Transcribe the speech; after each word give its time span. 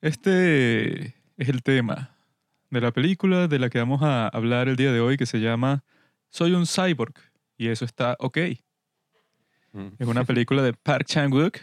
Este 0.00 1.14
es 1.36 1.48
el 1.50 1.62
tema 1.62 2.16
de 2.70 2.80
la 2.80 2.90
película 2.90 3.48
de 3.48 3.58
la 3.58 3.68
que 3.68 3.78
vamos 3.78 4.00
a 4.02 4.28
hablar 4.28 4.68
el 4.68 4.76
día 4.76 4.92
de 4.92 5.00
hoy 5.00 5.18
que 5.18 5.26
se 5.26 5.40
llama 5.40 5.84
Soy 6.30 6.52
un 6.52 6.66
cyborg 6.66 7.14
y 7.58 7.68
eso 7.68 7.84
está 7.84 8.16
ok. 8.18 8.38
Mm. 9.74 9.88
Es 9.98 10.06
una 10.06 10.24
película 10.24 10.62
de 10.62 10.72
Park 10.72 11.04
Chan-wook 11.06 11.58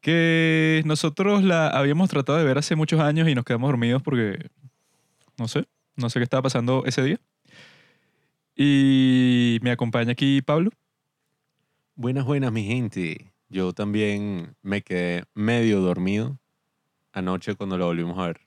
que 0.00 0.82
nosotros 0.84 1.44
la 1.44 1.68
habíamos 1.68 2.10
tratado 2.10 2.38
de 2.38 2.44
ver 2.44 2.58
hace 2.58 2.74
muchos 2.74 2.98
años 2.98 3.28
y 3.28 3.34
nos 3.34 3.44
quedamos 3.44 3.68
dormidos 3.68 4.02
porque 4.02 4.50
no 5.38 5.46
sé, 5.46 5.68
no 5.96 6.10
sé 6.10 6.18
qué 6.18 6.24
estaba 6.24 6.42
pasando 6.42 6.82
ese 6.86 7.02
día. 7.02 7.20
Y 8.56 9.58
me 9.62 9.70
acompaña 9.70 10.12
aquí 10.12 10.42
Pablo. 10.42 10.70
Buenas, 11.94 12.24
buenas, 12.24 12.50
mi 12.52 12.64
gente. 12.64 13.32
Yo 13.48 13.72
también 13.74 14.56
me 14.62 14.82
quedé 14.82 15.24
medio 15.34 15.80
dormido 15.80 16.38
anoche 17.12 17.54
cuando 17.54 17.76
lo 17.76 17.86
volvimos 17.86 18.18
a 18.18 18.28
ver. 18.28 18.40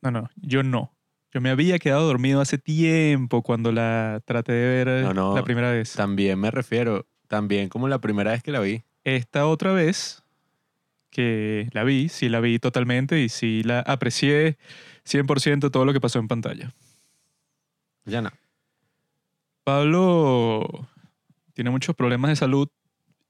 No, 0.00 0.10
no, 0.10 0.30
yo 0.36 0.62
no. 0.62 0.92
Yo 1.32 1.40
me 1.40 1.48
había 1.48 1.78
quedado 1.78 2.06
dormido 2.06 2.42
hace 2.42 2.58
tiempo 2.58 3.42
cuando 3.42 3.72
la 3.72 4.20
traté 4.26 4.52
de 4.52 4.84
ver 4.84 5.04
No, 5.04 5.14
no, 5.14 5.34
la 5.34 5.42
primera 5.42 5.70
vez. 5.70 5.94
También 5.94 6.38
me 6.38 6.50
refiero, 6.50 7.06
también 7.26 7.70
como 7.70 7.88
la 7.88 8.00
primera 8.00 8.32
vez 8.32 8.42
que 8.42 8.52
la 8.52 8.60
vi. 8.60 8.82
Esta 9.04 9.46
otra 9.46 9.72
vez 9.72 10.22
que 11.10 11.68
la 11.72 11.84
vi, 11.84 12.10
sí 12.10 12.28
la 12.28 12.40
vi 12.40 12.58
totalmente 12.58 13.20
y 13.20 13.30
sí 13.30 13.62
la 13.62 13.80
aprecié 13.80 14.58
100% 15.04 15.70
todo 15.70 15.86
lo 15.86 15.94
que 15.94 16.00
pasó 16.00 16.18
en 16.18 16.28
pantalla. 16.28 16.72
Ya 18.04 18.20
no. 18.20 18.30
Pablo 19.64 20.86
tiene 21.54 21.70
muchos 21.70 21.96
problemas 21.96 22.30
de 22.30 22.36
salud 22.36 22.68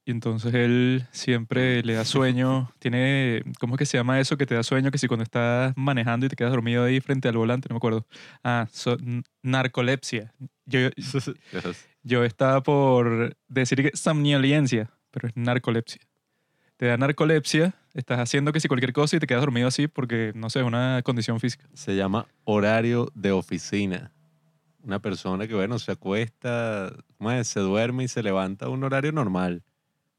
y 0.04 0.10
entonces 0.10 0.52
él 0.54 1.06
siempre 1.12 1.82
le 1.82 1.94
da 1.94 2.04
sueño. 2.04 2.70
Tiene, 2.78 3.42
¿cómo 3.60 3.74
es 3.74 3.78
que 3.78 3.86
se 3.86 3.96
llama 3.98 4.18
eso 4.20 4.36
que 4.36 4.46
te 4.46 4.54
da 4.54 4.62
sueño? 4.62 4.90
Que 4.90 4.98
si 4.98 5.06
cuando 5.08 5.22
estás 5.24 5.72
manejando 5.76 6.26
y 6.26 6.28
te 6.28 6.36
quedas 6.36 6.52
dormido 6.52 6.84
ahí 6.84 7.00
frente 7.00 7.28
al 7.28 7.36
volante, 7.36 7.68
no 7.68 7.74
me 7.74 7.78
acuerdo. 7.78 8.06
Ah, 8.42 8.66
so- 8.72 8.96
narcolepsia. 9.42 10.32
Yo, 10.66 10.88
yo 12.02 12.24
estaba 12.24 12.62
por 12.62 13.36
decir 13.48 13.82
que 13.82 13.96
somnolencia, 13.96 14.90
pero 15.10 15.28
es 15.28 15.36
narcolepsia. 15.36 16.00
Te 16.76 16.86
da 16.86 16.96
narcolepsia, 16.96 17.74
estás 17.94 18.18
haciendo 18.18 18.52
que 18.52 18.58
si 18.58 18.66
cualquier 18.66 18.92
cosa 18.92 19.16
y 19.16 19.20
te 19.20 19.26
quedas 19.28 19.42
dormido 19.42 19.68
así 19.68 19.86
porque, 19.86 20.32
no 20.34 20.50
sé, 20.50 20.60
es 20.60 20.64
una 20.66 21.00
condición 21.04 21.38
física. 21.38 21.68
Se 21.74 21.94
llama 21.94 22.26
horario 22.44 23.08
de 23.14 23.30
oficina. 23.30 24.10
Una 24.82 24.98
persona 24.98 25.46
que, 25.46 25.54
bueno, 25.54 25.78
se 25.78 25.92
acuesta, 25.92 26.92
se 27.44 27.60
duerme 27.60 28.02
y 28.04 28.08
se 28.08 28.20
levanta 28.24 28.66
a 28.66 28.68
un 28.68 28.82
horario 28.82 29.12
normal. 29.12 29.62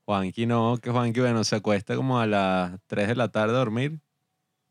Juanqui 0.06 0.46
no, 0.46 0.78
que 0.82 0.92
Juanqui, 0.92 1.20
bueno, 1.22 1.44
se 1.44 1.56
acuesta 1.56 1.96
como 1.96 2.20
a 2.20 2.28
las 2.28 2.80
3 2.88 3.08
de 3.10 3.16
la 3.16 3.30
tarde 3.30 3.56
a 3.56 3.60
dormir 3.60 4.00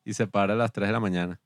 y 0.04 0.14
se 0.14 0.26
para 0.26 0.54
a 0.54 0.56
las 0.56 0.72
3 0.72 0.88
de 0.88 0.92
la 0.92 1.00
mañana. 1.00 1.40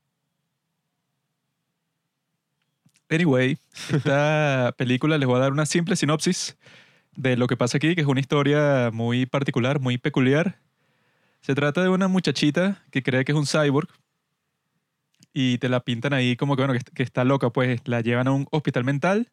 Anyway, 3.09 3.57
esta 3.93 4.73
película 4.77 5.17
les 5.17 5.27
voy 5.27 5.37
a 5.37 5.39
dar 5.39 5.51
una 5.53 5.65
simple 5.65 5.95
sinopsis 5.95 6.57
de 7.15 7.37
lo 7.37 7.47
que 7.47 7.55
pasa 7.55 7.77
aquí, 7.77 7.95
que 7.95 8.01
es 8.01 8.07
una 8.07 8.19
historia 8.19 8.89
muy 8.91 9.25
particular, 9.25 9.79
muy 9.79 9.97
peculiar. 9.97 10.59
Se 11.41 11.55
trata 11.55 11.81
de 11.81 11.89
una 11.89 12.09
muchachita 12.09 12.83
que 12.91 13.03
cree 13.03 13.23
que 13.23 13.31
es 13.31 13.37
un 13.37 13.47
cyborg 13.47 13.87
y 15.33 15.57
te 15.59 15.69
la 15.69 15.79
pintan 15.79 16.13
ahí 16.13 16.35
como 16.35 16.55
que, 16.55 16.63
bueno, 16.63 16.73
que, 16.73 16.91
que 16.93 17.03
está 17.03 17.23
loca, 17.23 17.49
pues 17.51 17.81
la 17.85 18.01
llevan 18.01 18.27
a 18.27 18.31
un 18.31 18.47
hospital 18.51 18.83
mental. 18.83 19.31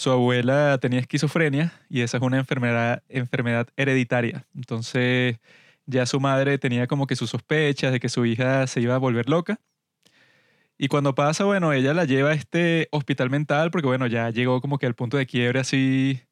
Su 0.00 0.10
abuela 0.10 0.78
tenía 0.80 0.98
esquizofrenia 0.98 1.74
y 1.90 2.00
esa 2.00 2.16
es 2.16 2.22
una 2.22 2.38
enfermedad, 2.38 3.02
enfermedad 3.10 3.68
hereditaria. 3.76 4.46
Entonces 4.54 5.36
ya 5.84 6.06
su 6.06 6.20
madre 6.20 6.56
tenía 6.56 6.86
como 6.86 7.06
que 7.06 7.16
sus 7.16 7.28
sospechas 7.28 7.92
de 7.92 8.00
que 8.00 8.08
su 8.08 8.24
hija 8.24 8.66
se 8.66 8.80
iba 8.80 8.94
a 8.94 8.98
volver 8.98 9.28
loca. 9.28 9.60
Y 10.78 10.88
cuando 10.88 11.14
pasa, 11.14 11.44
bueno, 11.44 11.74
ella 11.74 11.92
la 11.92 12.06
lleva 12.06 12.30
a 12.30 12.32
este 12.32 12.88
hospital 12.92 13.28
mental 13.28 13.70
porque, 13.70 13.88
bueno, 13.88 14.06
ya 14.06 14.30
llegó 14.30 14.62
como 14.62 14.78
que 14.78 14.86
al 14.86 14.94
punto 14.94 15.18
de 15.18 15.26
quiebre 15.26 15.60
así. 15.60 16.22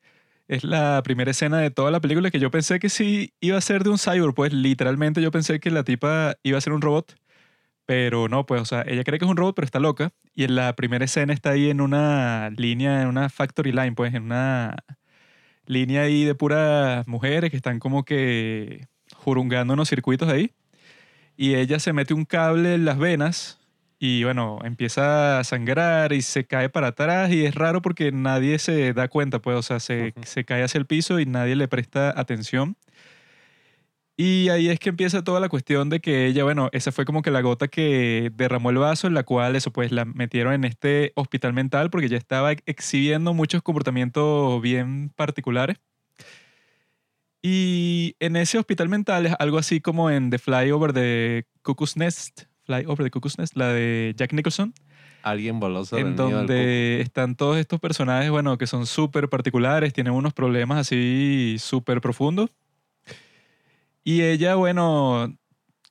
Es 0.48 0.64
la 0.64 1.02
primera 1.04 1.30
escena 1.30 1.58
de 1.58 1.70
toda 1.70 1.90
la 1.90 2.00
película 2.00 2.30
que 2.30 2.40
yo 2.40 2.50
pensé 2.50 2.78
que 2.78 2.88
sí 2.88 3.34
iba 3.38 3.58
a 3.58 3.60
ser 3.60 3.84
de 3.84 3.90
un 3.90 3.98
cyborg, 3.98 4.34
pues 4.34 4.54
literalmente 4.54 5.20
yo 5.20 5.30
pensé 5.30 5.60
que 5.60 5.70
la 5.70 5.84
tipa 5.84 6.36
iba 6.42 6.56
a 6.56 6.62
ser 6.62 6.72
un 6.72 6.80
robot, 6.80 7.16
pero 7.88 8.28
no, 8.28 8.44
pues, 8.44 8.60
o 8.60 8.66
sea, 8.66 8.84
ella 8.86 9.02
cree 9.02 9.18
que 9.18 9.24
es 9.24 9.30
un 9.30 9.38
robot, 9.38 9.54
pero 9.56 9.64
está 9.64 9.80
loca. 9.80 10.12
Y 10.34 10.44
en 10.44 10.56
la 10.56 10.76
primera 10.76 11.06
escena 11.06 11.32
está 11.32 11.52
ahí 11.52 11.70
en 11.70 11.80
una 11.80 12.50
línea, 12.50 13.00
en 13.00 13.08
una 13.08 13.30
factory 13.30 13.72
line, 13.72 13.92
pues, 13.94 14.12
en 14.12 14.24
una 14.24 14.76
línea 15.64 16.02
ahí 16.02 16.24
de 16.24 16.34
puras 16.34 17.08
mujeres 17.08 17.50
que 17.50 17.56
están 17.56 17.78
como 17.78 18.04
que 18.04 18.88
jurungando 19.14 19.72
unos 19.72 19.88
circuitos 19.88 20.28
ahí. 20.28 20.52
Y 21.38 21.54
ella 21.54 21.78
se 21.80 21.94
mete 21.94 22.12
un 22.12 22.26
cable 22.26 22.74
en 22.74 22.84
las 22.84 22.98
venas 22.98 23.58
y 23.98 24.22
bueno, 24.22 24.58
empieza 24.64 25.38
a 25.38 25.44
sangrar 25.44 26.12
y 26.12 26.20
se 26.20 26.44
cae 26.46 26.68
para 26.68 26.88
atrás 26.88 27.30
y 27.30 27.46
es 27.46 27.54
raro 27.54 27.80
porque 27.80 28.12
nadie 28.12 28.58
se 28.58 28.92
da 28.92 29.08
cuenta, 29.08 29.40
pues, 29.40 29.56
o 29.56 29.62
sea, 29.62 29.80
se, 29.80 30.12
se 30.26 30.44
cae 30.44 30.62
hacia 30.62 30.78
el 30.78 30.86
piso 30.86 31.20
y 31.20 31.24
nadie 31.24 31.56
le 31.56 31.68
presta 31.68 32.12
atención. 32.20 32.76
Y 34.20 34.48
ahí 34.48 34.68
es 34.68 34.80
que 34.80 34.88
empieza 34.88 35.22
toda 35.22 35.38
la 35.38 35.48
cuestión 35.48 35.90
de 35.90 36.00
que 36.00 36.26
ella, 36.26 36.42
bueno, 36.42 36.70
esa 36.72 36.90
fue 36.90 37.04
como 37.04 37.22
que 37.22 37.30
la 37.30 37.40
gota 37.40 37.68
que 37.68 38.32
derramó 38.34 38.70
el 38.70 38.78
vaso 38.78 39.06
en 39.06 39.14
la 39.14 39.22
cual 39.22 39.54
eso 39.54 39.72
pues 39.72 39.92
la 39.92 40.04
metieron 40.04 40.52
en 40.54 40.64
este 40.64 41.12
hospital 41.14 41.52
mental 41.52 41.88
porque 41.88 42.08
ya 42.08 42.16
estaba 42.16 42.50
exhibiendo 42.66 43.32
muchos 43.32 43.62
comportamientos 43.62 44.60
bien 44.60 45.10
particulares. 45.14 45.76
Y 47.42 48.16
en 48.18 48.34
ese 48.34 48.58
hospital 48.58 48.88
mental 48.88 49.26
es 49.26 49.34
algo 49.38 49.56
así 49.56 49.80
como 49.80 50.10
en 50.10 50.30
The 50.30 50.40
Flyover 50.40 50.92
de 50.92 51.46
Cuckoo's 51.62 51.96
Nest, 51.96 52.42
Fly 52.64 52.86
Over 52.86 53.04
the 53.04 53.10
Cuckoo's 53.12 53.38
Nest, 53.38 53.56
la 53.56 53.68
de 53.68 54.14
Jack 54.16 54.32
Nicholson, 54.32 54.74
Alguien 55.22 55.60
sobre 55.84 56.02
en 56.02 56.16
donde 56.16 57.00
están 57.02 57.36
todos 57.36 57.56
estos 57.56 57.78
personajes, 57.78 58.32
bueno, 58.32 58.58
que 58.58 58.66
son 58.66 58.84
súper 58.84 59.28
particulares, 59.28 59.92
tienen 59.92 60.12
unos 60.12 60.32
problemas 60.32 60.78
así 60.78 61.54
súper 61.60 62.00
profundos. 62.00 62.50
Y 64.08 64.22
ella, 64.22 64.54
bueno, 64.54 65.36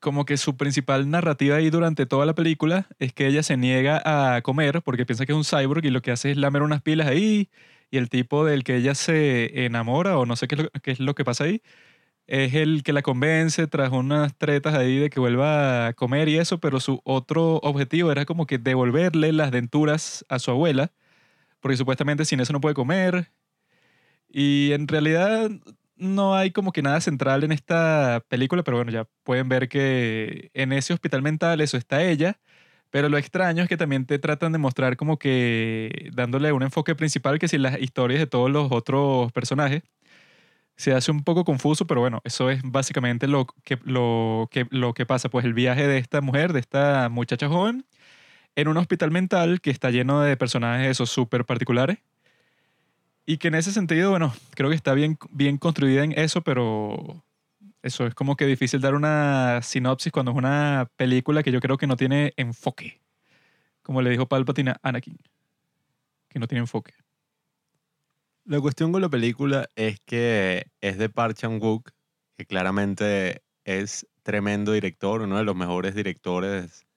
como 0.02 0.26
que 0.26 0.38
su 0.38 0.58
principal 0.58 1.12
narrativa 1.12 1.58
ahí 1.58 1.70
durante 1.70 2.08
toda 2.08 2.26
la 2.26 2.34
película 2.34 2.88
es 2.98 3.14
que 3.14 3.28
ella 3.28 3.44
se 3.44 3.58
niega 3.58 4.02
a 4.36 4.42
comer 4.42 4.82
porque 4.82 5.06
piensa 5.06 5.28
que 5.28 5.34
es 5.34 5.38
un 5.38 5.46
cyborg 5.46 5.86
y 5.86 5.92
lo 5.92 6.02
que 6.02 6.10
hace 6.12 6.32
es 6.32 6.38
lamer 6.38 6.64
unas 6.64 6.82
pilas 6.82 7.06
ahí 7.08 7.52
y 7.92 7.98
el 7.98 8.10
tipo 8.10 8.44
del 8.44 8.64
que 8.64 8.78
ella 8.78 8.96
se 8.96 9.66
enamora 9.66 10.18
o 10.18 10.26
no 10.26 10.36
sé 10.36 10.48
qué 10.48 10.56
es 10.56 10.64
lo, 10.64 10.70
qué 10.82 10.92
es 10.92 11.00
lo 11.00 11.14
que 11.14 11.26
pasa 11.26 11.44
ahí 11.44 11.62
es 12.28 12.56
el 12.56 12.84
que 12.84 12.94
la 12.94 13.04
convence 13.04 13.68
tras 13.68 13.92
unas 13.92 14.36
tretas 14.38 14.76
ahí 14.76 14.98
de 15.00 15.10
que 15.12 15.20
vuelva 15.20 15.88
a 15.88 15.94
comer 15.94 16.30
y 16.30 16.40
eso, 16.40 16.60
pero 16.60 16.80
su 16.80 17.02
otro 17.06 17.58
objetivo 17.58 18.12
era 18.12 18.26
como 18.26 18.48
que 18.48 18.58
devolverle 18.60 19.34
las 19.34 19.52
denturas 19.52 20.26
a 20.30 20.40
su 20.40 20.52
abuela, 20.52 20.92
porque 21.62 21.78
supuestamente 21.78 22.26
sin 22.26 22.40
eso 22.42 22.54
no 22.54 22.62
puede 22.62 22.76
comer. 22.76 23.32
Y 24.30 24.72
en 24.74 24.88
realidad 24.88 25.50
no 25.98 26.36
hay 26.36 26.52
como 26.52 26.72
que 26.72 26.82
nada 26.82 27.02
central 27.02 27.44
en 27.44 27.52
esta 27.52 28.24
película, 28.30 28.64
pero 28.64 28.78
bueno, 28.78 28.92
ya 28.92 29.08
pueden 29.24 29.50
ver 29.50 29.70
que 29.70 30.52
en 30.54 30.74
ese 30.74 30.94
hospital 30.94 31.22
mental 31.22 31.62
eso 31.62 31.78
está 31.78 32.04
ella, 32.04 32.40
pero 32.90 33.10
lo 33.10 33.18
extraño 33.18 33.64
es 33.64 33.70
que 33.70 33.78
también 33.78 34.06
te 34.06 34.20
tratan 34.20 34.52
de 34.54 34.60
mostrar 34.60 34.98
como 34.98 35.20
que 35.20 36.10
dándole 36.14 36.52
un 36.54 36.64
enfoque 36.64 36.96
principal 36.96 37.40
que 37.40 37.48
si 37.48 37.58
las 37.58 37.80
historias 37.82 38.20
de 38.20 38.28
todos 38.28 38.50
los 38.52 38.72
otros 38.72 39.32
personajes 39.34 39.84
se 40.78 40.94
hace 40.94 41.12
un 41.12 41.24
poco 41.24 41.44
confuso, 41.46 41.88
pero 41.88 42.02
bueno, 42.02 42.22
eso 42.24 42.50
es 42.52 42.62
básicamente 42.64 43.28
lo 43.28 43.48
que, 43.64 43.80
lo 43.84 44.48
que, 44.52 44.68
lo 44.72 44.94
que 44.94 45.06
pasa, 45.06 45.30
pues 45.30 45.46
el 45.46 45.54
viaje 45.54 45.88
de 45.88 45.98
esta 45.98 46.22
mujer, 46.22 46.54
de 46.54 46.60
esta 46.60 47.10
muchacha 47.10 47.48
joven, 47.50 47.86
en 48.56 48.68
un 48.68 48.78
hospital 48.78 49.12
mental 49.12 49.62
que 49.62 49.72
está 49.72 49.92
lleno 49.92 50.22
de 50.22 50.38
personajes 50.38 50.90
esos 50.92 51.10
súper 51.10 51.46
particulares 51.46 52.00
y 53.30 53.38
que 53.38 53.50
en 53.50 53.56
ese 53.56 53.74
sentido, 53.74 54.10
bueno, 54.10 54.34
creo 54.52 54.70
que 54.70 54.76
está 54.76 54.94
bien, 54.94 55.20
bien 55.32 55.58
construida 55.58 56.06
en 56.06 56.14
eso, 56.14 56.42
pero 56.42 57.24
eso 57.84 58.08
es 58.08 58.16
como 58.16 58.38
que 58.38 58.46
difícil 58.46 58.80
dar 58.80 58.96
una 58.96 59.62
sinopsis 59.62 60.14
cuando 60.14 60.32
es 60.32 60.38
una 60.38 60.90
película 60.96 61.44
que 61.44 61.52
yo 61.52 61.60
creo 61.60 61.78
que 61.78 61.88
no 61.88 61.98
tiene 61.98 62.34
enfoque, 62.38 63.02
como 63.82 64.02
le 64.02 64.10
dijo 64.10 64.28
Palpatine 64.28 64.72
a 64.72 64.80
Anakin, 64.82 65.18
que 66.30 66.40
no 66.40 66.48
tiene 66.48 66.62
enfoque. 66.62 66.94
La 68.46 68.62
cuestión 68.62 68.94
con 68.94 69.02
la 69.02 69.10
película 69.10 69.68
es 69.76 70.00
que 70.06 70.68
es 70.80 70.98
de 70.98 71.10
Park 71.10 71.36
Chan-wook, 71.36 71.92
que 72.38 72.46
claramente 72.46 73.44
es 73.66 74.08
tremendo 74.24 74.72
director, 74.72 75.22
uno 75.22 75.38
de 75.38 75.44
los 75.44 75.56
mejores 75.56 75.96
directores 75.96 76.88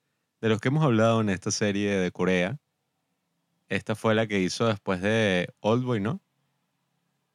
de 0.40 0.48
los 0.48 0.60
que 0.60 0.68
hemos 0.68 0.84
hablado 0.84 1.20
en 1.22 1.28
esta 1.28 1.50
serie 1.50 1.90
de 1.96 2.12
Corea. 2.12 2.56
Esta 3.70 3.94
fue 3.94 4.14
la 4.14 4.26
que 4.26 4.40
hizo 4.40 4.66
después 4.66 5.00
de 5.00 5.48
Oldboy, 5.60 6.00
¿no? 6.00 6.20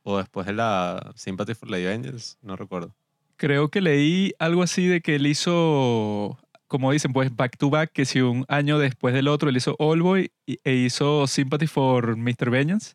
o 0.07 0.17
después 0.19 0.45
de 0.45 0.53
la 0.53 1.13
Sympathy 1.15 1.55
for 1.55 1.67
Lady 1.67 1.87
Angels, 1.87 2.37
no 2.43 2.55
recuerdo. 2.55 2.95
Creo 3.37 3.69
que 3.69 3.81
leí 3.81 4.33
algo 4.37 4.61
así 4.61 4.85
de 4.85 5.01
que 5.01 5.15
él 5.15 5.25
hizo, 5.25 6.37
como 6.67 6.91
dicen, 6.91 7.11
pues 7.11 7.35
back 7.35 7.57
to 7.57 7.71
back, 7.71 7.91
que 7.91 8.05
si 8.05 8.21
un 8.21 8.45
año 8.47 8.77
después 8.77 9.15
del 9.15 9.27
otro 9.27 9.49
él 9.49 9.57
hizo 9.57 9.75
All 9.79 10.03
Boy 10.03 10.31
y- 10.45 10.59
e 10.63 10.75
hizo 10.75 11.25
Sympathy 11.25 11.65
for 11.65 12.15
Mr. 12.17 12.51
Vengeance. 12.51 12.93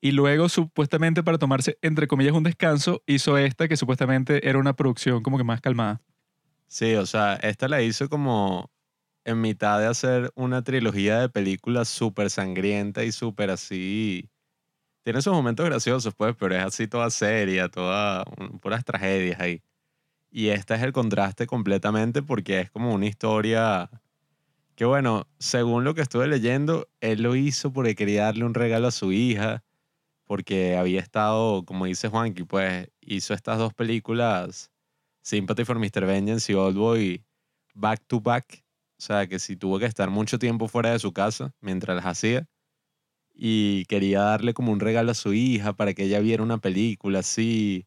Y 0.00 0.12
luego, 0.12 0.48
supuestamente, 0.48 1.24
para 1.24 1.38
tomarse, 1.38 1.76
entre 1.82 2.06
comillas, 2.06 2.34
un 2.34 2.44
descanso, 2.44 3.02
hizo 3.04 3.36
esta 3.36 3.66
que 3.66 3.76
supuestamente 3.76 4.48
era 4.48 4.60
una 4.60 4.74
producción 4.76 5.24
como 5.24 5.38
que 5.38 5.44
más 5.44 5.60
calmada. 5.60 6.00
Sí, 6.68 6.94
o 6.94 7.04
sea, 7.04 7.34
esta 7.34 7.66
la 7.66 7.82
hizo 7.82 8.08
como 8.08 8.70
en 9.28 9.42
mitad 9.42 9.78
de 9.78 9.86
hacer 9.86 10.32
una 10.36 10.62
trilogía 10.62 11.20
de 11.20 11.28
películas 11.28 11.88
súper 11.88 12.30
sangrienta 12.30 13.04
y 13.04 13.12
súper 13.12 13.50
así. 13.50 14.30
Tiene 15.04 15.20
sus 15.20 15.34
momentos 15.34 15.66
graciosos, 15.66 16.14
pues, 16.14 16.34
pero 16.38 16.56
es 16.56 16.62
así 16.64 16.88
toda 16.88 17.10
seria, 17.10 17.68
toda, 17.68 18.24
puras 18.62 18.84
tragedias 18.86 19.38
ahí. 19.38 19.62
Y 20.30 20.48
esta 20.48 20.76
es 20.76 20.82
el 20.82 20.92
contraste 20.92 21.46
completamente 21.46 22.22
porque 22.22 22.60
es 22.60 22.70
como 22.70 22.94
una 22.94 23.04
historia 23.04 23.90
que, 24.74 24.86
bueno, 24.86 25.26
según 25.38 25.84
lo 25.84 25.94
que 25.94 26.00
estuve 26.00 26.26
leyendo, 26.26 26.88
él 27.00 27.22
lo 27.22 27.36
hizo 27.36 27.70
porque 27.70 27.94
quería 27.94 28.24
darle 28.24 28.44
un 28.44 28.54
regalo 28.54 28.88
a 28.88 28.92
su 28.92 29.12
hija, 29.12 29.62
porque 30.24 30.76
había 30.76 31.00
estado, 31.00 31.64
como 31.66 31.84
dice 31.84 32.08
Juanqui, 32.08 32.44
pues 32.44 32.88
hizo 33.02 33.34
estas 33.34 33.58
dos 33.58 33.74
películas, 33.74 34.70
Sympathy 35.20 35.64
for 35.66 35.78
Mr. 35.78 36.06
Vengeance 36.06 36.50
y 36.50 36.54
Old 36.54 36.78
Boy, 36.78 37.24
back 37.74 38.02
to 38.06 38.20
back. 38.20 38.64
O 38.98 39.02
sea, 39.02 39.28
que 39.28 39.38
si 39.38 39.56
tuvo 39.56 39.78
que 39.78 39.86
estar 39.86 40.10
mucho 40.10 40.38
tiempo 40.38 40.66
fuera 40.66 40.90
de 40.90 40.98
su 40.98 41.12
casa 41.12 41.52
mientras 41.60 41.96
las 41.96 42.06
hacía 42.06 42.46
y 43.32 43.84
quería 43.84 44.22
darle 44.22 44.52
como 44.52 44.72
un 44.72 44.80
regalo 44.80 45.12
a 45.12 45.14
su 45.14 45.32
hija 45.32 45.72
para 45.74 45.94
que 45.94 46.04
ella 46.04 46.18
viera 46.18 46.42
una 46.42 46.58
película 46.58 47.20
así, 47.20 47.86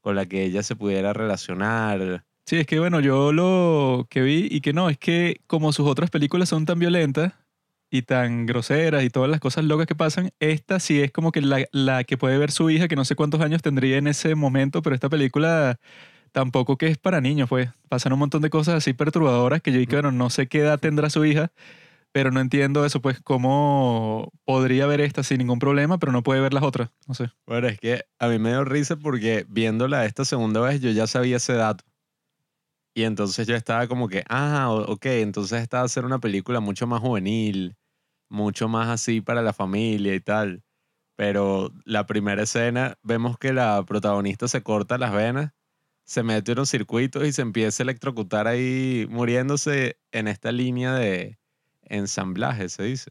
con 0.00 0.14
la 0.14 0.26
que 0.26 0.44
ella 0.44 0.62
se 0.62 0.76
pudiera 0.76 1.12
relacionar. 1.12 2.24
Sí, 2.46 2.56
es 2.56 2.66
que 2.66 2.78
bueno, 2.78 3.00
yo 3.00 3.32
lo 3.32 4.06
que 4.08 4.22
vi 4.22 4.46
y 4.48 4.60
que 4.60 4.72
no, 4.72 4.88
es 4.88 4.98
que 4.98 5.40
como 5.48 5.72
sus 5.72 5.88
otras 5.88 6.10
películas 6.10 6.48
son 6.48 6.64
tan 6.64 6.78
violentas 6.78 7.32
y 7.90 8.02
tan 8.02 8.46
groseras 8.46 9.02
y 9.02 9.10
todas 9.10 9.28
las 9.28 9.40
cosas 9.40 9.64
locas 9.64 9.86
que 9.86 9.96
pasan, 9.96 10.30
esta 10.38 10.78
sí 10.78 11.00
es 11.00 11.10
como 11.10 11.32
que 11.32 11.40
la, 11.40 11.66
la 11.72 12.04
que 12.04 12.16
puede 12.16 12.38
ver 12.38 12.52
su 12.52 12.70
hija, 12.70 12.86
que 12.86 12.96
no 12.96 13.04
sé 13.04 13.16
cuántos 13.16 13.40
años 13.40 13.62
tendría 13.62 13.98
en 13.98 14.06
ese 14.06 14.36
momento, 14.36 14.82
pero 14.82 14.94
esta 14.94 15.08
película 15.08 15.78
tampoco 16.32 16.76
que 16.76 16.88
es 16.88 16.98
para 16.98 17.20
niños, 17.20 17.48
pues. 17.48 17.70
Pasan 17.88 18.12
un 18.12 18.18
montón 18.18 18.42
de 18.42 18.50
cosas 18.50 18.76
así 18.76 18.92
perturbadoras 18.92 19.62
que 19.62 19.72
yo 19.72 19.78
dije, 19.78 19.92
bueno, 19.92 20.12
no 20.12 20.30
sé 20.30 20.48
qué 20.48 20.60
edad 20.60 20.80
tendrá 20.80 21.10
su 21.10 21.24
hija, 21.24 21.52
pero 22.12 22.30
no 22.30 22.40
entiendo 22.40 22.84
eso, 22.84 23.00
pues, 23.00 23.20
cómo 23.20 24.32
podría 24.44 24.86
ver 24.86 25.00
esta 25.00 25.22
sin 25.22 25.38
ningún 25.38 25.58
problema, 25.58 25.98
pero 25.98 26.12
no 26.12 26.22
puede 26.22 26.40
ver 26.40 26.54
las 26.54 26.62
otras, 26.64 26.90
no 27.06 27.14
sé. 27.14 27.30
Bueno, 27.46 27.68
es 27.68 27.78
que 27.78 28.04
a 28.18 28.28
mí 28.28 28.38
me 28.38 28.50
dio 28.50 28.64
risa 28.64 28.96
porque 28.96 29.46
viéndola 29.48 30.04
esta 30.04 30.24
segunda 30.24 30.60
vez 30.60 30.80
yo 30.80 30.90
ya 30.90 31.06
sabía 31.06 31.36
ese 31.36 31.54
dato. 31.54 31.84
Y 32.94 33.04
entonces 33.04 33.46
yo 33.46 33.56
estaba 33.56 33.86
como 33.86 34.08
que, 34.08 34.22
ah, 34.28 34.70
ok, 34.70 35.06
entonces 35.06 35.62
esta 35.62 35.78
va 35.78 35.84
a 35.84 35.88
ser 35.88 36.04
una 36.04 36.18
película 36.18 36.60
mucho 36.60 36.86
más 36.86 37.00
juvenil, 37.00 37.76
mucho 38.28 38.68
más 38.68 38.88
así 38.88 39.20
para 39.22 39.42
la 39.42 39.54
familia 39.54 40.14
y 40.14 40.20
tal. 40.20 40.62
Pero 41.16 41.70
la 41.84 42.06
primera 42.06 42.42
escena 42.42 42.98
vemos 43.02 43.38
que 43.38 43.52
la 43.52 43.82
protagonista 43.84 44.48
se 44.48 44.62
corta 44.62 44.98
las 44.98 45.12
venas, 45.12 45.52
se 46.04 46.22
mete 46.22 46.52
en 46.52 46.58
unos 46.58 46.70
circuitos 46.70 47.26
y 47.26 47.32
se 47.32 47.42
empieza 47.42 47.82
a 47.82 47.84
electrocutar 47.84 48.46
ahí 48.46 49.06
muriéndose 49.08 49.98
en 50.10 50.28
esta 50.28 50.52
línea 50.52 50.94
de 50.94 51.38
ensamblaje, 51.82 52.68
se 52.68 52.84
dice. 52.84 53.10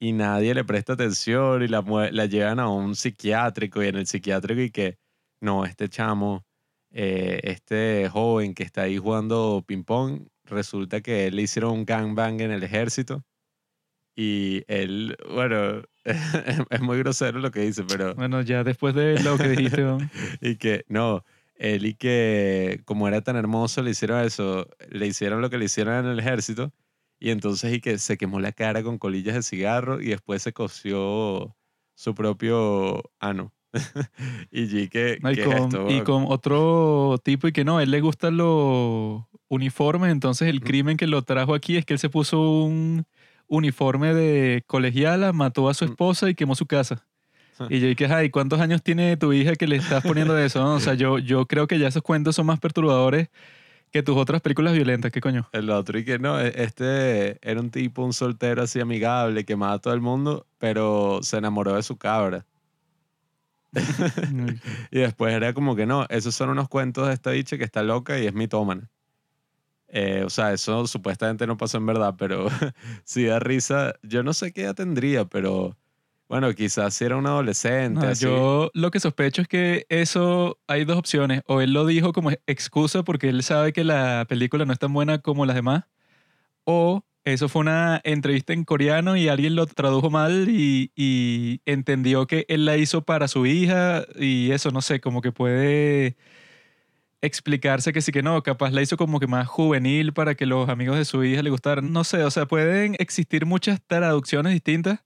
Y 0.00 0.12
nadie 0.12 0.54
le 0.54 0.64
presta 0.64 0.92
atención 0.92 1.62
y 1.62 1.68
la, 1.68 1.82
la 2.12 2.26
llevan 2.26 2.60
a 2.60 2.68
un 2.68 2.94
psiquiátrico 2.94 3.82
y 3.82 3.88
en 3.88 3.96
el 3.96 4.06
psiquiátrico 4.06 4.60
y 4.60 4.70
que, 4.70 4.98
no, 5.40 5.64
este 5.64 5.88
chamo, 5.88 6.46
eh, 6.90 7.40
este 7.42 8.08
joven 8.08 8.54
que 8.54 8.62
está 8.62 8.82
ahí 8.82 8.98
jugando 8.98 9.64
ping-pong, 9.66 10.28
resulta 10.44 11.00
que 11.00 11.30
le 11.30 11.42
hicieron 11.42 11.72
un 11.72 11.84
gangbang 11.84 12.40
en 12.40 12.52
el 12.52 12.62
ejército. 12.62 13.24
Y 14.14 14.64
él, 14.66 15.16
bueno, 15.32 15.82
es 16.70 16.80
muy 16.80 16.98
grosero 16.98 17.38
lo 17.38 17.50
que 17.50 17.60
dice, 17.60 17.84
pero... 17.84 18.14
Bueno, 18.14 18.42
ya 18.42 18.64
después 18.64 18.94
de 18.94 19.20
lo 19.22 19.38
que 19.38 19.48
dijiste, 19.48 19.82
¿no? 19.82 19.98
Y 20.40 20.56
que, 20.56 20.84
no, 20.88 21.24
él 21.58 21.86
y 21.86 21.94
que 21.94 22.82
como 22.86 23.08
era 23.08 23.20
tan 23.22 23.36
hermoso 23.36 23.82
le 23.82 23.90
hicieron 23.92 24.24
eso, 24.24 24.68
le 24.90 25.06
hicieron 25.06 25.40
lo 25.42 25.50
que 25.50 25.58
le 25.58 25.66
hicieron 25.66 26.04
en 26.06 26.12
el 26.12 26.18
ejército 26.20 26.72
y 27.20 27.30
entonces 27.30 27.72
y 27.74 27.80
que 27.80 27.98
se 27.98 28.16
quemó 28.18 28.40
la 28.40 28.52
cara 28.52 28.82
con 28.82 28.98
colillas 28.98 29.34
de 29.34 29.42
cigarro 29.42 30.00
y 30.00 30.08
después 30.10 30.42
se 30.42 30.52
coció 30.52 31.56
su 31.96 32.14
propio 32.14 33.02
ano. 33.20 33.52
y 34.50 34.66
G, 34.68 34.88
¿qué, 34.90 35.18
No, 35.20 35.30
y, 35.32 35.34
es 35.34 35.40
con, 35.40 35.52
esto, 35.52 35.86
y 35.88 36.00
con 36.02 36.24
otro 36.28 37.18
tipo 37.24 37.48
y 37.48 37.52
que 37.52 37.64
no, 37.64 37.78
a 37.78 37.82
él 37.82 37.90
le 37.90 38.00
gustan 38.00 38.36
los 38.36 39.24
uniformes, 39.48 40.12
entonces 40.12 40.48
el 40.48 40.62
crimen 40.62 40.96
que 40.96 41.06
lo 41.08 41.22
trajo 41.22 41.54
aquí 41.54 41.76
es 41.76 41.84
que 41.84 41.94
él 41.94 41.98
se 41.98 42.08
puso 42.08 42.40
un 42.40 43.04
uniforme 43.48 44.14
de 44.14 44.62
colegiala, 44.66 45.32
mató 45.32 45.68
a 45.68 45.74
su 45.74 45.86
Mm. 45.86 45.88
esposa 45.88 46.30
y 46.30 46.34
quemó 46.34 46.54
su 46.54 46.66
casa. 46.66 47.07
Y 47.68 47.80
yo 47.80 47.86
dije, 47.88 48.06
ay, 48.06 48.30
¿cuántos 48.30 48.60
años 48.60 48.82
tiene 48.82 49.16
tu 49.16 49.32
hija 49.32 49.54
que 49.54 49.66
le 49.66 49.76
estás 49.76 50.02
poniendo 50.02 50.36
eso? 50.38 50.60
no? 50.62 50.74
O 50.74 50.80
sea, 50.80 50.94
yo, 50.94 51.18
yo 51.18 51.46
creo 51.46 51.66
que 51.66 51.78
ya 51.78 51.88
esos 51.88 52.02
cuentos 52.02 52.36
son 52.36 52.46
más 52.46 52.60
perturbadores 52.60 53.28
que 53.90 54.02
tus 54.02 54.16
otras 54.16 54.40
películas 54.42 54.74
violentas, 54.74 55.10
¿qué 55.10 55.20
coño? 55.20 55.48
El 55.52 55.70
otro 55.70 55.98
y 55.98 56.04
que 56.04 56.18
no, 56.18 56.38
e- 56.40 56.52
este 56.62 57.38
era 57.48 57.60
un 57.60 57.70
tipo, 57.70 58.04
un 58.04 58.12
soltero 58.12 58.62
así 58.62 58.80
amigable 58.80 59.44
que 59.44 59.54
amaba 59.54 59.74
a 59.74 59.78
todo 59.78 59.94
el 59.94 60.00
mundo, 60.00 60.46
pero 60.58 61.20
se 61.22 61.38
enamoró 61.38 61.74
de 61.74 61.82
su 61.82 61.96
cabra. 61.96 62.44
Y 64.90 64.98
después 65.00 65.34
era 65.34 65.52
como 65.52 65.76
que 65.76 65.86
no, 65.86 66.06
esos 66.08 66.34
son 66.34 66.50
unos 66.50 66.68
cuentos 66.68 67.06
de 67.08 67.14
esta 67.14 67.30
bicha 67.30 67.58
que 67.58 67.64
está 67.64 67.82
loca 67.82 68.18
y 68.18 68.26
es 68.26 68.34
mitómana. 68.34 68.88
Eh, 69.88 70.22
o 70.24 70.30
sea, 70.30 70.52
eso 70.52 70.86
supuestamente 70.86 71.46
no 71.46 71.56
pasó 71.56 71.78
en 71.78 71.86
verdad, 71.86 72.14
pero 72.18 72.48
sí 73.04 73.24
da 73.24 73.38
risa. 73.38 73.94
Yo 74.02 74.22
no 74.22 74.32
sé 74.34 74.52
qué 74.52 74.62
edad 74.62 74.74
tendría, 74.74 75.24
pero 75.24 75.76
bueno, 76.28 76.52
quizás 76.54 77.00
era 77.00 77.16
un 77.16 77.26
adolescente. 77.26 78.00
No, 78.00 78.08
así. 78.08 78.24
yo 78.24 78.70
lo 78.74 78.90
que 78.90 79.00
sospecho 79.00 79.42
es 79.42 79.48
que 79.48 79.86
eso 79.88 80.58
hay 80.66 80.84
dos 80.84 80.98
opciones. 80.98 81.42
O 81.46 81.60
él 81.60 81.72
lo 81.72 81.86
dijo 81.86 82.12
como 82.12 82.30
excusa 82.46 83.02
porque 83.02 83.30
él 83.30 83.42
sabe 83.42 83.72
que 83.72 83.82
la 83.82 84.26
película 84.28 84.66
no 84.66 84.72
es 84.72 84.78
tan 84.78 84.92
buena 84.92 85.18
como 85.18 85.46
las 85.46 85.56
demás. 85.56 85.84
O 86.64 87.02
eso 87.24 87.48
fue 87.48 87.60
una 87.60 88.00
entrevista 88.04 88.52
en 88.52 88.64
coreano 88.64 89.16
y 89.16 89.28
alguien 89.28 89.54
lo 89.54 89.66
tradujo 89.66 90.10
mal 90.10 90.48
y, 90.50 90.92
y 90.94 91.62
entendió 91.64 92.26
que 92.26 92.44
él 92.48 92.66
la 92.66 92.76
hizo 92.76 93.02
para 93.04 93.28
su 93.28 93.46
hija 93.46 94.04
y 94.18 94.50
eso, 94.50 94.70
no 94.70 94.82
sé, 94.82 95.00
como 95.00 95.22
que 95.22 95.32
puede 95.32 96.16
explicarse 97.20 97.92
que 97.92 98.00
sí 98.00 98.12
que 98.12 98.22
no, 98.22 98.42
capaz 98.42 98.70
la 98.70 98.82
hizo 98.82 98.96
como 98.96 99.18
que 99.18 99.26
más 99.26 99.48
juvenil 99.48 100.12
para 100.12 100.34
que 100.34 100.46
los 100.46 100.68
amigos 100.68 100.96
de 100.96 101.04
su 101.04 101.24
hija 101.24 101.42
le 101.42 101.50
gustaran. 101.50 101.92
No 101.92 102.04
sé, 102.04 102.22
o 102.22 102.30
sea, 102.30 102.46
pueden 102.46 102.96
existir 102.98 103.46
muchas 103.46 103.80
traducciones 103.86 104.52
distintas 104.52 105.00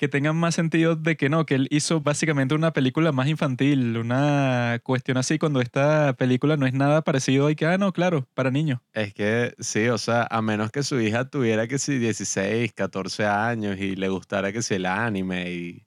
que 0.00 0.08
tengan 0.08 0.34
más 0.34 0.54
sentido 0.54 0.96
de 0.96 1.14
que 1.18 1.28
no, 1.28 1.44
que 1.44 1.56
él 1.56 1.68
hizo 1.70 2.00
básicamente 2.00 2.54
una 2.54 2.72
película 2.72 3.12
más 3.12 3.28
infantil, 3.28 3.98
una 3.98 4.80
cuestión 4.82 5.18
así 5.18 5.38
cuando 5.38 5.60
esta 5.60 6.14
película 6.14 6.56
no 6.56 6.64
es 6.64 6.72
nada 6.72 7.02
parecido 7.02 7.50
y 7.50 7.54
que, 7.54 7.66
ah, 7.66 7.76
no, 7.76 7.92
claro, 7.92 8.26
para 8.32 8.50
niños. 8.50 8.80
Es 8.94 9.12
que 9.12 9.54
sí, 9.58 9.88
o 9.88 9.98
sea, 9.98 10.26
a 10.30 10.40
menos 10.40 10.70
que 10.70 10.82
su 10.84 10.98
hija 10.98 11.28
tuviera 11.28 11.68
que 11.68 11.78
si 11.78 11.98
16, 11.98 12.72
14 12.72 13.26
años 13.26 13.78
y 13.78 13.94
le 13.94 14.08
gustara 14.08 14.52
que 14.52 14.62
si 14.62 14.76
el 14.76 14.86
anime 14.86 15.52
y 15.52 15.86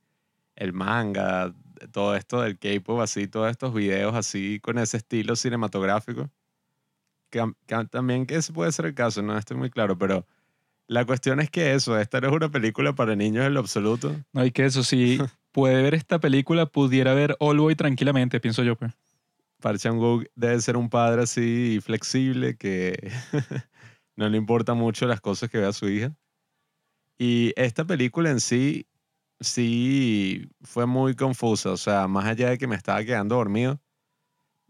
el 0.57 0.73
manga, 0.73 1.51
todo 1.91 2.15
esto 2.15 2.41
del 2.41 2.59
K-pop, 2.59 2.99
así, 2.99 3.27
todos 3.27 3.49
estos 3.49 3.73
videos 3.73 4.13
así 4.13 4.59
con 4.59 4.77
ese 4.77 4.97
estilo 4.97 5.35
cinematográfico. 5.35 6.29
Que, 7.31 7.51
que 7.65 7.85
también 7.85 8.27
que 8.27 8.35
ese 8.35 8.53
puede 8.53 8.71
ser 8.73 8.85
el 8.85 8.93
caso, 8.93 9.23
no 9.23 9.35
estoy 9.35 9.57
muy 9.57 9.71
claro, 9.71 9.97
pero 9.97 10.27
la 10.87 11.05
cuestión 11.05 11.39
es 11.39 11.49
que 11.49 11.73
eso, 11.73 11.97
esta 11.99 12.21
no 12.21 12.27
es 12.27 12.33
una 12.33 12.49
película 12.49 12.93
para 12.93 13.15
niños 13.15 13.45
en 13.45 13.53
lo 13.53 13.59
absoluto. 13.59 14.15
No, 14.33 14.45
y 14.45 14.51
que 14.51 14.65
eso, 14.65 14.83
si 14.83 15.17
puede 15.51 15.81
ver 15.81 15.93
esta 15.93 16.19
película, 16.19 16.65
pudiera 16.65 17.13
ver 17.13 17.35
All 17.39 17.59
Boy 17.59 17.75
tranquilamente, 17.75 18.39
pienso 18.39 18.63
yo, 18.63 18.75
pues. 18.75 18.93
Park 19.61 19.79
Chan-wook 19.79 20.25
debe 20.35 20.59
ser 20.59 20.75
un 20.75 20.89
padre 20.89 21.23
así 21.23 21.79
flexible 21.81 22.57
que 22.57 23.11
no 24.17 24.27
le 24.27 24.37
importa 24.37 24.73
mucho 24.73 25.07
las 25.07 25.21
cosas 25.21 25.49
que 25.49 25.57
ve 25.57 25.65
a 25.65 25.73
su 25.73 25.87
hija. 25.87 26.13
Y 27.17 27.53
esta 27.55 27.85
película 27.85 28.29
en 28.29 28.41
sí, 28.41 28.87
sí 29.39 30.49
fue 30.61 30.85
muy 30.85 31.15
confusa. 31.15 31.71
O 31.71 31.77
sea, 31.77 32.09
más 32.09 32.25
allá 32.25 32.49
de 32.49 32.57
que 32.57 32.67
me 32.67 32.75
estaba 32.75 33.03
quedando 33.05 33.35
dormido, 33.35 33.79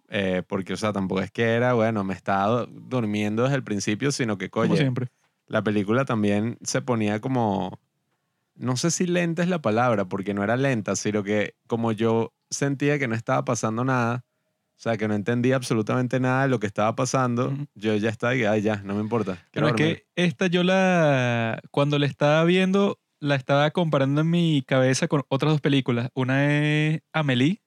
eh, 0.10 0.43
porque, 0.48 0.74
o 0.74 0.77
sea, 0.77 0.93
tampoco 0.93 1.22
es 1.22 1.32
que 1.32 1.43
era, 1.43 1.74
bueno, 1.74 2.03
me 2.03 2.13
estaba 2.13 2.67
durmiendo 2.70 3.43
desde 3.43 3.55
el 3.55 3.63
principio, 3.63 4.12
sino 4.12 4.38
que, 4.38 4.51
Como 4.51 4.67
coño, 4.67 4.77
siempre. 4.77 5.08
La 5.48 5.64
película 5.64 6.06
también 6.06 6.58
se 6.64 6.82
ponía 6.82 7.20
como, 7.20 7.80
no 8.56 8.78
sé 8.78 8.92
si 8.92 9.06
lenta 9.06 9.44
es 9.44 9.50
la 9.50 9.62
palabra, 9.62 10.06
porque 10.06 10.34
no 10.34 10.44
era 10.44 10.58
lenta, 10.58 10.96
sino 10.96 11.24
que 11.24 11.56
como 11.68 11.92
yo 11.92 12.34
sentía 12.50 13.00
que 13.00 13.08
no 13.08 13.16
estaba 13.16 13.46
pasando 13.46 13.84
nada, 13.84 14.26
o 14.76 14.82
sea, 14.84 14.98
que 14.98 15.08
no 15.08 15.14
entendía 15.14 15.56
absolutamente 15.56 16.20
nada 16.20 16.44
de 16.44 16.50
lo 16.50 16.60
que 16.60 16.68
estaba 16.68 16.96
pasando, 16.96 17.56
yo 17.74 17.96
ya 17.96 18.10
estaba, 18.10 18.36
y, 18.36 18.44
ay, 18.44 18.62
ya, 18.62 18.78
no 18.84 18.96
me 18.96 19.02
importa. 19.02 19.38
Pero 19.52 19.68
es 19.68 19.74
dormir". 19.74 19.96
que 19.96 20.08
esta 20.16 20.48
yo 20.48 20.64
la, 20.64 21.62
cuando 21.72 22.00
la 22.00 22.06
estaba 22.06 22.44
viendo, 22.44 23.00
la 23.20 23.36
estaba 23.36 23.72
comparando 23.72 24.22
en 24.22 24.30
mi 24.30 24.62
cabeza 24.68 25.08
con 25.08 25.24
otras 25.30 25.54
dos 25.54 25.62
películas. 25.62 26.10
Una 26.14 26.46
es 26.52 27.02
Amelie, 27.14 27.62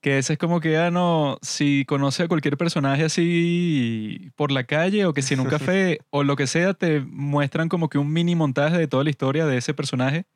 que 0.00 0.18
esa 0.18 0.32
es 0.32 0.38
como 0.38 0.60
que, 0.60 0.76
ah, 0.76 0.90
no, 0.90 1.38
si 1.42 1.84
conoce 1.86 2.24
a 2.24 2.28
cualquier 2.28 2.56
personaje 2.56 3.04
así 3.04 4.30
por 4.36 4.50
la 4.50 4.64
calle 4.64 5.06
o 5.06 5.12
que 5.12 5.22
si 5.22 5.34
en 5.34 5.40
un 5.40 5.46
café 5.46 5.98
o 6.10 6.24
lo 6.24 6.36
que 6.36 6.46
sea, 6.46 6.74
te 6.74 7.00
muestran 7.00 7.68
como 7.68 7.88
que 7.88 7.98
un 7.98 8.12
mini 8.12 8.34
montaje 8.34 8.78
de 8.78 8.88
toda 8.88 9.04
la 9.04 9.10
historia 9.10 9.46
de 9.46 9.56
ese 9.56 9.74
personaje 9.74 10.26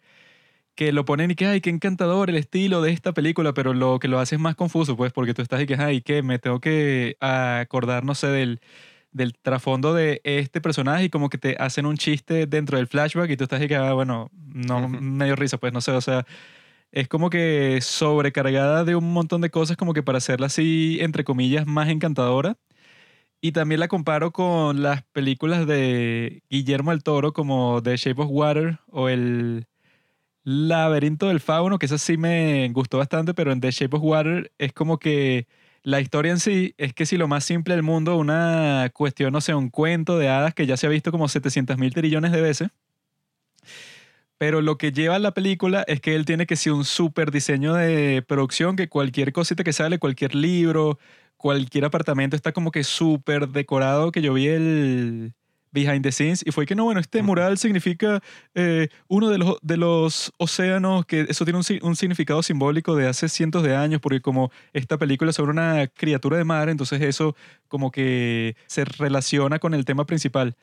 que 0.78 0.92
lo 0.92 1.04
ponen 1.04 1.32
y 1.32 1.34
que, 1.34 1.46
ay, 1.46 1.60
qué 1.60 1.70
encantador 1.70 2.30
el 2.30 2.36
estilo 2.36 2.80
de 2.82 2.92
esta 2.92 3.12
película, 3.12 3.52
pero 3.52 3.74
lo 3.74 3.98
que 3.98 4.06
lo 4.06 4.20
hace 4.20 4.36
es 4.36 4.40
más 4.40 4.54
confuso, 4.54 4.96
pues, 4.96 5.12
porque 5.12 5.34
tú 5.34 5.42
estás 5.42 5.60
y 5.60 5.66
que, 5.66 5.74
ay, 5.74 6.02
¿qué? 6.02 6.22
Me 6.22 6.38
tengo 6.38 6.60
que 6.60 7.16
acordar, 7.18 8.04
no 8.04 8.14
sé, 8.14 8.28
del, 8.28 8.60
del 9.10 9.34
trasfondo 9.34 9.92
de 9.92 10.20
este 10.22 10.60
personaje 10.60 11.04
y 11.04 11.10
como 11.10 11.30
que 11.30 11.38
te 11.38 11.56
hacen 11.58 11.84
un 11.84 11.96
chiste 11.96 12.46
dentro 12.46 12.76
del 12.78 12.86
flashback 12.86 13.28
y 13.30 13.36
tú 13.36 13.42
estás 13.42 13.60
y 13.60 13.66
que, 13.66 13.74
ah, 13.74 13.92
bueno, 13.92 14.30
no, 14.32 14.88
medio 14.88 15.34
risa, 15.34 15.58
pues, 15.58 15.72
no 15.72 15.80
sé, 15.80 15.90
o 15.90 16.00
sea, 16.00 16.24
es 16.92 17.08
como 17.08 17.30
que 17.30 17.80
sobrecargada 17.82 18.84
de 18.84 18.96
un 18.96 19.12
montón 19.12 19.40
de 19.40 19.50
cosas 19.50 19.76
como 19.76 19.94
que 19.94 20.02
para 20.02 20.18
hacerla 20.18 20.46
así, 20.46 20.98
entre 21.00 21.24
comillas, 21.24 21.66
más 21.66 21.88
encantadora. 21.88 22.56
Y 23.40 23.52
también 23.52 23.80
la 23.80 23.88
comparo 23.88 24.32
con 24.32 24.82
las 24.82 25.02
películas 25.12 25.66
de 25.66 26.42
Guillermo 26.50 26.92
el 26.92 27.02
Toro 27.04 27.32
como 27.32 27.82
The 27.82 27.96
Shape 27.96 28.22
of 28.22 28.28
Water 28.30 28.80
o 28.88 29.08
el 29.08 29.66
Laberinto 30.44 31.28
del 31.28 31.40
Fauno, 31.40 31.78
que 31.78 31.86
eso 31.86 31.98
sí 31.98 32.16
me 32.16 32.68
gustó 32.70 32.98
bastante, 32.98 33.34
pero 33.34 33.52
en 33.52 33.60
The 33.60 33.70
Shape 33.70 33.96
of 33.96 34.02
Water 34.02 34.52
es 34.58 34.72
como 34.72 34.98
que 34.98 35.46
la 35.82 36.00
historia 36.00 36.32
en 36.32 36.40
sí 36.40 36.74
es 36.78 36.94
que 36.94 37.06
si 37.06 37.16
lo 37.16 37.28
más 37.28 37.44
simple 37.44 37.74
del 37.74 37.82
mundo, 37.82 38.16
una 38.16 38.90
cuestión, 38.94 39.32
no 39.32 39.40
sé, 39.40 39.54
un 39.54 39.70
cuento 39.70 40.18
de 40.18 40.28
hadas 40.28 40.54
que 40.54 40.66
ya 40.66 40.76
se 40.76 40.86
ha 40.86 40.90
visto 40.90 41.12
como 41.12 41.28
700 41.28 41.78
mil 41.78 41.94
trillones 41.94 42.32
de 42.32 42.40
veces. 42.42 42.68
Pero 44.38 44.62
lo 44.62 44.78
que 44.78 44.92
lleva 44.92 45.18
la 45.18 45.32
película 45.34 45.84
es 45.88 46.00
que 46.00 46.14
él 46.14 46.24
tiene 46.24 46.46
que 46.46 46.56
ser 46.56 46.72
un 46.72 46.84
súper 46.84 47.30
diseño 47.30 47.74
de 47.74 48.22
producción, 48.26 48.76
que 48.76 48.88
cualquier 48.88 49.32
cosita 49.32 49.64
que 49.64 49.72
sale, 49.72 49.98
cualquier 49.98 50.34
libro, 50.34 50.98
cualquier 51.36 51.84
apartamento 51.84 52.36
está 52.36 52.52
como 52.52 52.70
que 52.70 52.84
súper 52.84 53.48
decorado, 53.48 54.12
que 54.12 54.22
yo 54.22 54.34
vi 54.34 54.48
el, 54.48 55.34
behind 55.72 56.02
the 56.02 56.12
scenes 56.12 56.42
y 56.46 56.52
fue 56.52 56.66
que 56.66 56.74
no, 56.74 56.84
bueno, 56.84 57.00
este 57.00 57.22
mural 57.22 57.58
significa 57.58 58.22
eh, 58.54 58.88
uno 59.08 59.28
de 59.28 59.38
los, 59.38 59.58
de 59.62 59.76
los 59.76 60.32
océanos, 60.38 61.06
que 61.06 61.26
eso 61.28 61.44
tiene 61.44 61.60
un, 61.82 61.96
significado 61.96 62.42
simbólico 62.42 62.96
de 62.96 63.08
hace 63.08 63.28
cientos 63.28 63.62
de 63.62 63.76
años, 63.76 64.00
porque 64.00 64.20
como 64.20 64.50
esta 64.72 64.98
película 64.98 65.30
es 65.30 65.36
sobre 65.36 65.52
una 65.52 65.86
criatura 65.88 66.36
de 66.36 66.44
mar, 66.44 66.68
entonces 66.68 67.00
eso 67.02 67.36
como 67.68 67.90
que 67.90 68.56
se 68.66 68.84
relaciona 68.84 69.58
con 69.58 69.74
el 69.74 69.84
tema 69.84 70.06
principal. 70.06 70.56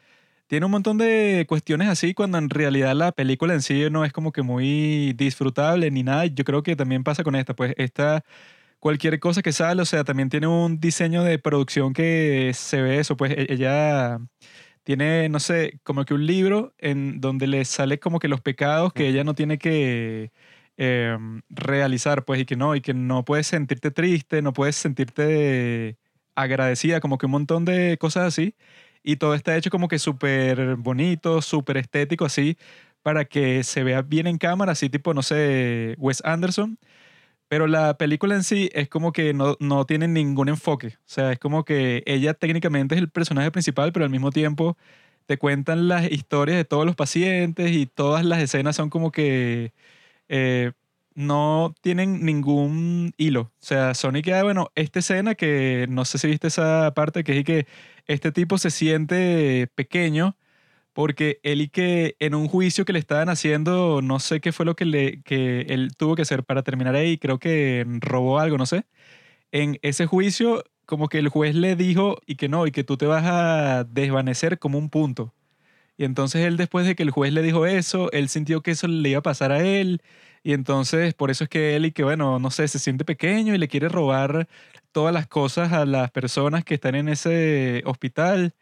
Tiene 0.48 0.66
un 0.68 0.72
montón 0.72 0.98
de 1.00 1.46
cuestiones 1.50 1.88
así 1.90 2.14
cuando 2.14 2.38
en 2.38 2.50
realidad 2.52 2.94
la 2.96 3.12
película 3.12 3.56
en 3.56 3.62
sí 3.64 3.90
no 3.90 4.06
es 4.06 4.14
como 4.14 4.32
que 4.32 4.44
muy 4.44 5.14
disfrutable 5.14 5.90
ni 5.90 6.04
nada. 6.04 6.26
Yo 6.28 6.44
creo 6.46 6.62
que 6.62 6.76
también 6.76 7.04
pasa 7.04 7.24
con 7.24 7.36
esta, 7.36 7.56
pues 7.56 7.74
esta 7.78 8.24
cualquier 8.80 9.20
cosa 9.20 9.42
que 9.42 9.54
sale, 9.54 9.82
o 9.82 9.86
sea, 9.86 10.04
también 10.04 10.30
tiene 10.30 10.48
un 10.48 10.80
diseño 10.80 11.24
de 11.24 11.40
producción 11.40 11.94
que 11.94 12.52
se 12.56 12.82
ve 12.82 13.00
eso, 13.00 13.18
pues 13.18 13.32
e-, 13.34 13.48
ella 13.54 14.20
tiene, 14.84 15.30
no 15.30 15.40
sé, 15.40 15.80
como 15.84 16.06
que 16.06 16.14
un 16.16 16.26
libro 16.28 16.74
en 16.80 17.22
donde 17.22 17.48
le 17.48 17.66
sale 17.66 18.00
como 18.00 18.20
que 18.20 18.28
los 18.30 18.42
pecados 18.42 18.94
que 18.94 19.08
ella 19.10 19.24
no 19.24 19.36
tiene 19.36 19.58
que 19.60 20.32
em, 20.78 21.42
realizar, 21.50 22.26
pues, 22.26 22.42
y 22.42 22.46
que 22.46 22.56
no, 22.58 22.76
y 22.76 22.82
que 22.82 22.94
no 22.94 23.26
puedes 23.26 23.48
sentirte 23.48 23.92
triste, 23.92 24.42
no 24.42 24.54
puedes 24.54 24.76
sentirte 24.78 25.98
agradecida, 26.36 27.00
como 27.00 27.18
que 27.18 27.26
un 27.28 27.34
montón 27.34 27.66
de 27.66 27.98
cosas 28.00 28.26
así. 28.28 28.56
Y 29.08 29.18
todo 29.18 29.36
está 29.36 29.56
hecho 29.56 29.70
como 29.70 29.88
que 29.88 30.00
súper 30.00 30.76
bonito, 30.78 31.42
súper 31.44 31.78
estético, 31.78 32.26
así, 32.26 32.58
para 33.04 33.26
que 33.26 33.64
se 33.64 33.84
vea 33.84 34.02
bien 34.02 34.26
en 34.28 34.40
cámara, 34.40 34.72
así 34.72 34.90
tipo, 34.90 35.14
no 35.14 35.22
sé, 35.22 35.96
Wes 36.00 36.24
Anderson. 36.26 36.80
Pero 37.48 37.68
la 37.68 37.98
película 37.98 38.36
en 38.36 38.44
sí 38.44 38.70
es 38.74 38.90
como 38.90 39.12
que 39.14 39.34
no, 39.34 39.58
no 39.60 39.86
tiene 39.86 40.08
ningún 40.08 40.50
enfoque. 40.50 40.88
O 40.88 40.92
sea, 41.06 41.32
es 41.32 41.40
como 41.40 41.66
que 41.66 42.04
ella 42.08 42.34
técnicamente 42.34 42.96
es 42.96 43.02
el 43.02 43.10
personaje 43.10 43.52
principal, 43.52 43.92
pero 43.94 44.06
al 44.06 44.12
mismo 44.12 44.32
tiempo 44.32 44.78
te 45.28 45.38
cuentan 45.38 45.88
las 45.88 46.12
historias 46.12 46.58
de 46.58 46.66
todos 46.66 46.86
los 46.86 46.96
pacientes 46.96 47.72
y 47.72 47.86
todas 47.88 48.26
las 48.26 48.42
escenas 48.42 48.76
son 48.76 48.90
como 48.90 49.12
que 49.12 49.74
eh, 50.30 50.74
no 51.16 51.74
tienen 51.82 52.26
ningún 52.26 53.14
hilo. 53.18 53.42
O 53.44 53.52
sea, 53.60 53.94
son 53.96 54.16
y 54.18 54.22
que, 54.22 54.34
ah, 54.34 54.44
bueno, 54.44 54.72
esta 54.76 55.00
escena 55.00 55.36
que 55.36 55.88
no 55.90 56.06
sé 56.06 56.18
si 56.20 56.28
viste 56.28 56.48
esa 56.48 56.94
parte 56.96 57.24
que 57.24 57.40
es 57.40 57.46
que 57.46 57.68
este 58.08 58.32
tipo 58.32 58.58
se 58.58 58.70
siente 58.72 59.68
pequeño 59.76 60.38
porque 60.94 61.40
él 61.44 61.62
y 61.62 61.70
que 61.70 62.16
en 62.20 62.36
un 62.36 62.48
juicio 62.48 62.86
que 62.86 62.94
le 62.94 63.00
estaban 63.00 63.30
haciendo, 63.30 64.02
no 64.02 64.20
sé 64.20 64.42
qué 64.42 64.52
fue 64.54 64.66
lo 64.66 64.76
que, 64.76 64.86
le, 64.86 65.22
que 65.24 65.62
él 65.70 65.92
tuvo 65.98 66.16
que 66.16 66.24
hacer 66.24 66.44
para 66.46 66.64
terminar 66.64 66.96
ahí, 66.96 67.18
creo 67.18 67.40
que 67.40 67.86
robó 68.02 68.40
algo, 68.40 68.58
no 68.58 68.66
sé. 68.66 68.86
En 69.52 69.80
ese 69.82 70.06
juicio, 70.08 70.64
como 70.86 71.08
que 71.10 71.20
el 71.20 71.30
juez 71.30 71.56
le 71.56 71.76
dijo 71.76 72.20
y 72.26 72.36
que 72.36 72.50
no, 72.50 72.68
y 72.68 72.72
que 72.72 72.84
tú 72.84 72.98
te 72.98 73.06
vas 73.08 73.24
a 73.26 73.84
desvanecer 73.86 74.60
como 74.60 74.78
un 74.78 74.90
punto. 74.90 75.34
Y 75.98 76.06
entonces 76.06 76.46
él 76.46 76.58
después 76.58 76.86
de 76.86 76.96
que 76.96 77.04
el 77.04 77.12
juez 77.12 77.34
le 77.34 77.42
dijo 77.42 77.66
eso, 77.66 78.12
él 78.12 78.30
sintió 78.30 78.62
que 78.62 78.72
eso 78.72 78.88
le 78.88 79.10
iba 79.10 79.20
a 79.20 79.24
pasar 79.24 79.52
a 79.52 79.64
él. 79.64 80.02
Y 80.46 80.54
entonces 80.54 81.16
por 81.16 81.32
eso 81.32 81.46
es 81.46 81.50
que 81.50 81.76
él 81.76 81.88
y 81.88 81.92
que, 81.92 82.04
bueno, 82.04 82.38
no 82.38 82.52
sé, 82.52 82.68
se 82.68 82.78
siente 82.78 83.04
pequeño 83.04 83.56
y 83.56 83.58
le 83.58 83.68
quiere 83.68 83.90
robar 83.90 84.48
todas 84.92 85.12
las 85.12 85.26
cosas 85.28 85.74
a 85.74 85.86
las 85.88 86.12
personas 86.12 86.64
que 86.64 86.76
están 86.76 86.94
en 86.94 87.10
ese 87.10 87.82
hospital. 87.86 88.54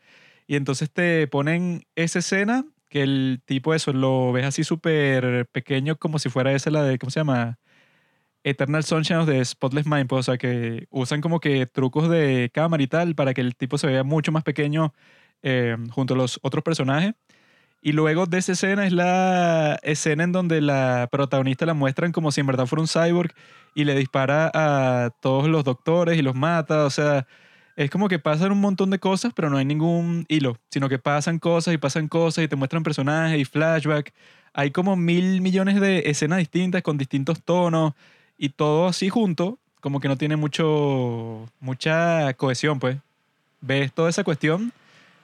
Y 0.47 0.55
entonces 0.57 0.91
te 0.91 1.27
ponen 1.27 1.85
esa 1.95 2.19
escena 2.19 2.65
que 2.89 3.03
el 3.03 3.41
tipo 3.45 3.73
eso 3.73 3.93
lo 3.93 4.31
ves 4.33 4.45
así 4.45 4.63
súper 4.63 5.47
pequeño 5.47 5.97
como 5.97 6.19
si 6.19 6.29
fuera 6.29 6.53
esa 6.53 6.71
la 6.71 6.83
de, 6.83 6.99
¿cómo 6.99 7.11
se 7.11 7.19
llama? 7.21 7.59
Eternal 8.43 8.83
Sunshine 8.83 9.25
de 9.25 9.43
Spotless 9.45 9.85
Mind, 9.87 10.07
pues, 10.07 10.21
o 10.21 10.23
sea 10.23 10.37
que 10.37 10.87
usan 10.91 11.21
como 11.21 11.39
que 11.41 11.65
trucos 11.67 12.09
de 12.09 12.51
cámara 12.53 12.83
y 12.83 12.87
tal 12.87 13.15
para 13.15 13.33
que 13.33 13.41
el 13.41 13.55
tipo 13.55 13.77
se 13.77 13.87
vea 13.87 14.03
mucho 14.03 14.31
más 14.31 14.43
pequeño 14.43 14.93
eh, 15.43 15.77
junto 15.91 16.13
a 16.15 16.17
los 16.17 16.39
otros 16.43 16.63
personajes. 16.63 17.13
Y 17.85 17.91
luego 17.91 18.25
de 18.27 18.37
esa 18.37 18.53
escena 18.53 18.87
es 18.87 18.93
la 18.93 19.77
escena 19.83 20.23
en 20.23 20.31
donde 20.31 20.61
la 20.61 21.09
protagonista 21.11 21.65
la 21.65 21.73
muestran 21.73 22.13
como 22.13 22.31
si 22.31 22.39
en 22.39 22.47
verdad 22.47 22.65
fuera 22.65 22.81
un 22.81 22.87
cyborg 22.87 23.33
y 23.75 23.83
le 23.83 23.93
dispara 23.93 24.49
a 24.53 25.09
todos 25.09 25.49
los 25.49 25.65
doctores 25.65 26.17
y 26.17 26.21
los 26.21 26.33
mata, 26.33 26.85
o 26.85 26.89
sea, 26.89 27.27
es 27.75 27.89
como 27.89 28.07
que 28.07 28.19
pasan 28.19 28.53
un 28.53 28.61
montón 28.61 28.89
de 28.89 28.99
cosas, 28.99 29.33
pero 29.35 29.49
no 29.49 29.57
hay 29.57 29.65
ningún 29.65 30.25
hilo, 30.29 30.57
sino 30.69 30.87
que 30.87 30.97
pasan 30.97 31.39
cosas 31.39 31.73
y 31.73 31.77
pasan 31.77 32.07
cosas 32.07 32.45
y 32.45 32.47
te 32.47 32.55
muestran 32.55 32.83
personajes 32.83 33.37
y 33.37 33.43
flashback. 33.43 34.13
Hay 34.53 34.71
como 34.71 34.95
mil 34.95 35.41
millones 35.41 35.81
de 35.81 36.03
escenas 36.05 36.39
distintas 36.39 36.83
con 36.83 36.97
distintos 36.97 37.41
tonos 37.43 37.95
y 38.37 38.47
todo 38.49 38.87
así 38.87 39.09
junto, 39.09 39.59
como 39.81 39.99
que 39.99 40.07
no 40.07 40.15
tiene 40.15 40.37
mucho, 40.37 41.49
mucha 41.59 42.33
cohesión, 42.35 42.79
pues. 42.79 42.97
Ves 43.59 43.91
toda 43.91 44.09
esa 44.09 44.23
cuestión, 44.23 44.71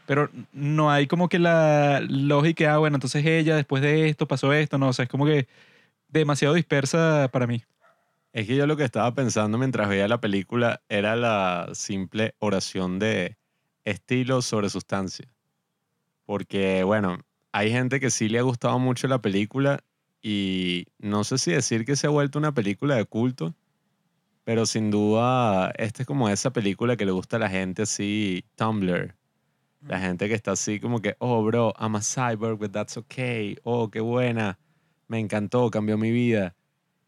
pero 0.09 0.27
no 0.53 0.89
hay 0.89 1.05
como 1.05 1.29
que 1.29 1.37
la 1.37 2.01
lógica, 2.01 2.73
ah, 2.73 2.77
bueno, 2.79 2.95
entonces 2.95 3.23
ella 3.23 3.55
después 3.55 3.83
de 3.83 4.09
esto 4.09 4.27
pasó 4.27 4.51
esto, 4.53 4.79
no, 4.79 4.87
o 4.87 4.93
sea, 4.93 5.03
es 5.03 5.09
como 5.09 5.23
que 5.23 5.47
demasiado 6.07 6.55
dispersa 6.55 7.29
para 7.31 7.45
mí. 7.45 7.61
Es 8.33 8.47
que 8.47 8.55
yo 8.55 8.65
lo 8.65 8.75
que 8.75 8.85
estaba 8.85 9.13
pensando 9.13 9.59
mientras 9.59 9.87
veía 9.87 10.07
la 10.07 10.19
película 10.19 10.81
era 10.89 11.15
la 11.15 11.69
simple 11.73 12.33
oración 12.39 12.97
de 12.97 13.37
estilo 13.85 14.41
sobre 14.41 14.71
sustancia. 14.71 15.27
Porque, 16.25 16.83
bueno, 16.83 17.19
hay 17.51 17.69
gente 17.69 17.99
que 17.99 18.09
sí 18.09 18.29
le 18.29 18.39
ha 18.39 18.41
gustado 18.41 18.79
mucho 18.79 19.07
la 19.07 19.21
película 19.21 19.83
y 20.23 20.87
no 20.97 21.23
sé 21.23 21.37
si 21.37 21.51
decir 21.51 21.85
que 21.85 21.95
se 21.95 22.07
ha 22.07 22.09
vuelto 22.09 22.39
una 22.39 22.55
película 22.55 22.95
de 22.95 23.05
culto, 23.05 23.53
pero 24.43 24.65
sin 24.65 24.89
duda 24.89 25.69
esta 25.77 26.01
es 26.01 26.07
como 26.07 26.29
esa 26.29 26.51
película 26.51 26.97
que 26.97 27.05
le 27.05 27.11
gusta 27.11 27.35
a 27.35 27.41
la 27.41 27.49
gente 27.49 27.83
así, 27.83 28.43
Tumblr. 28.55 29.18
La 29.87 29.99
gente 29.99 30.27
que 30.27 30.33
está 30.33 30.51
así 30.51 30.79
como 30.79 31.01
que, 31.01 31.15
oh, 31.19 31.43
bro, 31.43 31.73
I'm 31.79 31.95
a 31.95 32.01
cyborg, 32.01 32.59
but 32.59 32.71
that's 32.71 32.97
okay. 32.97 33.57
Oh, 33.63 33.89
qué 33.89 34.01
buena. 34.01 34.59
Me 35.07 35.19
encantó, 35.19 35.71
cambió 35.71 35.97
mi 35.97 36.11
vida. 36.11 36.55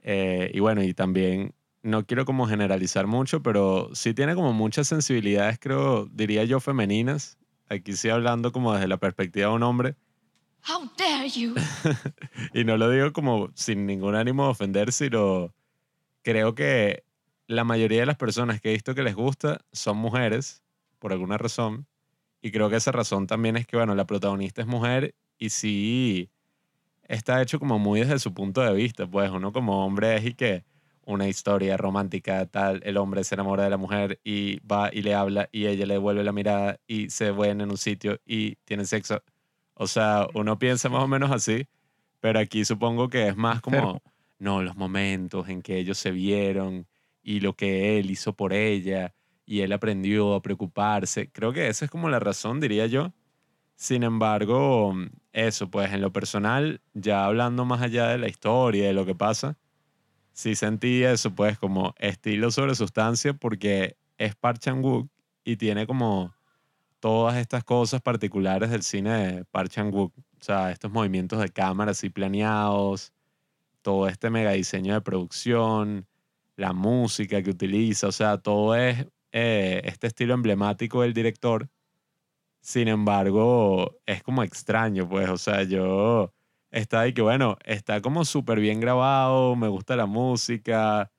Eh, 0.03 0.51
y 0.53 0.59
bueno, 0.59 0.81
y 0.81 0.93
también 0.93 1.53
no 1.83 2.05
quiero 2.05 2.25
como 2.25 2.47
generalizar 2.47 3.07
mucho, 3.07 3.41
pero 3.41 3.89
sí 3.93 4.13
tiene 4.13 4.35
como 4.35 4.53
muchas 4.53 4.87
sensibilidades, 4.87 5.59
creo, 5.59 6.05
diría 6.05 6.43
yo, 6.43 6.59
femeninas. 6.59 7.37
Aquí 7.69 7.93
sí 7.93 8.09
hablando 8.09 8.51
como 8.51 8.73
desde 8.73 8.87
la 8.87 8.97
perspectiva 8.97 9.49
de 9.49 9.55
un 9.55 9.63
hombre. 9.63 9.95
How 10.67 10.89
dare 10.97 11.27
you? 11.29 11.55
y 12.53 12.63
no 12.63 12.77
lo 12.77 12.89
digo 12.89 13.11
como 13.13 13.49
sin 13.55 13.85
ningún 13.85 14.15
ánimo 14.15 14.45
de 14.45 14.49
ofender, 14.49 14.91
sino 14.91 15.53
creo 16.21 16.53
que 16.53 17.03
la 17.47 17.63
mayoría 17.63 18.01
de 18.01 18.05
las 18.05 18.17
personas 18.17 18.61
que 18.61 18.69
he 18.69 18.73
visto 18.73 18.93
que 18.93 19.03
les 19.03 19.15
gusta 19.15 19.61
son 19.71 19.97
mujeres, 19.97 20.63
por 20.99 21.11
alguna 21.11 21.37
razón. 21.37 21.87
Y 22.41 22.51
creo 22.51 22.69
que 22.69 22.77
esa 22.77 22.91
razón 22.91 23.27
también 23.27 23.57
es 23.57 23.67
que, 23.67 23.77
bueno, 23.77 23.95
la 23.95 24.05
protagonista 24.05 24.61
es 24.61 24.67
mujer 24.67 25.15
y 25.37 25.49
sí 25.49 26.31
está 27.03 27.41
hecho 27.41 27.59
como 27.59 27.79
muy 27.79 28.01
desde 28.01 28.19
su 28.19 28.33
punto 28.33 28.61
de 28.61 28.73
vista, 28.73 29.07
pues 29.07 29.29
uno 29.31 29.51
como 29.51 29.85
hombre 29.85 30.15
es 30.17 30.25
y 30.25 30.33
que 30.33 30.65
una 31.05 31.27
historia 31.27 31.77
romántica 31.77 32.45
tal, 32.45 32.81
el 32.85 32.97
hombre 32.97 33.23
se 33.23 33.35
enamora 33.35 33.63
de 33.65 33.69
la 33.69 33.77
mujer 33.77 34.19
y 34.23 34.59
va 34.65 34.89
y 34.93 35.01
le 35.01 35.13
habla 35.15 35.49
y 35.51 35.65
ella 35.67 35.85
le 35.85 35.95
devuelve 35.95 36.23
la 36.23 36.31
mirada 36.31 36.79
y 36.87 37.09
se 37.09 37.31
ven 37.31 37.61
en 37.61 37.71
un 37.71 37.77
sitio 37.77 38.19
y 38.25 38.55
tienen 38.65 38.87
sexo. 38.87 39.23
O 39.73 39.87
sea, 39.87 40.27
uno 40.35 40.57
piensa 40.59 40.89
más 40.89 41.03
o 41.03 41.07
menos 41.07 41.31
así, 41.31 41.67
Pero 42.21 42.39
aquí 42.39 42.65
supongo 42.65 43.09
que 43.09 43.27
es 43.29 43.35
más 43.37 43.61
como, 43.61 44.01
no, 44.39 44.63
los 44.63 44.75
momentos 44.77 45.49
en 45.49 45.61
que 45.63 45.77
ellos 45.79 45.97
se 45.99 46.11
vieron 46.11 46.87
y 47.23 47.41
lo 47.41 47.55
que 47.55 47.99
él 47.99 48.11
hizo 48.11 48.33
por 48.35 48.53
ella 48.53 49.13
y 49.51 49.63
él 49.63 49.73
aprendió 49.73 50.33
a 50.33 50.41
preocuparse. 50.41 51.29
Creo 51.29 51.51
que 51.51 51.67
esa 51.67 51.83
es 51.83 51.91
como 51.91 52.07
la 52.07 52.21
razón, 52.21 52.61
diría 52.61 52.87
yo. 52.87 53.11
Sin 53.75 54.03
embargo, 54.03 54.95
eso, 55.33 55.69
pues 55.69 55.91
en 55.91 55.99
lo 55.99 56.13
personal, 56.13 56.79
ya 56.93 57.25
hablando 57.25 57.65
más 57.65 57.81
allá 57.81 58.07
de 58.07 58.17
la 58.17 58.29
historia, 58.29 58.87
de 58.87 58.93
lo 58.93 59.05
que 59.05 59.13
pasa, 59.13 59.57
sí 60.31 60.55
sentí 60.55 61.03
eso, 61.03 61.35
pues 61.35 61.59
como 61.59 61.93
estilo 61.97 62.49
sobre 62.49 62.75
sustancia, 62.75 63.33
porque 63.33 63.97
es 64.17 64.35
Park 64.35 64.59
Chan-wook 64.59 65.09
y 65.43 65.57
tiene 65.57 65.85
como 65.85 66.33
todas 67.01 67.35
estas 67.35 67.65
cosas 67.65 68.01
particulares 68.01 68.69
del 68.69 68.83
cine 68.83 69.09
de 69.11 69.43
Park 69.43 69.69
Chan-wook. 69.69 70.13
O 70.17 70.43
sea, 70.43 70.71
estos 70.71 70.93
movimientos 70.93 71.41
de 71.41 71.49
cámara 71.49 71.91
así 71.91 72.09
planeados, 72.09 73.11
todo 73.81 74.07
este 74.07 74.29
mega 74.29 74.51
diseño 74.51 74.93
de 74.93 75.01
producción, 75.01 76.07
la 76.55 76.71
música 76.71 77.43
que 77.43 77.49
utiliza, 77.49 78.07
o 78.07 78.13
sea, 78.13 78.37
todo 78.37 78.75
es 78.75 79.07
eh, 79.31 79.81
este 79.85 80.07
estilo 80.07 80.33
emblemático 80.33 81.01
del 81.01 81.13
director. 81.13 81.69
Sin 82.61 82.87
embargo, 82.87 83.97
es 84.05 84.23
como 84.23 84.43
extraño, 84.43 85.07
pues, 85.09 85.29
o 85.29 85.37
sea, 85.37 85.63
yo 85.63 86.33
está 86.71 87.01
ahí 87.01 87.13
que, 87.13 87.21
bueno, 87.21 87.57
está 87.65 88.01
como 88.01 88.25
súper 88.25 88.59
bien 88.59 88.79
grabado, 88.79 89.55
me 89.55 89.67
gusta 89.67 89.95
la 89.95 90.05
música, 90.05 91.11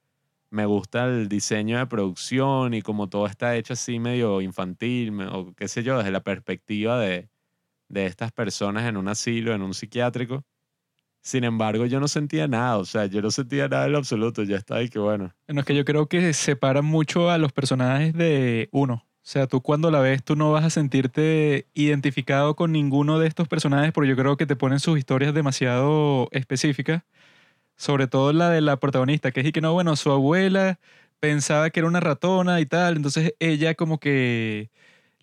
me 0.51 0.67
gusta 0.67 1.07
el 1.07 1.29
diseño 1.29 1.79
de 1.79 1.87
producción 1.87 2.75
y 2.75 2.83
como 2.83 3.09
todo 3.09 3.27
está 3.27 3.57
hecho 3.57 3.73
así 3.75 3.99
medio 3.99 4.41
infantil, 4.41 5.21
o 5.23 5.55
qué 5.55 5.69
sé 5.69 5.83
yo, 5.83 5.99
desde 5.99 6.13
la 6.13 6.23
perspectiva 6.23 7.01
de, 7.01 7.31
de 7.89 8.07
estas 8.07 8.33
personas 8.33 8.89
en 8.89 8.97
un 8.97 9.09
asilo, 9.09 9.55
en 9.55 9.63
un 9.63 9.75
psiquiátrico. 9.75 10.45
Sin 11.23 11.45
embargo, 11.45 11.87
yo 11.87 12.01
no 12.01 12.09
sentía 12.09 12.49
nada, 12.49 12.79
o 12.79 12.85
sea, 12.85 13.07
yo 13.07 13.23
no 13.23 13.31
sentía 13.31 13.69
nada 13.69 13.87
en 13.87 13.93
lo 13.93 13.99
absoluto, 13.99 14.43
ya 14.43 14.57
está 14.57 14.77
ahí 14.77 14.89
que, 14.89 14.99
bueno, 14.99 15.33
Bueno, 15.47 15.61
es 15.61 15.67
que 15.67 15.75
yo 15.75 15.85
creo 15.85 16.07
que 16.07 16.33
separa 16.33 16.83
mucho 16.83 17.31
a 17.31 17.39
los 17.39 17.53
personajes 17.53 18.13
de 18.13 18.69
uno. 18.73 18.95
O 18.95 19.25
sea, 19.25 19.47
tú 19.47 19.61
cuando 19.63 19.93
la 19.93 20.01
ves, 20.01 20.25
tú 20.25 20.35
no 20.35 20.51
vas 20.51 20.65
a 20.65 20.71
sentirte 20.71 21.69
identificado 21.75 22.57
con 22.57 22.73
ninguno 22.73 23.21
de 23.21 23.29
estos 23.29 23.47
personajes, 23.47 23.93
porque 23.93 24.11
yo 24.11 24.17
creo 24.17 24.37
que 24.37 24.47
te 24.47 24.57
ponen 24.57 24.81
sus 24.81 24.99
historias 24.99 25.33
demasiado 25.33 26.29
específicas. 26.33 27.05
Sobre 27.77 28.09
todo 28.09 28.33
la 28.33 28.51
de 28.51 28.61
la 28.61 28.79
protagonista, 28.79 29.31
que 29.31 29.41
es 29.41 29.47
y 29.47 29.53
que 29.53 29.61
no, 29.61 29.73
bueno, 29.73 29.95
su 29.97 30.11
abuela 30.11 30.79
pensaba 31.21 31.71
que 31.71 31.81
era 31.81 31.89
una 31.89 32.01
ratona 32.01 32.61
y 32.61 32.67
tal. 32.67 32.97
Entonces 32.97 33.35
ella 33.39 33.75
como 33.75 33.99
que 34.01 34.71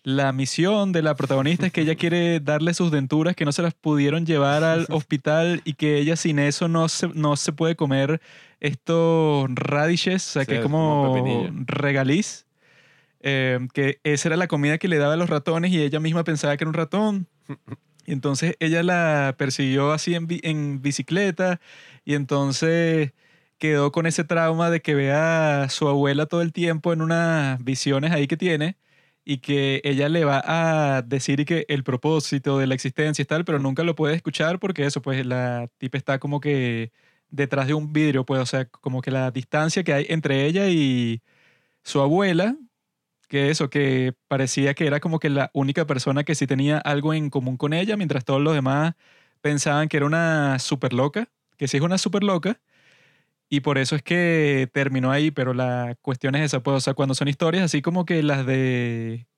la 0.02 0.32
misión 0.32 0.92
de 0.92 1.02
la 1.02 1.14
protagonista 1.14 1.66
es 1.66 1.72
que 1.72 1.82
ella 1.82 1.94
quiere 1.94 2.40
darle 2.40 2.74
sus 2.74 2.90
denturas 2.90 3.36
que 3.36 3.44
no 3.44 3.52
se 3.52 3.62
las 3.62 3.74
pudieron 3.74 4.24
llevar 4.26 4.64
al 4.64 4.86
hospital 4.90 5.60
y 5.64 5.74
que 5.74 5.98
ella 5.98 6.16
sin 6.16 6.38
eso 6.38 6.68
no 6.68 6.88
se, 6.88 7.08
no 7.08 7.36
se 7.36 7.52
puede 7.52 7.76
comer 7.76 8.20
estos 8.60 9.48
radishes, 9.54 10.26
o 10.28 10.30
sea, 10.32 10.42
Sí, 10.44 10.48
que 10.48 10.54
es 10.56 10.60
como 10.62 11.12
como 11.12 11.48
regaliz. 11.66 12.46
eh, 13.20 13.58
que 13.74 14.00
esa 14.04 14.28
era 14.28 14.36
la 14.36 14.48
comida 14.48 14.78
que 14.78 14.88
le 14.88 14.98
daba 14.98 15.14
a 15.14 15.16
los 15.16 15.30
ratones 15.30 15.70
y 15.72 15.80
ella 15.82 16.00
misma 16.00 16.24
pensaba 16.24 16.56
que 16.56 16.64
era 16.64 16.68
un 16.70 16.74
ratón. 16.74 17.26
Y 18.06 18.12
entonces 18.12 18.56
ella 18.58 18.82
la 18.82 19.34
persiguió 19.38 19.92
así 19.92 20.14
en, 20.16 20.26
en 20.42 20.82
bicicleta 20.82 21.60
y 22.04 22.14
entonces 22.14 23.12
quedó 23.58 23.92
con 23.92 24.06
ese 24.06 24.24
trauma 24.24 24.70
de 24.70 24.80
que 24.80 24.94
vea 24.96 25.62
a 25.64 25.68
su 25.68 25.86
abuela 25.86 26.26
todo 26.26 26.40
el 26.42 26.52
tiempo 26.52 26.92
en 26.92 27.02
unas 27.02 27.62
visiones 27.62 28.10
ahí 28.10 28.26
que 28.26 28.36
tiene 28.38 28.76
y 29.30 29.38
que 29.38 29.80
ella 29.84 30.08
le 30.08 30.24
va 30.24 30.42
a 30.44 31.02
decir 31.02 31.38
y 31.38 31.44
que 31.44 31.64
el 31.68 31.84
propósito 31.84 32.58
de 32.58 32.66
la 32.66 32.74
existencia 32.74 33.22
y 33.22 33.26
tal, 33.26 33.44
pero 33.44 33.60
nunca 33.60 33.84
lo 33.84 33.94
puede 33.94 34.16
escuchar 34.16 34.58
porque 34.58 34.84
eso, 34.86 35.02
pues 35.02 35.24
la 35.24 35.68
tipa 35.78 35.98
está 35.98 36.18
como 36.18 36.40
que 36.40 36.90
detrás 37.28 37.68
de 37.68 37.74
un 37.74 37.92
vidrio, 37.92 38.26
pues, 38.26 38.40
o 38.40 38.46
sea, 38.46 38.64
como 38.66 39.02
que 39.02 39.12
la 39.12 39.30
distancia 39.30 39.84
que 39.84 39.92
hay 39.92 40.06
entre 40.08 40.46
ella 40.46 40.68
y 40.68 41.22
su 41.84 42.00
abuela, 42.00 42.56
que 43.28 43.50
eso, 43.50 43.70
que 43.70 44.14
parecía 44.28 44.74
que 44.74 44.86
era 44.86 45.00
como 45.00 45.20
que 45.20 45.30
la 45.30 45.50
única 45.54 45.86
persona 45.86 46.24
que 46.24 46.34
sí 46.34 46.46
tenía 46.48 46.78
algo 46.78 47.14
en 47.14 47.30
común 47.30 47.56
con 47.56 47.72
ella, 47.74 47.96
mientras 47.96 48.24
todos 48.24 48.40
los 48.42 48.54
demás 48.54 48.94
pensaban 49.42 49.88
que 49.88 49.98
era 49.98 50.06
una 50.06 50.58
super 50.58 50.92
loca, 50.92 51.28
que 51.56 51.68
sí 51.68 51.76
es 51.78 51.82
una 51.84 51.98
super 51.98 52.24
loca, 52.24 52.60
y 53.50 53.60
por 53.60 53.78
eso 53.78 53.96
es 53.96 54.02
que 54.02 54.70
terminó 54.72 55.10
ahí, 55.12 55.30
pero 55.32 55.54
la 55.54 55.96
cuestión 56.02 56.36
es 56.36 56.42
esa, 56.46 56.62
pues, 56.62 56.76
o 56.76 56.80
sea, 56.80 56.94
cuando 56.94 57.14
son 57.14 57.28
historias 57.28 57.64
así 57.64 57.82
como 57.82 58.04
que 58.06 58.22
las 58.22 58.46
de 58.46 59.28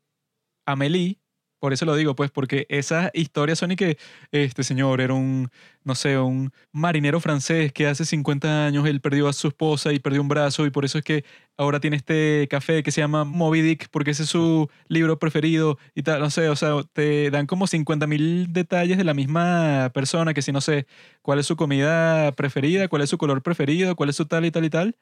Amélie, 0.66 1.21
por 1.62 1.72
eso 1.72 1.84
lo 1.84 1.94
digo, 1.94 2.16
pues, 2.16 2.32
porque 2.32 2.66
esas 2.68 3.12
historias 3.14 3.60
son 3.60 3.70
y 3.70 3.76
que 3.76 3.96
este 4.32 4.64
señor 4.64 5.00
era 5.00 5.14
un, 5.14 5.48
no 5.84 5.94
sé, 5.94 6.18
un 6.18 6.50
marinero 6.72 7.20
francés 7.20 7.72
que 7.72 7.86
hace 7.86 8.04
50 8.04 8.66
años 8.66 8.84
él 8.88 9.00
perdió 9.00 9.28
a 9.28 9.32
su 9.32 9.46
esposa 9.46 9.92
y 9.92 10.00
perdió 10.00 10.22
un 10.22 10.26
brazo 10.26 10.66
y 10.66 10.70
por 10.70 10.84
eso 10.84 10.98
es 10.98 11.04
que 11.04 11.24
ahora 11.56 11.78
tiene 11.78 11.94
este 11.94 12.48
café 12.50 12.82
que 12.82 12.90
se 12.90 13.00
llama 13.00 13.22
Moby 13.22 13.62
Dick 13.62 13.88
porque 13.92 14.10
ese 14.10 14.24
es 14.24 14.28
su 14.30 14.68
libro 14.88 15.20
preferido 15.20 15.78
y 15.94 16.02
tal, 16.02 16.20
no 16.20 16.30
sé, 16.30 16.48
o 16.48 16.56
sea, 16.56 16.82
te 16.94 17.30
dan 17.30 17.46
como 17.46 17.68
50 17.68 18.08
mil 18.08 18.52
detalles 18.52 18.98
de 18.98 19.04
la 19.04 19.14
misma 19.14 19.92
persona 19.94 20.34
que 20.34 20.42
si 20.42 20.50
no 20.50 20.60
sé 20.60 20.88
cuál 21.22 21.38
es 21.38 21.46
su 21.46 21.54
comida 21.54 22.32
preferida, 22.32 22.88
cuál 22.88 23.02
es 23.02 23.10
su 23.10 23.18
color 23.18 23.40
preferido, 23.40 23.94
cuál 23.94 24.10
es 24.10 24.16
su 24.16 24.26
tal 24.26 24.44
y 24.46 24.50
tal 24.50 24.64
y 24.64 24.70
tal. 24.70 24.96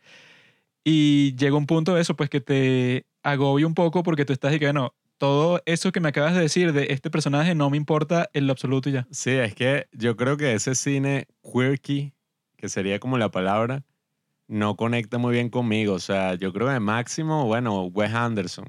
Y 0.84 1.34
llega 1.36 1.56
un 1.56 1.66
punto 1.66 1.94
de 1.94 2.02
eso, 2.02 2.16
pues 2.16 2.30
que 2.30 2.40
te 2.42 3.06
agobia 3.22 3.66
un 3.66 3.74
poco 3.74 4.02
porque 4.02 4.24
tú 4.24 4.32
estás 4.34 4.54
y 4.54 4.58
que, 4.58 4.66
bueno, 4.66 4.94
todo 5.20 5.60
eso 5.66 5.92
que 5.92 6.00
me 6.00 6.08
acabas 6.08 6.34
de 6.34 6.40
decir 6.40 6.72
de 6.72 6.86
este 6.88 7.10
personaje 7.10 7.54
no 7.54 7.68
me 7.68 7.76
importa 7.76 8.30
en 8.32 8.46
lo 8.46 8.52
absoluto 8.52 8.88
y 8.88 8.92
ya. 8.92 9.06
Sí, 9.10 9.32
es 9.32 9.54
que 9.54 9.86
yo 9.92 10.16
creo 10.16 10.38
que 10.38 10.54
ese 10.54 10.74
cine 10.74 11.28
quirky, 11.42 12.14
que 12.56 12.70
sería 12.70 12.98
como 13.00 13.18
la 13.18 13.30
palabra, 13.30 13.84
no 14.48 14.76
conecta 14.76 15.18
muy 15.18 15.34
bien 15.34 15.50
conmigo. 15.50 15.92
O 15.92 15.98
sea, 15.98 16.36
yo 16.36 16.54
creo 16.54 16.68
que 16.68 16.80
máximo, 16.80 17.44
bueno, 17.44 17.84
Wes 17.84 18.14
Anderson. 18.14 18.64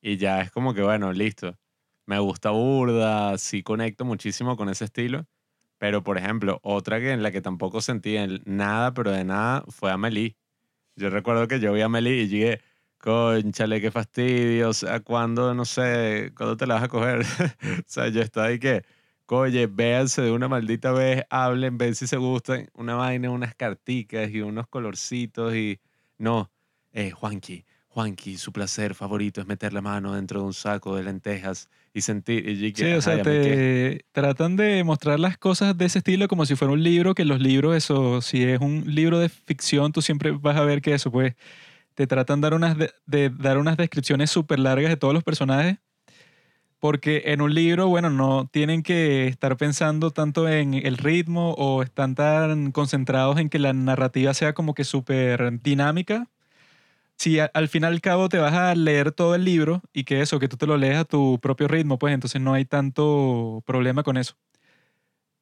Y 0.00 0.16
ya 0.16 0.40
es 0.40 0.50
como 0.50 0.72
que, 0.72 0.80
bueno, 0.80 1.12
listo. 1.12 1.58
Me 2.06 2.18
gusta 2.20 2.52
burda, 2.52 3.36
sí 3.36 3.62
conecto 3.62 4.06
muchísimo 4.06 4.56
con 4.56 4.70
ese 4.70 4.86
estilo. 4.86 5.26
Pero, 5.76 6.02
por 6.02 6.16
ejemplo, 6.16 6.58
otra 6.62 7.00
que 7.00 7.12
en 7.12 7.22
la 7.22 7.30
que 7.30 7.42
tampoco 7.42 7.82
sentí 7.82 8.16
nada, 8.46 8.94
pero 8.94 9.12
de 9.12 9.24
nada, 9.24 9.62
fue 9.68 9.92
Amelie. 9.92 10.38
Yo 10.94 11.10
recuerdo 11.10 11.46
que 11.48 11.60
yo 11.60 11.74
vi 11.74 11.82
Amelie 11.82 12.22
y 12.22 12.28
llegué, 12.28 12.62
conchale, 12.98 13.80
qué 13.80 13.90
fastidio. 13.90 14.70
O 14.70 14.72
sea, 14.74 15.00
¿cuándo, 15.00 15.54
no 15.54 15.64
sé, 15.64 16.32
cuándo 16.36 16.56
te 16.56 16.66
la 16.66 16.74
vas 16.74 16.84
a 16.84 16.88
coger? 16.88 17.20
o 17.80 17.82
sea, 17.86 18.08
yo 18.08 18.22
ahí 18.42 18.58
que, 18.58 18.84
Oye, 19.28 19.66
véanse 19.66 20.22
de 20.22 20.30
una 20.30 20.46
maldita 20.48 20.92
vez, 20.92 21.24
hablen, 21.30 21.78
ven 21.78 21.94
si 21.96 22.06
se 22.06 22.16
gustan. 22.16 22.68
Una 22.74 22.94
vaina, 22.94 23.30
unas 23.30 23.54
carticas 23.56 24.30
y 24.30 24.40
unos 24.40 24.68
colorcitos 24.68 25.54
y... 25.54 25.80
No, 26.18 26.50
eh, 26.92 27.10
Juanqui, 27.10 27.64
Juanqui, 27.88 28.36
su 28.38 28.52
placer 28.52 28.94
favorito 28.94 29.40
es 29.40 29.46
meter 29.48 29.72
la 29.72 29.80
mano 29.82 30.14
dentro 30.14 30.40
de 30.40 30.46
un 30.46 30.54
saco 30.54 30.94
de 30.96 31.02
lentejas 31.02 31.68
y 31.92 32.02
sentir... 32.02 32.48
Y 32.48 32.72
que, 32.72 32.82
Sí, 32.84 32.92
o 32.92 32.98
"Ajá, 32.98 33.00
sea, 33.00 33.16
ya 33.16 33.24
me 33.24 33.40
quedé". 33.40 33.96
te 33.98 34.04
tratan 34.12 34.54
de 34.56 34.84
mostrar 34.84 35.18
las 35.18 35.36
cosas 35.38 35.76
de 35.76 35.86
ese 35.86 35.98
estilo 35.98 36.28
como 36.28 36.46
si 36.46 36.54
fuera 36.54 36.72
un 36.72 36.82
libro, 36.84 37.14
que 37.14 37.24
los 37.24 37.40
libros, 37.40 37.74
eso, 37.76 38.20
si 38.22 38.44
es 38.44 38.60
un 38.60 38.84
libro 38.94 39.18
de 39.18 39.28
ficción, 39.28 39.90
tú 39.92 40.02
siempre 40.02 40.30
vas 40.30 40.56
a 40.56 40.62
ver 40.64 40.80
que 40.82 40.94
eso, 40.94 41.10
pues, 41.10 41.34
te 41.96 42.06
tratan 42.06 42.40
de 42.42 43.30
dar 43.30 43.58
unas, 43.58 43.76
descripciones 43.76 44.30
súper 44.30 44.58
largas 44.60 44.90
de 44.90 44.96
todos 44.98 45.14
los 45.14 45.24
personajes, 45.24 45.78
porque 46.78 47.22
en 47.26 47.40
un 47.40 47.54
libro, 47.54 47.88
bueno, 47.88 48.10
no 48.10 48.48
tienen 48.52 48.82
que 48.82 49.26
estar 49.28 49.56
pensando 49.56 50.10
tanto 50.10 50.46
en 50.48 50.74
el 50.74 50.98
ritmo 50.98 51.52
o 51.54 51.82
están 51.82 52.14
tan 52.14 52.70
concentrados 52.70 53.38
en 53.38 53.48
que 53.48 53.58
la 53.58 53.72
narrativa 53.72 54.34
sea 54.34 54.52
como 54.52 54.74
que 54.74 54.84
súper 54.84 55.62
dinámica. 55.62 56.28
Si 57.16 57.40
a- 57.40 57.50
al 57.54 57.68
fin 57.68 57.84
y 57.84 57.86
al 57.86 58.00
cabo 58.02 58.28
te 58.28 58.38
vas 58.38 58.54
a 58.54 58.74
leer 58.74 59.12
todo 59.12 59.34
el 59.34 59.44
libro 59.44 59.82
y 59.94 60.04
que 60.04 60.20
eso, 60.22 60.38
que 60.40 60.48
tú 60.48 60.56
te 60.58 60.66
lo 60.66 60.76
lees 60.76 60.98
a 60.98 61.04
tu 61.04 61.38
propio 61.40 61.68
ritmo, 61.68 61.98
pues 61.98 62.14
entonces 62.14 62.40
no 62.42 62.54
hay 62.54 62.66
tanto 62.66 63.62
problema 63.66 64.02
con 64.02 64.18
eso. 64.18 64.36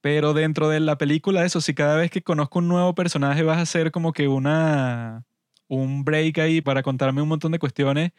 Pero 0.01 0.35
dentro 0.35 0.69
de 0.69 0.81
la 0.81 0.99
película, 0.99 1.45
eso, 1.45 1.61
si 1.61 1.75
cada 1.75 1.97
vez 1.97 2.11
que 2.11 2.23
conozco 2.23 2.61
un 2.61 2.69
nuevo 2.69 2.95
personaje 2.95 3.43
vas 3.43 3.59
a 3.59 3.63
hacer 3.63 3.91
como 3.91 4.13
que 4.13 4.29
una, 4.29 5.25
un 5.69 6.05
break 6.05 6.39
ahí 6.39 6.61
para 6.61 6.83
contarme 6.83 7.23
un 7.23 7.29
montón 7.29 7.53
de 7.53 7.59
cuestiones 7.59 8.13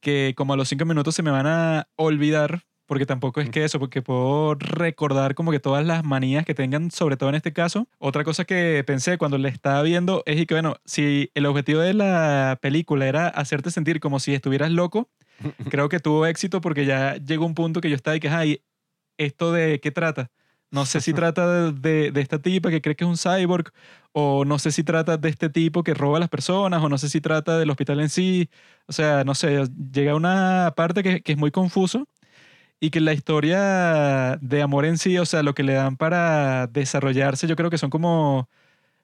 que 0.00 0.34
como 0.36 0.52
a 0.52 0.56
los 0.56 0.68
cinco 0.68 0.84
minutos 0.84 1.14
se 1.14 1.22
me 1.22 1.30
van 1.30 1.46
a 1.46 1.88
olvidar, 1.96 2.62
porque 2.86 3.06
tampoco 3.06 3.40
es 3.40 3.50
que 3.50 3.64
eso, 3.64 3.78
porque 3.78 4.02
puedo 4.02 4.54
recordar 4.54 5.34
como 5.34 5.50
que 5.50 5.58
todas 5.58 5.84
las 5.84 6.04
manías 6.04 6.44
que 6.44 6.54
tengan, 6.54 6.90
sobre 6.90 7.16
todo 7.16 7.28
en 7.28 7.34
este 7.34 7.52
caso. 7.52 7.88
Otra 7.98 8.22
cosa 8.22 8.44
que 8.44 8.84
pensé 8.86 9.18
cuando 9.18 9.38
le 9.38 9.48
estaba 9.48 9.82
viendo 9.82 10.22
es 10.26 10.40
y 10.40 10.46
que, 10.46 10.54
bueno, 10.54 10.76
si 10.84 11.30
el 11.34 11.46
objetivo 11.46 11.80
de 11.80 11.94
la 11.94 12.58
película 12.60 13.06
era 13.06 13.28
hacerte 13.28 13.70
sentir 13.70 13.98
como 14.00 14.20
si 14.20 14.34
estuvieras 14.34 14.70
loco, 14.70 15.10
creo 15.70 15.88
que 15.88 15.98
tuvo 15.98 16.26
éxito 16.26 16.60
porque 16.60 16.86
ya 16.86 17.16
llegó 17.16 17.44
un 17.46 17.54
punto 17.54 17.80
que 17.80 17.90
yo 17.90 17.96
estaba 17.96 18.16
y 18.16 18.20
que, 18.20 18.28
ay, 18.28 18.62
¿esto 19.18 19.52
de 19.52 19.80
qué 19.80 19.90
trata? 19.90 20.30
No 20.70 20.84
sé 20.86 21.00
si 21.00 21.14
trata 21.14 21.70
de, 21.72 21.72
de- 21.72 22.10
de 22.12 22.20
esta 22.20 22.40
tipa 22.40 22.70
que 22.70 22.80
cree 22.82 22.96
que 22.96 23.04
es 23.04 23.10
un 23.10 23.16
cyborg, 23.16 23.72
o 24.12 24.44
no 24.44 24.58
sé 24.58 24.72
si 24.72 24.82
trata 24.84 25.16
de 25.16 25.28
este 25.28 25.48
tipo 25.50 25.82
que 25.84 25.94
roba 25.94 26.16
a 26.18 26.20
las 26.20 26.28
personas, 26.28 26.82
o 26.82 26.88
no 26.88 26.98
sé 26.98 27.08
si 27.08 27.20
trata 27.20 27.58
del 27.58 27.70
hospital 27.70 28.00
en 28.00 28.08
sí. 28.10 28.50
O 28.86 28.92
sea, 28.92 29.24
no 29.24 29.34
sé, 29.34 29.64
llega 29.92 30.14
una 30.16 30.72
parte 30.76 31.02
que, 31.02 31.22
que 31.22 31.32
es 31.32 31.38
muy 31.38 31.50
confuso. 31.50 32.08
y 32.80 32.90
que 32.90 33.00
la 33.00 33.12
historia 33.14 34.38
de 34.42 34.62
amor 34.62 34.84
en 34.86 34.98
sí, 34.98 35.18
o 35.18 35.26
sea, 35.26 35.42
lo 35.42 35.54
que 35.54 35.62
le 35.62 35.74
dan 35.74 35.96
para 35.96 36.66
desarrollarse, 36.68 37.46
yo 37.46 37.56
creo 37.56 37.70
que 37.70 37.78
son 37.78 37.90
como 37.90 38.48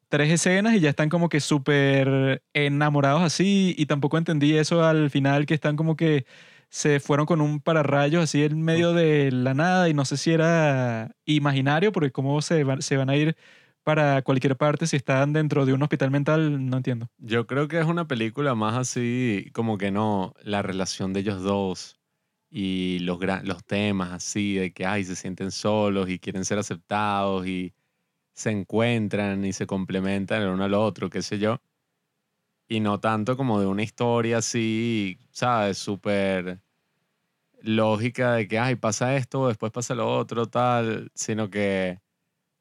tres 0.08 0.30
escenas 0.30 0.74
y 0.74 0.80
ya 0.80 0.90
están 0.90 1.08
como 1.08 1.28
que 1.28 1.40
súper 1.40 2.42
enamorados 2.54 3.22
así 3.22 3.74
y 3.78 3.86
tampoco 3.86 4.18
entendí 4.18 4.56
eso 4.58 4.84
al 4.84 5.10
final 5.10 5.46
que 5.46 5.54
están 5.54 5.76
como 5.76 5.96
que 5.96 6.26
se 6.72 7.00
fueron 7.00 7.26
con 7.26 7.42
un 7.42 7.60
pararrayos 7.60 8.24
así 8.24 8.42
en 8.44 8.62
medio 8.62 8.94
de 8.94 9.30
la 9.30 9.52
nada 9.52 9.90
y 9.90 9.94
no 9.94 10.06
sé 10.06 10.16
si 10.16 10.32
era 10.32 11.14
imaginario 11.26 11.92
porque 11.92 12.12
cómo 12.12 12.40
se 12.40 12.64
van, 12.64 12.80
se 12.80 12.96
van 12.96 13.10
a 13.10 13.16
ir 13.16 13.36
para 13.84 14.22
cualquier 14.22 14.56
parte 14.56 14.86
si 14.86 14.96
están 14.96 15.34
dentro 15.34 15.66
de 15.66 15.74
un 15.74 15.82
hospital 15.82 16.10
mental, 16.10 16.66
no 16.70 16.78
entiendo. 16.78 17.10
Yo 17.18 17.46
creo 17.46 17.68
que 17.68 17.78
es 17.78 17.86
una 17.86 18.08
película 18.08 18.54
más 18.54 18.74
así, 18.76 19.50
como 19.52 19.76
que 19.76 19.90
no, 19.90 20.34
la 20.42 20.62
relación 20.62 21.12
de 21.12 21.20
ellos 21.20 21.42
dos 21.42 22.00
y 22.50 23.00
los, 23.00 23.18
gran- 23.18 23.46
los 23.46 23.64
temas 23.64 24.12
así 24.12 24.54
de 24.54 24.72
que, 24.72 24.86
ay, 24.86 25.04
se 25.04 25.16
sienten 25.16 25.50
solos 25.50 26.08
y 26.08 26.18
quieren 26.18 26.44
ser 26.44 26.58
aceptados 26.58 27.46
y 27.46 27.74
se 28.34 28.50
encuentran 28.50 29.44
y 29.44 29.52
se 29.52 29.66
complementan 29.66 30.42
el 30.42 30.48
uno 30.48 30.64
al 30.64 30.74
otro, 30.74 31.10
qué 31.10 31.22
sé 31.22 31.38
yo. 31.38 31.60
Y 32.72 32.80
no 32.80 33.00
tanto 33.00 33.36
como 33.36 33.60
de 33.60 33.66
una 33.66 33.82
historia 33.82 34.38
así, 34.38 35.18
¿sabes? 35.30 35.76
Súper 35.76 36.62
lógica 37.60 38.32
de 38.32 38.48
que, 38.48 38.58
ay, 38.58 38.76
pasa 38.76 39.14
esto, 39.14 39.48
después 39.48 39.70
pasa 39.72 39.94
lo 39.94 40.08
otro, 40.10 40.46
tal, 40.46 41.10
sino 41.14 41.50
que 41.50 42.00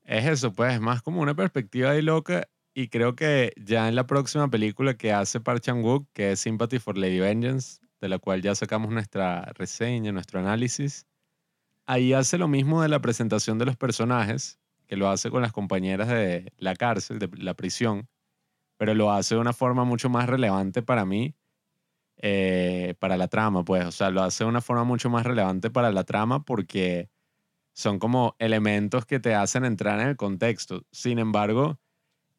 es 0.03 0.25
eso, 0.25 0.51
pues, 0.51 0.73
es 0.73 0.81
más 0.81 1.01
como 1.01 1.21
una 1.21 1.33
perspectiva 1.33 1.91
ahí 1.91 2.01
loca. 2.01 2.49
Y 2.73 2.89
creo 2.89 3.15
que 3.15 3.53
ya 3.55 3.87
en 3.87 3.95
la 3.95 4.05
próxima 4.05 4.49
película 4.49 4.95
que 4.95 5.13
hace 5.13 5.39
Park 5.39 5.61
Chan-wook, 5.61 6.05
que 6.11 6.33
es 6.33 6.41
Sympathy 6.41 6.79
for 6.79 6.97
Lady 6.97 7.19
Vengeance, 7.21 7.79
de 8.01 8.09
la 8.09 8.19
cual 8.19 8.41
ya 8.41 8.53
sacamos 8.53 8.91
nuestra 8.91 9.43
reseña, 9.55 10.11
nuestro 10.11 10.41
análisis, 10.41 11.07
ahí 11.85 12.11
hace 12.11 12.37
lo 12.37 12.49
mismo 12.49 12.81
de 12.81 12.89
la 12.89 12.99
presentación 12.99 13.57
de 13.59 13.65
los 13.65 13.77
personajes, 13.77 14.59
que 14.87 14.97
lo 14.97 15.09
hace 15.09 15.29
con 15.29 15.41
las 15.41 15.53
compañeras 15.53 16.09
de 16.09 16.51
la 16.57 16.75
cárcel, 16.75 17.17
de 17.17 17.29
la 17.37 17.53
prisión, 17.53 18.09
pero 18.81 18.95
lo 18.95 19.11
hace 19.11 19.35
de 19.35 19.41
una 19.41 19.53
forma 19.53 19.83
mucho 19.83 20.09
más 20.09 20.27
relevante 20.27 20.81
para 20.81 21.05
mí, 21.05 21.35
eh, 22.17 22.95
para 22.97 23.15
la 23.15 23.27
trama, 23.27 23.63
pues, 23.63 23.85
o 23.85 23.91
sea, 23.91 24.09
lo 24.09 24.23
hace 24.23 24.43
de 24.43 24.49
una 24.49 24.59
forma 24.59 24.83
mucho 24.83 25.07
más 25.07 25.23
relevante 25.23 25.69
para 25.69 25.91
la 25.91 26.03
trama 26.03 26.43
porque 26.45 27.11
son 27.73 27.99
como 27.99 28.35
elementos 28.39 29.05
que 29.05 29.19
te 29.19 29.35
hacen 29.35 29.65
entrar 29.65 29.99
en 29.99 30.07
el 30.07 30.17
contexto. 30.17 30.83
Sin 30.91 31.19
embargo, 31.19 31.79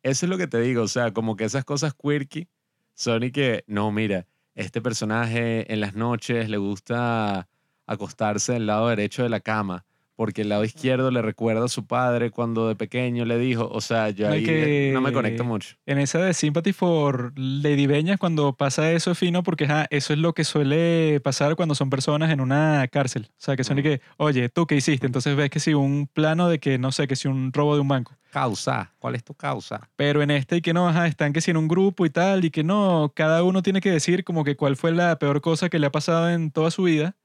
eso 0.03 0.27
es 0.27 0.31
lo 0.31 0.37
que 0.37 0.49
te 0.49 0.61
digo, 0.61 0.83
o 0.83 0.89
sea, 0.89 1.13
como 1.13 1.37
que 1.37 1.45
esas 1.45 1.65
cosas 1.65 1.95
quirky 1.95 2.49
son 2.95 3.23
y 3.23 3.31
que, 3.31 3.63
no, 3.69 3.93
mira, 3.93 4.27
este 4.57 4.83
personaje 4.83 5.73
en 5.73 5.79
las 5.79 5.95
noches 5.95 6.49
le 6.49 6.57
gusta 6.57 7.49
acostarse 7.87 8.55
del 8.55 8.67
lado 8.67 8.89
derecho 8.89 9.23
de 9.23 9.29
la 9.29 9.39
cama 9.39 9.87
porque 10.23 10.43
el 10.43 10.51
lado 10.51 10.63
izquierdo 10.63 11.11
le 11.11 11.21
recuerda 11.21 11.65
a 11.65 11.69
su 11.69 11.85
padre 11.85 12.31
cuando 12.31 12.69
de 12.69 12.77
pequeño 12.77 13.25
le 13.25 13.39
dijo, 13.39 13.69
o 13.69 13.81
sea, 13.81 14.11
yo 14.11 14.29
ahí 14.29 14.45
que- 14.45 14.93
no 14.95 15.01
me 15.01 15.13
conecto 15.13 15.43
mucho. 15.43 15.75
En 15.85 15.99
esa 15.99 16.21
de 16.21 16.33
Sympathy 16.33 16.73
for 16.73 17.33
Lady 17.35 17.89
Beñas, 17.89 18.21
cuando 18.21 18.53
pasa 18.53 18.93
eso 18.93 19.11
es 19.11 19.19
fino, 19.19 19.43
porque 19.43 19.65
ajá, 19.65 19.89
eso 19.91 20.13
es 20.13 20.21
lo 20.21 20.33
que 20.33 20.45
suele 20.45 21.19
pasar 21.25 21.57
cuando 21.57 21.75
son 21.75 21.91
personas 21.91 22.31
en 22.31 22.41
una 22.41 22.87
cárcel. 22.87 23.31
O 23.33 23.35
sea, 23.37 23.57
que 23.57 23.65
son 23.65 23.81
y 23.81 23.83
que, 23.83 24.01
oye, 24.17 24.49
¿tú 24.49 24.65
qué 24.69 24.77
hiciste? 24.77 25.07
Entonces 25.07 25.35
ves 25.35 25.51
que 25.51 25.59
si 25.59 25.75
un 25.75 26.07
plano 26.07 26.49
de 26.49 26.61
que, 26.61 26.79
no 26.79 26.93
sé, 26.93 27.09
que 27.09 27.17
si 27.17 27.27
un 27.27 27.53
robo 27.53 27.75
de 27.75 27.81
un 27.81 27.89
banco. 27.89 28.17
Causa, 28.31 28.93
¿cuál 29.01 29.17
es 29.17 29.25
tu 29.25 29.35
causa? 29.35 29.91
Pero 29.97 30.23
en 30.23 30.31
este 30.31 30.59
y 30.59 30.61
que 30.63 30.73
no, 30.73 30.89
ajá, 30.89 31.09
están 31.09 31.33
que 31.33 31.41
si 31.41 31.51
en 31.51 31.57
un 31.57 31.67
grupo 31.67 32.07
y 32.07 32.11
tal, 32.11 32.45
y 32.45 32.51
que 32.53 32.63
no, 32.63 33.13
cada 33.17 33.43
uno 33.43 33.61
tiene 33.61 33.81
que 33.81 33.91
decir 33.91 34.23
como 34.23 34.45
que 34.45 34.55
cuál 34.55 34.77
fue 34.77 34.93
la 34.93 35.19
peor 35.19 35.41
cosa 35.41 35.69
que 35.69 35.81
le 35.81 35.89
ha 35.89 35.91
pasado 35.93 36.31
en 36.31 36.53
toda 36.53 36.71
su 36.71 36.85
vida. 36.85 37.17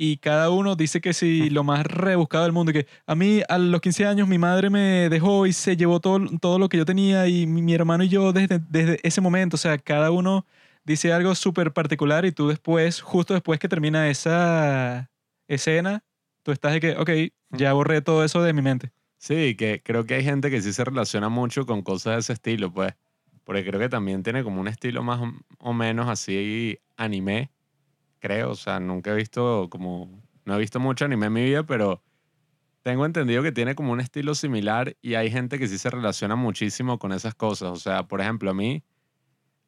Y 0.00 0.18
cada 0.18 0.48
uno 0.50 0.76
dice 0.76 1.00
que 1.00 1.12
si 1.12 1.50
lo 1.50 1.64
más 1.64 1.84
rebuscado 1.84 2.44
del 2.44 2.52
mundo, 2.52 2.70
y 2.70 2.74
que 2.74 2.86
a 3.04 3.16
mí 3.16 3.42
a 3.48 3.58
los 3.58 3.80
15 3.80 4.06
años 4.06 4.28
mi 4.28 4.38
madre 4.38 4.70
me 4.70 5.08
dejó 5.08 5.44
y 5.44 5.52
se 5.52 5.76
llevó 5.76 5.98
todo, 5.98 6.20
todo 6.40 6.60
lo 6.60 6.68
que 6.68 6.76
yo 6.76 6.84
tenía 6.84 7.26
y 7.26 7.48
mi, 7.48 7.62
mi 7.62 7.74
hermano 7.74 8.04
y 8.04 8.08
yo 8.08 8.32
desde, 8.32 8.60
desde 8.70 9.00
ese 9.02 9.20
momento, 9.20 9.56
o 9.56 9.58
sea, 9.58 9.76
cada 9.76 10.12
uno 10.12 10.46
dice 10.84 11.12
algo 11.12 11.34
súper 11.34 11.72
particular 11.72 12.24
y 12.24 12.30
tú 12.30 12.46
después, 12.46 13.00
justo 13.00 13.34
después 13.34 13.58
que 13.58 13.68
termina 13.68 14.08
esa 14.08 15.10
escena, 15.48 16.04
tú 16.44 16.52
estás 16.52 16.74
de 16.74 16.80
que, 16.80 16.92
ok, 16.92 17.10
ya 17.50 17.72
borré 17.72 18.00
todo 18.00 18.24
eso 18.24 18.40
de 18.40 18.52
mi 18.52 18.62
mente. 18.62 18.92
Sí, 19.18 19.56
que 19.56 19.82
creo 19.82 20.06
que 20.06 20.14
hay 20.14 20.22
gente 20.22 20.48
que 20.48 20.62
sí 20.62 20.72
se 20.72 20.84
relaciona 20.84 21.28
mucho 21.28 21.66
con 21.66 21.82
cosas 21.82 22.14
de 22.14 22.20
ese 22.20 22.32
estilo, 22.34 22.72
pues. 22.72 22.94
Porque 23.42 23.64
creo 23.64 23.80
que 23.80 23.88
también 23.88 24.22
tiene 24.22 24.44
como 24.44 24.60
un 24.60 24.68
estilo 24.68 25.02
más 25.02 25.20
o 25.58 25.72
menos 25.72 26.08
así 26.08 26.78
anime, 26.96 27.50
creo. 28.18 28.50
O 28.50 28.56
sea, 28.56 28.80
nunca 28.80 29.12
he 29.12 29.14
visto 29.14 29.68
como... 29.70 30.22
No 30.44 30.54
he 30.56 30.58
visto 30.58 30.80
mucho 30.80 31.04
anime 31.04 31.26
en 31.26 31.32
mi 31.32 31.44
vida, 31.44 31.64
pero 31.64 32.02
tengo 32.82 33.04
entendido 33.04 33.42
que 33.42 33.52
tiene 33.52 33.74
como 33.74 33.92
un 33.92 34.00
estilo 34.00 34.34
similar 34.34 34.96
y 35.02 35.14
hay 35.14 35.30
gente 35.30 35.58
que 35.58 35.68
sí 35.68 35.76
se 35.76 35.90
relaciona 35.90 36.36
muchísimo 36.36 36.98
con 36.98 37.12
esas 37.12 37.34
cosas. 37.34 37.70
O 37.70 37.76
sea, 37.76 38.08
por 38.08 38.20
ejemplo, 38.20 38.50
a 38.50 38.54
mí 38.54 38.82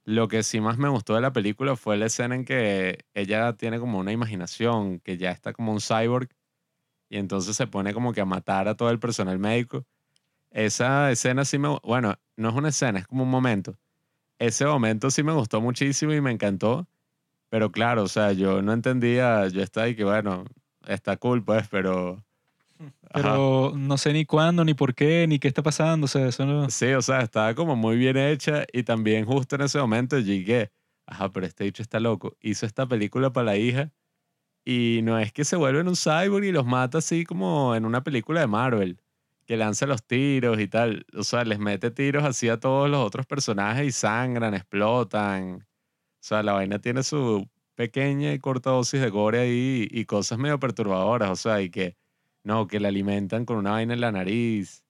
lo 0.04 0.28
que 0.28 0.42
sí 0.42 0.60
más 0.60 0.78
me 0.78 0.88
gustó 0.88 1.14
de 1.14 1.20
la 1.20 1.32
película 1.32 1.76
fue 1.76 1.96
la 1.98 2.06
escena 2.06 2.34
en 2.34 2.44
que 2.44 3.04
ella 3.14 3.52
tiene 3.54 3.78
como 3.78 3.98
una 3.98 4.12
imaginación, 4.12 5.00
que 5.00 5.18
ya 5.18 5.30
está 5.30 5.52
como 5.52 5.72
un 5.72 5.80
cyborg 5.80 6.30
y 7.10 7.18
entonces 7.18 7.56
se 7.56 7.66
pone 7.66 7.92
como 7.92 8.12
que 8.12 8.20
a 8.20 8.24
matar 8.24 8.68
a 8.68 8.76
todo 8.76 8.90
el 8.90 8.98
personal 8.98 9.38
médico. 9.38 9.84
Esa 10.50 11.10
escena 11.10 11.44
sí 11.44 11.58
me... 11.58 11.78
Bueno, 11.84 12.14
no 12.36 12.48
es 12.48 12.54
una 12.54 12.70
escena, 12.70 13.00
es 13.00 13.06
como 13.06 13.24
un 13.24 13.30
momento. 13.30 13.78
Ese 14.38 14.64
momento 14.64 15.10
sí 15.10 15.22
me 15.22 15.32
gustó 15.32 15.60
muchísimo 15.60 16.14
y 16.14 16.20
me 16.20 16.30
encantó. 16.30 16.88
Pero 17.50 17.72
claro, 17.72 18.04
o 18.04 18.08
sea, 18.08 18.32
yo 18.32 18.62
no 18.62 18.72
entendía, 18.72 19.46
yo 19.48 19.60
estaba 19.62 19.86
ahí 19.86 19.94
que 19.94 20.04
bueno, 20.04 20.44
está 20.86 21.16
cool 21.16 21.44
pues, 21.44 21.68
pero... 21.68 22.24
Ajá. 22.78 22.88
Pero 23.12 23.72
no 23.76 23.98
sé 23.98 24.12
ni 24.14 24.24
cuándo, 24.24 24.64
ni 24.64 24.72
por 24.72 24.94
qué, 24.94 25.26
ni 25.28 25.38
qué 25.38 25.48
está 25.48 25.62
pasando, 25.62 26.06
o 26.06 26.08
sea, 26.08 26.28
eso 26.28 26.46
no... 26.46 26.70
Sí, 26.70 26.86
o 26.92 27.02
sea, 27.02 27.20
estaba 27.20 27.54
como 27.54 27.76
muy 27.76 27.96
bien 27.96 28.16
hecha 28.16 28.64
y 28.72 28.84
también 28.84 29.26
justo 29.26 29.56
en 29.56 29.62
ese 29.62 29.78
momento 29.78 30.18
llegué, 30.18 30.70
ajá, 31.04 31.30
pero 31.30 31.44
este 31.44 31.64
dicho 31.64 31.82
está 31.82 32.00
loco, 32.00 32.36
hizo 32.40 32.64
esta 32.64 32.86
película 32.86 33.32
para 33.32 33.46
la 33.46 33.56
hija 33.58 33.90
y 34.64 35.00
no 35.02 35.18
es 35.18 35.32
que 35.32 35.44
se 35.44 35.56
vuelven 35.56 35.88
un 35.88 35.96
cyborg 35.96 36.44
y 36.44 36.52
los 36.52 36.64
mata 36.64 36.98
así 36.98 37.24
como 37.24 37.74
en 37.74 37.84
una 37.84 38.02
película 38.04 38.40
de 38.40 38.46
Marvel, 38.46 39.00
que 39.44 39.56
lanza 39.56 39.86
los 39.86 40.04
tiros 40.04 40.60
y 40.60 40.68
tal, 40.68 41.04
o 41.14 41.24
sea, 41.24 41.44
les 41.44 41.58
mete 41.58 41.90
tiros 41.90 42.22
así 42.24 42.48
a 42.48 42.60
todos 42.60 42.88
los 42.88 43.04
otros 43.04 43.26
personajes 43.26 43.86
y 43.86 43.92
sangran, 43.92 44.54
explotan, 44.54 45.66
sea, 46.20 46.42
la 46.42 46.52
vaina 46.52 46.78
tiene 46.78 47.02
su 47.02 47.48
pequeña 47.74 48.32
y 48.32 48.38
corta 48.38 48.70
dosis 48.70 49.00
de 49.00 49.08
gore 49.10 49.40
ahí 49.40 49.88
y 49.90 50.04
cosas 50.04 50.38
medio 50.38 50.58
perturbadoras, 50.60 51.30
o 51.30 51.36
sea, 51.36 51.62
y 51.62 51.70
que, 51.70 51.96
no, 52.44 52.66
que 52.66 52.78
la 52.80 52.88
alimentan 52.88 53.44
con 53.44 53.56
una 53.56 53.72
vaina 53.72 53.94
en 53.94 54.00
la 54.00 54.12
nariz. 54.12 54.84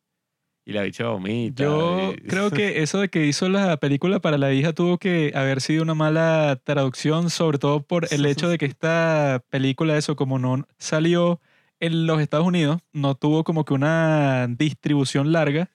Y 0.67 0.73
la 0.73 0.83
bicha 0.83 1.09
vomita. 1.09 1.63
Yo 1.63 2.13
y- 2.17 2.21
creo 2.29 2.51
que 2.51 2.83
eso 2.83 3.01
de 3.01 3.09
que 3.09 3.27
hizo 3.27 3.49
la 3.49 3.77
película 3.79 4.21
para 4.21 4.39
la 4.39 4.53
hija 4.53 4.73
tuvo 4.73 4.99
que 4.99 5.33
haber 5.35 5.61
sido 5.61 5.83
una 5.83 5.95
mala 5.95 6.61
traducción, 6.63 7.31
sobre 7.31 7.59
todo 7.59 7.83
por 7.83 8.07
el 8.13 8.27
hecho 8.27 8.49
de 8.49 8.59
que 8.59 8.67
esta 8.67 9.43
película, 9.49 9.97
eso 9.97 10.17
como 10.17 10.39
no 10.39 10.67
salió 10.79 11.41
en 11.81 12.07
los 12.07 12.21
Estados 12.21 12.47
Unidos, 12.47 12.83
no 12.93 13.15
tuvo 13.15 13.43
como 13.43 13.65
que 13.65 13.73
una 13.73 14.47
distribución 14.49 15.33
larga, 15.33 15.71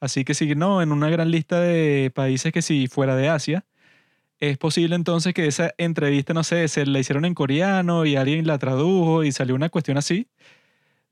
así 0.00 0.24
que 0.24 0.34
sí, 0.34 0.54
no, 0.54 0.82
en 0.82 0.92
una 0.92 1.10
gran 1.10 1.30
lista 1.32 1.60
de 1.60 2.12
países 2.14 2.52
que 2.52 2.62
si 2.62 2.86
fuera 2.86 3.16
de 3.16 3.28
Asia, 3.28 3.66
es 4.40 4.58
posible 4.58 4.94
entonces 4.96 5.34
que 5.34 5.46
esa 5.46 5.74
entrevista, 5.78 6.34
no 6.34 6.44
sé, 6.44 6.68
se 6.68 6.86
la 6.86 7.00
hicieron 7.00 7.24
en 7.24 7.34
coreano 7.34 8.06
y 8.06 8.16
alguien 8.16 8.46
la 8.46 8.58
tradujo 8.58 9.24
y 9.24 9.32
salió 9.32 9.54
una 9.54 9.68
cuestión 9.70 9.98
así. 9.98 10.28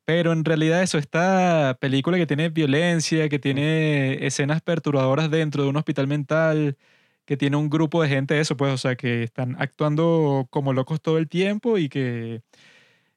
Pero 0.04 0.32
en 0.32 0.44
realidad 0.44 0.82
eso, 0.82 0.98
esta 0.98 1.78
película 1.80 2.16
que 2.16 2.26
tiene 2.26 2.48
violencia, 2.50 3.28
que 3.28 3.40
tiene 3.40 4.24
escenas 4.26 4.62
perturbadoras 4.62 5.30
dentro 5.30 5.64
de 5.64 5.68
un 5.70 5.76
hospital 5.76 6.06
mental, 6.06 6.76
que 7.24 7.36
tiene 7.36 7.56
un 7.56 7.70
grupo 7.70 8.02
de 8.02 8.08
gente, 8.08 8.38
eso 8.40 8.56
pues, 8.56 8.72
o 8.72 8.78
sea, 8.78 8.96
que 8.96 9.24
están 9.24 9.56
actuando 9.60 10.46
como 10.50 10.72
locos 10.72 11.00
todo 11.02 11.18
el 11.18 11.28
tiempo 11.28 11.78
y 11.78 11.88
que 11.88 12.42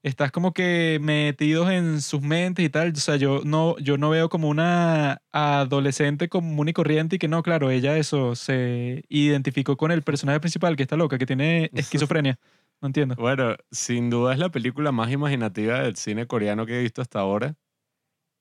estás 0.03 0.31
como 0.31 0.53
que 0.53 0.99
metidos 1.01 1.69
en 1.71 2.01
sus 2.01 2.21
mentes 2.21 2.65
y 2.65 2.69
tal. 2.69 2.91
O 2.93 2.95
sea, 2.95 3.15
yo 3.17 3.41
no, 3.45 3.77
yo 3.79 3.97
no 3.97 4.09
veo 4.09 4.29
como 4.29 4.49
una 4.49 5.21
adolescente 5.31 6.29
común 6.29 6.69
y 6.69 6.73
corriente 6.73 7.17
y 7.17 7.19
que 7.19 7.27
no, 7.27 7.43
claro, 7.43 7.71
ella 7.71 7.97
eso 7.97 8.35
se 8.35 9.03
identificó 9.09 9.77
con 9.77 9.91
el 9.91 10.03
personaje 10.03 10.39
principal 10.39 10.75
que 10.75 10.83
está 10.83 10.95
loca, 10.97 11.17
que 11.17 11.25
tiene 11.25 11.69
esquizofrenia. 11.75 12.39
No 12.81 12.88
entiendo. 12.88 13.17
Bueno, 13.17 13.55
sin 13.71 14.09
duda 14.09 14.33
es 14.33 14.39
la 14.39 14.49
película 14.49 14.91
más 14.91 15.12
imaginativa 15.12 15.81
del 15.83 15.95
cine 15.97 16.27
coreano 16.27 16.65
que 16.65 16.79
he 16.79 16.81
visto 16.81 17.01
hasta 17.01 17.19
ahora. 17.19 17.55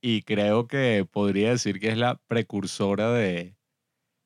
Y 0.00 0.22
creo 0.22 0.68
que 0.68 1.06
podría 1.10 1.50
decir 1.50 1.80
que 1.80 1.88
es 1.88 1.98
la 1.98 2.16
precursora 2.28 3.12
de. 3.12 3.56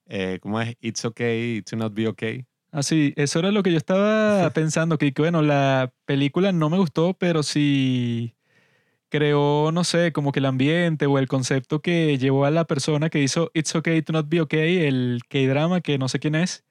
eh, 0.07 0.39
¿Cómo 0.43 0.61
es? 0.61 0.77
It's 0.81 1.05
okay 1.05 1.63
to 1.63 1.77
not 1.77 1.95
be 1.95 2.09
okay. 2.09 2.47
Ah, 2.75 2.83
sí, 2.83 3.13
eso 3.17 3.39
era 3.39 3.51
lo 3.51 3.63
que 3.63 3.71
yo 3.71 3.77
estaba 3.77 4.49
pensando, 4.51 4.97
que, 4.97 5.13
que, 5.13 5.21
bueno, 5.21 5.43
la 5.43 5.93
película 6.07 6.53
no 6.53 6.71
me 6.71 6.79
gustó, 6.79 7.13
pero 7.13 7.43
sí 7.43 8.35
creó, 9.11 9.73
no 9.73 9.85
sé, 9.85 10.11
como 10.13 10.33
que 10.33 10.39
el 10.39 10.47
ambiente 10.47 11.05
o 11.05 11.19
el 11.19 11.29
concepto 11.29 11.83
que 11.83 12.17
llevó 12.17 12.47
a 12.47 12.51
la 12.51 12.65
persona 12.65 13.11
que 13.11 13.23
hizo 13.23 13.51
It's 13.53 13.77
Okay 13.77 14.01
to 14.01 14.15
Not 14.15 14.27
Be 14.31 14.41
Okay, 14.41 14.87
el 14.87 15.21
K-drama, 15.29 15.83
que 15.83 15.99
no 15.99 16.09
sé 16.09 16.19
quién 16.19 16.35
es, 16.35 16.65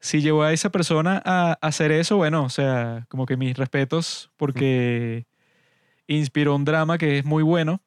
si 0.00 0.20
llevó 0.20 0.42
a 0.42 0.52
esa 0.52 0.70
persona 0.70 1.22
a 1.24 1.54
hacer 1.62 1.92
eso, 1.92 2.18
bueno, 2.18 2.44
o 2.44 2.50
sea, 2.50 3.06
como 3.08 3.24
que 3.24 3.38
mis 3.38 3.56
respetos, 3.56 4.30
porque 4.36 5.24
inspiró 6.08 6.54
un 6.54 6.66
drama 6.66 6.98
que 6.98 7.18
es 7.18 7.24
muy 7.24 7.42
bueno, 7.42 7.80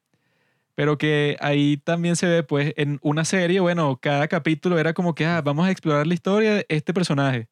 pero 0.76 0.98
que 0.98 1.36
ahí 1.40 1.78
también 1.78 2.16
se 2.16 2.28
ve, 2.28 2.44
pues, 2.44 2.74
en 2.76 3.00
una 3.02 3.24
serie, 3.24 3.60
bueno, 3.60 3.98
cada 4.00 4.28
capítulo 4.28 4.78
era 4.78 4.94
como 4.94 5.14
que, 5.16 5.26
ah, 5.26 5.42
vamos 5.42 5.66
a 5.66 5.72
explorar 5.72 6.06
la 6.06 6.14
historia 6.14 6.54
de 6.56 6.66
este 6.68 6.94
personaje. 6.94 7.48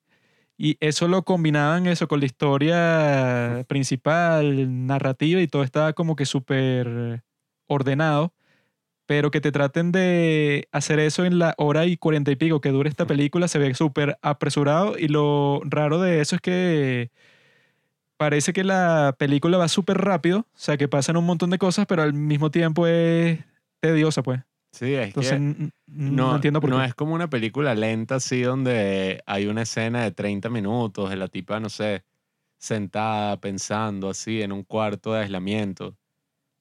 Y 0.59 0.77
eso 0.81 1.09
lo 1.09 1.25
combinaban 1.25 1.87
eso 1.87 2.09
con 2.09 2.21
la 2.21 2.27
historia 2.27 3.65
principal, 3.69 4.87
narrativa 4.87 5.41
y 5.41 5.49
todo 5.49 5.65
estaba 5.65 5.95
como 5.95 6.17
que 6.17 6.27
súper 6.27 7.25
ordenado. 7.67 8.35
Pero 9.07 9.31
que 9.31 9.41
te 9.43 9.53
traten 9.53 9.93
de 9.93 10.69
hacer 10.73 10.99
eso 11.01 11.25
en 11.27 11.39
la 11.39 11.55
hora 11.59 11.87
y 11.87 11.97
cuarenta 11.99 12.31
y 12.31 12.37
pico 12.37 12.61
que 12.61 12.71
dura 12.71 12.89
esta 12.89 13.07
película 13.07 13.49
se 13.49 13.59
ve 13.59 13.75
súper 13.75 14.19
apresurado. 14.23 14.99
Y 14.99 15.09
lo 15.09 15.61
raro 15.65 16.01
de 16.01 16.21
eso 16.21 16.37
es 16.37 16.43
que 16.43 17.11
parece 18.17 18.53
que 18.53 18.65
la 18.65 19.15
película 19.19 19.59
va 19.59 19.69
súper 19.69 19.99
rápido, 19.99 20.41
o 20.41 20.47
sea, 20.55 20.77
que 20.77 20.89
pasan 20.89 21.17
un 21.17 21.27
montón 21.27 21.51
de 21.51 21.59
cosas, 21.59 21.87
pero 21.87 22.03
al 22.03 22.13
mismo 22.15 22.51
tiempo 22.51 22.87
es 22.87 23.41
tediosa, 23.81 24.23
pues. 24.23 24.41
Sí, 24.73 24.95
es 24.95 25.07
Entonces, 25.09 25.33
que 25.39 25.71
no, 25.87 26.35
entiendo 26.35 26.61
por 26.61 26.71
no 26.71 26.79
qué. 26.81 26.87
es 26.87 26.95
como 26.95 27.15
una 27.15 27.31
película 27.31 27.75
lenta 27.75 28.17
así 28.17 28.43
donde 28.43 29.23
hay 29.27 29.47
una 29.47 29.63
escena 29.63 30.03
de 30.03 30.11
30 30.11 30.51
minutos 30.51 31.11
de 31.11 31.17
la 31.17 31.29
tipa, 31.29 31.61
no 31.61 31.69
sé, 31.69 32.05
sentada 32.59 33.41
pensando 33.41 34.11
así 34.11 34.43
en 34.43 34.51
un 34.53 34.65
cuarto 34.65 35.13
de 35.13 35.21
aislamiento. 35.23 35.97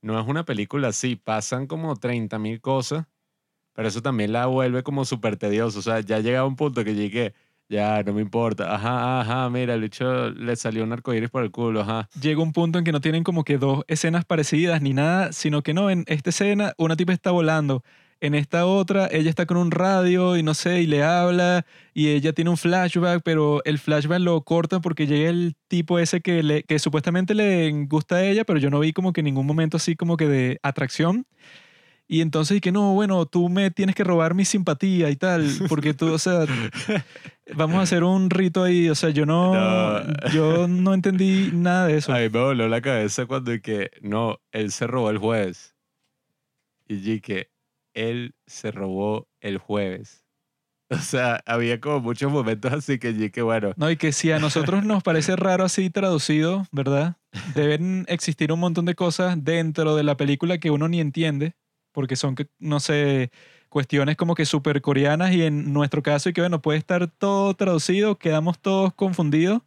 No 0.02 0.20
es 0.20 0.28
una 0.28 0.44
película 0.46 0.90
así, 0.90 1.16
pasan 1.16 1.66
como 1.66 1.96
30 1.96 2.38
mil 2.38 2.62
cosas, 2.62 3.06
pero 3.74 3.88
eso 3.88 4.02
también 4.02 4.32
la 4.34 4.46
vuelve 4.48 4.84
como 4.84 5.06
súper 5.06 5.38
tedioso. 5.38 5.80
O 5.80 5.82
sea, 5.82 6.02
ya 6.02 6.20
llega 6.20 6.42
a 6.42 6.46
un 6.46 6.56
punto 6.56 6.84
que 6.84 6.94
llegué, 6.94 7.34
ya 7.74 8.04
no 8.04 8.14
me 8.14 8.22
importa, 8.22 8.74
ajá, 8.74 9.22
ajá, 9.22 9.50
mira, 9.50 9.74
el 9.74 9.82
bicho 9.82 10.30
le 10.30 10.56
salió 10.56 10.84
un 10.84 10.94
arcoíris 10.94 11.30
por 11.30 11.44
el 11.44 11.50
culo, 11.50 11.82
ajá. 11.82 12.08
Llega 12.22 12.42
un 12.42 12.54
punto 12.54 12.78
en 12.78 12.86
que 12.86 12.92
no 12.92 13.02
tienen 13.02 13.24
como 13.24 13.44
que 13.44 13.58
dos 13.58 13.84
escenas 13.88 14.26
parecidas 14.26 14.82
ni 14.82 14.94
nada, 14.94 15.34
sino 15.34 15.64
que 15.64 15.74
no, 15.74 15.90
en 15.90 16.06
esta 16.08 16.30
escena 16.30 16.74
una 16.78 16.96
tipa 16.96 17.14
está 17.14 17.32
volando, 17.32 17.84
en 18.22 18.36
esta 18.36 18.68
otra 18.68 19.10
ella 19.12 19.30
está 19.30 19.48
con 19.48 19.58
un 19.58 19.72
radio 19.72 20.38
y 20.38 20.44
no 20.44 20.54
sé, 20.54 20.82
y 20.82 20.86
le 20.86 21.04
habla, 21.04 21.66
y 21.96 22.10
ella 22.10 22.32
tiene 22.32 22.52
un 22.52 22.58
flashback, 22.58 23.24
pero 23.24 23.64
el 23.66 23.80
flashback 23.80 24.20
lo 24.20 24.40
cortan 24.44 24.82
porque 24.82 25.08
llega 25.08 25.32
el 25.32 25.56
tipo 25.68 25.98
ese 25.98 26.22
que, 26.22 26.44
le, 26.44 26.64
que 26.64 26.78
supuestamente 26.78 27.34
le 27.34 27.72
gusta 27.88 28.18
a 28.18 28.24
ella, 28.24 28.46
pero 28.46 28.60
yo 28.60 28.70
no 28.70 28.80
vi 28.80 28.94
como 28.94 29.14
que 29.14 29.22
en 29.22 29.26
ningún 29.26 29.48
momento 29.48 29.78
así 29.78 29.96
como 29.96 30.16
que 30.16 30.28
de 30.28 30.60
atracción. 30.62 31.26
Y 32.08 32.22
entonces, 32.22 32.58
y 32.58 32.62
que 32.62 32.72
no, 32.72 32.94
bueno, 32.94 33.26
tú 33.26 33.50
me 33.50 33.72
tienes 33.72 33.96
que 33.96 34.04
robar 34.04 34.34
mi 34.36 34.46
simpatía 34.46 35.10
y 35.10 35.16
tal, 35.16 35.48
porque 35.70 35.94
tú, 35.94 36.12
o 36.14 36.20
sea, 36.20 36.46
vamos 37.56 37.78
a 37.78 37.82
hacer 37.82 38.04
un 38.04 38.30
rito 38.30 38.64
ahí, 38.64 38.90
o 38.90 38.96
sea, 38.96 39.10
yo 39.10 39.26
no, 39.26 39.54
No. 39.54 40.30
yo 40.34 40.68
no 40.68 40.94
entendí 40.94 41.50
nada 41.54 41.88
de 41.88 41.98
eso. 41.98 42.14
A 42.14 42.18
mí 42.20 42.24
me 42.30 42.40
voló 42.40 42.68
la 42.68 42.82
cabeza 42.82 43.26
cuando 43.26 43.54
y 43.54 43.62
que, 43.62 43.92
no, 44.02 44.40
él 44.52 44.72
se 44.72 44.86
robó 44.88 45.10
el 45.10 45.18
jueves. 45.18 45.76
Y 46.88 47.22
que 47.22 47.50
él 47.94 48.36
se 48.46 48.72
robó 48.72 49.28
el 49.40 49.58
jueves. 49.58 50.26
O 50.90 50.98
sea, 50.98 51.42
había 51.48 51.80
como 51.80 52.02
muchos 52.02 52.32
momentos 52.32 52.72
así 52.72 53.00
que 53.00 53.16
yo 53.16 53.32
que, 53.32 53.42
bueno, 53.42 53.72
No, 53.78 53.90
y 53.90 53.98
que 53.98 54.12
si 54.12 54.32
a 54.32 54.38
nosotros 54.40 54.84
nos 54.86 55.02
parece 55.02 55.36
raro 55.36 55.64
así 55.64 55.90
traducido, 55.90 56.68
¿verdad? 56.72 57.16
Deben 57.56 58.06
existir 58.10 58.52
un 58.52 58.60
montón 58.60 58.86
de 58.86 58.94
cosas 58.94 59.44
dentro 59.44 59.96
de 59.96 60.04
la 60.04 60.18
película 60.18 60.60
que 60.60 60.70
uno 60.70 60.88
ni 60.88 61.00
entiende, 61.00 61.56
porque 61.94 62.18
son, 62.18 62.36
no 62.60 62.80
sé, 62.82 63.32
cuestiones 63.70 64.18
como 64.18 64.36
que 64.36 64.46
súper 64.46 64.82
coreanas 64.82 65.34
y 65.34 65.44
en 65.44 65.72
nuestro 65.74 66.04
caso, 66.04 66.30
y 66.30 66.34
que 66.34 66.42
bueno, 66.42 66.62
puede 66.62 66.80
estar 66.80 67.08
todo 67.08 67.54
traducido, 67.54 68.18
quedamos 68.18 68.60
todos 68.60 68.94
confundidos, 68.94 69.62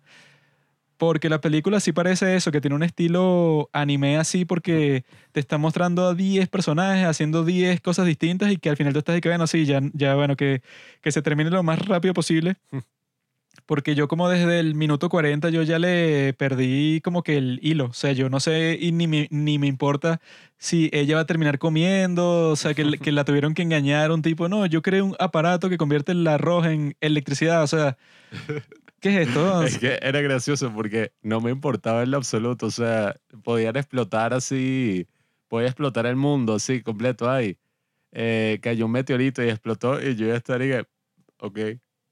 porque 0.96 1.28
la 1.28 1.40
película 1.40 1.80
sí 1.80 1.92
parece 1.92 2.36
eso, 2.36 2.50
que 2.52 2.60
tiene 2.60 2.76
un 2.76 2.82
estilo 2.82 3.68
anime 3.72 4.16
así, 4.16 4.44
porque 4.44 5.04
te 5.32 5.40
está 5.40 5.58
mostrando 5.58 6.06
a 6.06 6.14
10 6.14 6.48
personajes 6.48 7.06
haciendo 7.06 7.44
10 7.44 7.80
cosas 7.80 8.06
distintas 8.06 8.50
y 8.50 8.56
que 8.56 8.70
al 8.70 8.76
final 8.76 8.92
tú 8.92 9.00
estás 9.00 9.14
de 9.14 9.20
que, 9.20 9.28
bueno, 9.28 9.46
sí, 9.46 9.66
ya, 9.66 9.80
ya 9.92 10.14
bueno, 10.14 10.36
que, 10.36 10.62
que 11.02 11.12
se 11.12 11.22
termine 11.22 11.50
lo 11.50 11.62
más 11.62 11.78
rápido 11.86 12.14
posible. 12.14 12.56
Porque 13.64 13.94
yo 13.94 14.08
como 14.08 14.28
desde 14.28 14.60
el 14.60 14.74
minuto 14.74 15.08
40 15.08 15.50
yo 15.50 15.62
ya 15.62 15.78
le 15.78 16.34
perdí 16.34 17.00
como 17.00 17.22
que 17.22 17.36
el 17.36 17.58
hilo. 17.62 17.86
O 17.86 17.92
sea, 17.92 18.12
yo 18.12 18.28
no 18.28 18.40
sé 18.40 18.78
y 18.80 18.92
ni 18.92 19.06
me, 19.06 19.28
ni 19.30 19.58
me 19.58 19.66
importa 19.66 20.20
si 20.58 20.90
ella 20.92 21.16
va 21.16 21.22
a 21.22 21.26
terminar 21.26 21.58
comiendo, 21.58 22.50
o 22.50 22.56
sea, 22.56 22.74
que, 22.74 22.84
que 23.02 23.12
la 23.12 23.24
tuvieron 23.24 23.54
que 23.54 23.62
engañar 23.62 24.10
un 24.12 24.22
tipo. 24.22 24.48
No, 24.48 24.66
yo 24.66 24.82
creé 24.82 25.02
un 25.02 25.16
aparato 25.18 25.68
que 25.68 25.78
convierte 25.78 26.12
el 26.12 26.26
arroz 26.26 26.66
en 26.66 26.96
electricidad. 27.00 27.62
O 27.62 27.66
sea, 27.66 27.96
¿qué 29.00 29.22
es 29.22 29.28
esto? 29.28 29.62
es 29.64 29.78
que 29.78 29.98
era 30.02 30.20
gracioso 30.20 30.72
porque 30.72 31.12
no 31.22 31.40
me 31.40 31.50
importaba 31.50 32.02
en 32.02 32.10
lo 32.10 32.18
absoluto. 32.18 32.66
O 32.66 32.70
sea, 32.70 33.16
podían 33.42 33.76
explotar 33.76 34.34
así, 34.34 35.06
podía 35.48 35.68
explotar 35.68 36.06
el 36.06 36.16
mundo 36.16 36.54
así, 36.54 36.82
completo 36.82 37.30
ahí. 37.30 37.58
Eh, 38.12 38.60
cayó 38.62 38.86
un 38.86 38.92
meteorito 38.92 39.44
y 39.44 39.48
explotó 39.48 40.00
y 40.00 40.16
yo 40.16 40.26
ya 40.26 40.36
estaría, 40.36 40.86
ok. 41.38 41.58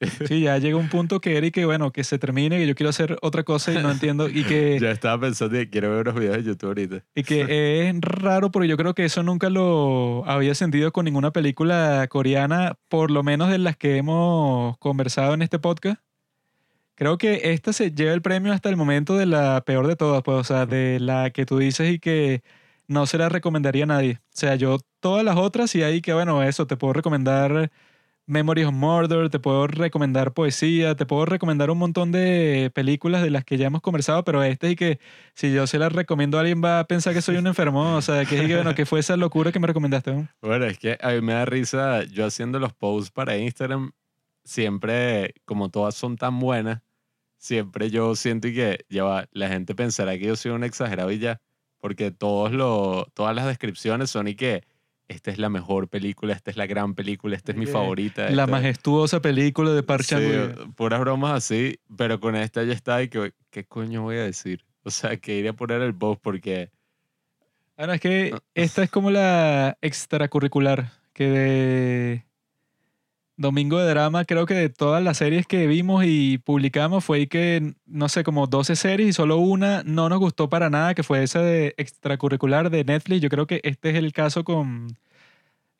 Sí, 0.28 0.40
ya 0.40 0.58
llega 0.58 0.76
un 0.76 0.88
punto 0.88 1.20
que 1.20 1.36
Eric, 1.36 1.54
que 1.54 1.64
bueno, 1.64 1.92
que 1.92 2.04
se 2.04 2.18
termine, 2.18 2.58
que 2.58 2.66
yo 2.66 2.74
quiero 2.74 2.90
hacer 2.90 3.16
otra 3.22 3.42
cosa 3.42 3.72
y 3.72 3.82
no 3.82 3.90
entiendo. 3.90 4.28
Y 4.28 4.44
que... 4.44 4.78
Ya 4.84 4.90
estaba 4.90 5.20
pensando 5.20 5.54
que 5.54 5.70
quiero 5.70 5.90
ver 5.90 6.00
unos 6.00 6.14
videos 6.14 6.36
de 6.36 6.42
YouTube 6.42 6.68
ahorita. 6.68 7.04
Y 7.14 7.22
que 7.22 7.88
es 7.88 8.00
raro 8.00 8.50
porque 8.50 8.68
yo 8.68 8.76
creo 8.76 8.94
que 8.94 9.04
eso 9.04 9.22
nunca 9.22 9.50
lo 9.50 10.24
había 10.26 10.54
sentido 10.54 10.92
con 10.92 11.04
ninguna 11.04 11.32
película 11.32 12.06
coreana, 12.08 12.76
por 12.88 13.10
lo 13.10 13.22
menos 13.22 13.50
de 13.50 13.58
las 13.58 13.76
que 13.76 13.96
hemos 13.96 14.76
conversado 14.78 15.34
en 15.34 15.42
este 15.42 15.58
podcast. 15.58 16.00
Creo 16.96 17.18
que 17.18 17.52
esta 17.52 17.72
se 17.72 17.90
lleva 17.92 18.12
el 18.12 18.22
premio 18.22 18.52
hasta 18.52 18.68
el 18.68 18.76
momento 18.76 19.16
de 19.16 19.26
la 19.26 19.62
peor 19.64 19.88
de 19.88 19.96
todas, 19.96 20.22
pues, 20.22 20.38
o 20.38 20.44
sea, 20.44 20.66
de 20.66 21.00
la 21.00 21.30
que 21.30 21.44
tú 21.44 21.58
dices 21.58 21.92
y 21.92 21.98
que 21.98 22.42
no 22.86 23.06
se 23.06 23.18
la 23.18 23.28
recomendaría 23.28 23.84
a 23.84 23.86
nadie. 23.86 24.20
O 24.28 24.36
sea, 24.36 24.54
yo 24.54 24.78
todas 25.00 25.24
las 25.24 25.36
otras 25.36 25.74
y 25.74 25.82
ahí 25.82 26.00
que, 26.02 26.12
bueno, 26.14 26.42
eso, 26.42 26.66
te 26.66 26.76
puedo 26.76 26.92
recomendar 26.92 27.72
Memories 28.26 28.66
of 28.66 28.72
Murder, 28.72 29.28
te 29.28 29.38
puedo 29.38 29.66
recomendar 29.66 30.32
poesía, 30.32 30.94
te 30.94 31.04
puedo 31.04 31.26
recomendar 31.26 31.70
un 31.70 31.76
montón 31.76 32.10
de 32.10 32.70
películas 32.74 33.22
de 33.22 33.30
las 33.30 33.44
que 33.44 33.58
ya 33.58 33.66
hemos 33.66 33.82
conversado, 33.82 34.24
pero 34.24 34.42
este 34.42 34.70
y 34.70 34.76
que 34.76 34.98
si 35.34 35.52
yo 35.52 35.66
se 35.66 35.78
las 35.78 35.92
recomiendo 35.92 36.38
a 36.38 36.40
alguien 36.40 36.64
va 36.64 36.80
a 36.80 36.86
pensar 36.86 37.12
que 37.12 37.20
soy 37.20 37.36
un 37.36 37.46
enfermo, 37.46 37.96
o 37.96 38.00
sea, 38.00 38.24
que, 38.24 38.46
que, 38.46 38.54
bueno, 38.54 38.74
que 38.74 38.86
fue 38.86 39.00
esa 39.00 39.16
locura 39.18 39.52
que 39.52 39.60
me 39.60 39.66
recomendaste. 39.66 40.12
¿no? 40.14 40.28
Bueno, 40.40 40.64
es 40.64 40.78
que 40.78 40.96
a 41.02 41.10
mí 41.10 41.20
me 41.20 41.34
da 41.34 41.44
risa, 41.44 42.04
yo 42.04 42.24
haciendo 42.24 42.58
los 42.58 42.72
posts 42.72 43.10
para 43.10 43.36
Instagram, 43.36 43.92
siempre, 44.42 45.34
como 45.44 45.68
todas 45.68 45.94
son 45.94 46.16
tan 46.16 46.40
buenas, 46.40 46.80
siempre 47.36 47.90
yo 47.90 48.16
siento 48.16 48.48
que 48.48 48.86
ya 48.88 49.04
va, 49.04 49.28
la 49.32 49.48
gente 49.48 49.74
pensará 49.74 50.16
que 50.16 50.24
yo 50.24 50.36
soy 50.36 50.52
un 50.52 50.64
exagerado 50.64 51.10
y 51.12 51.18
ya, 51.18 51.42
porque 51.78 52.10
todos 52.10 52.52
lo, 52.52 53.06
todas 53.12 53.36
las 53.36 53.46
descripciones 53.46 54.08
son 54.08 54.28
y 54.28 54.34
que 54.34 54.64
esta 55.08 55.30
es 55.30 55.38
la 55.38 55.48
mejor 55.48 55.88
película, 55.88 56.32
esta 56.34 56.50
es 56.50 56.56
la 56.56 56.66
gran 56.66 56.94
película, 56.94 57.36
esta 57.36 57.52
es 57.52 57.58
mi 57.58 57.66
favorita. 57.66 58.22
La 58.24 58.28
esta- 58.30 58.46
majestuosa 58.46 59.20
película 59.20 59.72
de 59.72 59.82
Park 59.82 60.04
Sí, 60.04 60.14
puras 60.76 61.00
bromas 61.00 61.32
así, 61.32 61.78
pero 61.96 62.20
con 62.20 62.36
esta 62.36 62.62
ya 62.64 62.72
está 62.72 63.02
y 63.02 63.08
que, 63.08 63.32
¿qué 63.50 63.64
coño 63.64 64.02
voy 64.02 64.16
a 64.16 64.22
decir? 64.24 64.64
O 64.82 64.90
sea, 64.90 65.16
que 65.16 65.36
iré 65.38 65.48
a 65.50 65.52
poner 65.54 65.80
el 65.82 65.94
post 65.94 66.20
porque... 66.22 66.70
Ah, 67.76 67.86
no, 67.86 67.92
es 67.94 68.00
que 68.00 68.30
Ah. 68.34 68.40
esta 68.54 68.82
es 68.82 68.90
como 68.90 69.10
la 69.10 69.76
extracurricular, 69.82 70.92
que 71.12 71.28
de 71.28 72.24
Domingo 73.36 73.78
de 73.80 73.88
Drama, 73.88 74.24
creo 74.24 74.46
que 74.46 74.54
de 74.54 74.68
todas 74.68 75.02
las 75.02 75.16
series 75.18 75.46
que 75.46 75.66
vimos 75.66 76.04
y 76.06 76.38
publicamos 76.38 77.04
fue 77.04 77.26
que, 77.26 77.74
no 77.86 78.08
sé, 78.08 78.22
como 78.22 78.46
12 78.46 78.76
series 78.76 79.08
y 79.08 79.12
solo 79.12 79.38
una 79.38 79.82
no 79.84 80.08
nos 80.08 80.20
gustó 80.20 80.48
para 80.48 80.70
nada, 80.70 80.94
que 80.94 81.02
fue 81.02 81.22
esa 81.22 81.40
de 81.40 81.74
extracurricular 81.76 82.70
de 82.70 82.84
Netflix. 82.84 83.20
Yo 83.20 83.28
creo 83.28 83.46
que 83.46 83.60
este 83.64 83.90
es 83.90 83.96
el 83.96 84.12
caso 84.12 84.44
con 84.44 84.96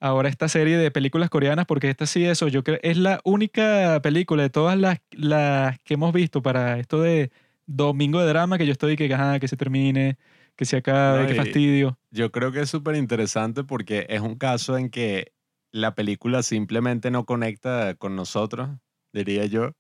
ahora 0.01 0.29
esta 0.29 0.49
serie 0.49 0.77
de 0.77 0.91
películas 0.91 1.31
coreanas, 1.31 1.65
porque 1.67 1.89
esta 1.89 2.07
sí, 2.07 2.25
eso, 2.25 2.49
yo 2.49 2.65
creo, 2.65 2.79
es 2.83 2.99
la 2.99 3.21
única 3.25 4.01
película 4.03 4.43
de 4.43 4.51
todas 4.51 4.77
las, 4.77 4.99
las 5.13 5.79
que 5.81 5.95
hemos 5.95 6.13
visto 6.13 6.43
para 6.43 6.79
esto 6.81 7.01
de 7.01 7.31
Domingo 7.67 8.21
de 8.21 8.27
Drama, 8.27 8.59
que 8.59 8.67
yo 8.67 8.73
estoy 8.73 8.97
que, 8.97 9.13
ajá, 9.15 9.39
que 9.39 9.49
se 9.49 9.57
termine, 9.57 10.19
que 10.57 10.65
se 10.65 10.77
acabe, 10.77 11.23
No, 11.23 11.29
que 11.29 11.35
fastidio. 11.35 11.99
Yo 12.11 12.33
creo 12.33 12.53
que 12.53 12.61
es 12.61 12.69
súper 12.69 12.97
interesante 12.97 13.65
porque 13.65 14.07
es 14.09 14.21
un 14.21 14.35
caso 14.35 14.77
en 14.77 14.91
que 14.91 15.33
la 15.75 15.97
película 15.97 16.45
simplemente 16.45 17.11
no 17.11 17.27
conecta 17.27 17.97
con 17.97 18.15
nosotros, 18.15 18.71
diría 19.13 19.47
yo. 19.47 19.73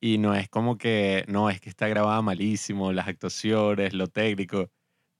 Y 0.00 0.18
no 0.18 0.34
es 0.34 0.48
como 0.48 0.78
que, 0.78 1.24
no, 1.28 1.48
es 1.50 1.60
que 1.60 1.68
está 1.68 1.86
grabada 1.88 2.22
malísimo, 2.22 2.92
las 2.92 3.06
actuaciones, 3.08 3.94
lo 3.94 4.08
técnico. 4.08 4.68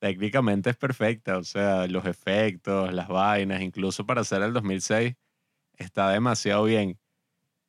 Técnicamente 0.01 0.71
es 0.71 0.77
perfecta, 0.77 1.39
o 1.39 1.45
sea, 1.45 1.87
los 1.87 2.05
efectos, 2.07 2.93
las 2.93 3.07
vainas, 3.09 3.63
incluso 3.63 4.05
para 4.07 4.23
hacer 4.23 4.43
el 4.43 4.53
2006, 4.53 5.15
está 5.79 6.11
demasiado 6.11 6.65
bien. 6.65 6.99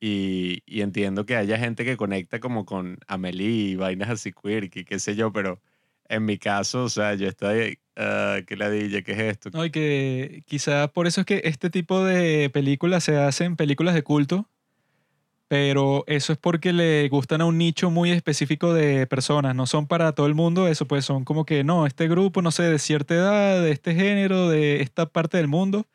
Y, 0.02 0.64
y 0.66 0.82
entiendo 0.82 1.26
que 1.26 1.36
haya 1.38 1.58
gente 1.60 1.86
que 1.86 1.98
conecta 1.98 2.40
como 2.40 2.66
con 2.66 3.00
Amelie 3.08 3.72
y 3.72 3.76
vainas 3.76 4.10
así 4.10 4.34
quirky, 4.34 4.86
qué 4.86 5.00
sé 5.00 5.16
yo, 5.16 5.32
pero 5.34 5.62
en 6.10 6.26
mi 6.26 6.38
caso, 6.38 6.84
o 6.84 6.89
sea, 6.89 7.13
yo 7.13 7.28
estoy, 7.28 7.80
ah, 7.95 8.39
qué 8.45 8.58
ladilla, 8.58 9.04
¿qué 9.04 9.12
es 9.13 9.19
esto? 9.19 9.52
No, 9.54 9.63
y 9.63 9.69
que 9.69 10.43
quizá 10.48 10.88
por 10.88 11.08
eso 11.08 11.22
es 11.22 11.28
que 11.28 11.41
este 11.45 11.69
tipo 11.69 12.04
de 12.04 12.50
películas 12.50 13.04
se 13.04 13.17
hacen 13.17 13.56
películas 13.56 13.93
de 13.93 14.04
culto, 14.04 14.50
pero 15.48 16.04
eso 16.08 16.34
es 16.34 16.39
porque 16.39 16.74
le 16.74 17.08
gustan 17.10 17.41
a 17.41 17.45
un 17.45 17.58
nicho 17.60 17.91
muy 17.91 18.12
específico 18.12 18.74
de 18.74 19.06
personas, 19.08 19.56
no 19.56 19.67
son 19.67 19.88
para 19.88 20.12
todo 20.13 20.26
el 20.26 20.34
mundo, 20.34 20.67
eso 20.67 20.88
pues 20.88 21.06
son 21.06 21.26
como 21.26 21.45
que 21.45 21.63
no, 21.63 21.86
este 21.86 22.08
grupo, 22.08 22.41
no 22.41 22.52
sé, 22.52 22.63
de 22.63 22.80
cierta 22.80 23.13
edad, 23.13 23.63
de 23.63 23.72
este 23.72 23.93
género, 23.93 24.50
de 24.50 24.82
esta 24.82 25.06
parte 25.06 25.38
del 25.38 25.48
mundo, 25.48 25.86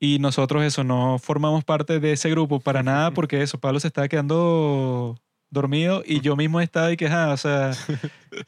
y 0.00 0.18
nosotros 0.18 0.64
eso, 0.64 0.82
no 0.82 1.18
formamos 1.20 1.64
parte 1.64 2.00
de 2.00 2.12
ese 2.12 2.30
grupo 2.30 2.58
para 2.58 2.82
nada 2.82 3.10
porque 3.14 3.42
eso, 3.42 3.58
Pablo 3.60 3.78
se 3.78 3.88
estaba 3.88 4.08
quedando 4.08 5.16
dormido 5.50 6.02
y 6.06 6.20
yo 6.20 6.36
mismo 6.36 6.60
estaba 6.60 6.92
y 6.92 6.96
que, 6.96 7.08
ah, 7.08 7.30
o 7.32 7.36
sea, 7.36 7.72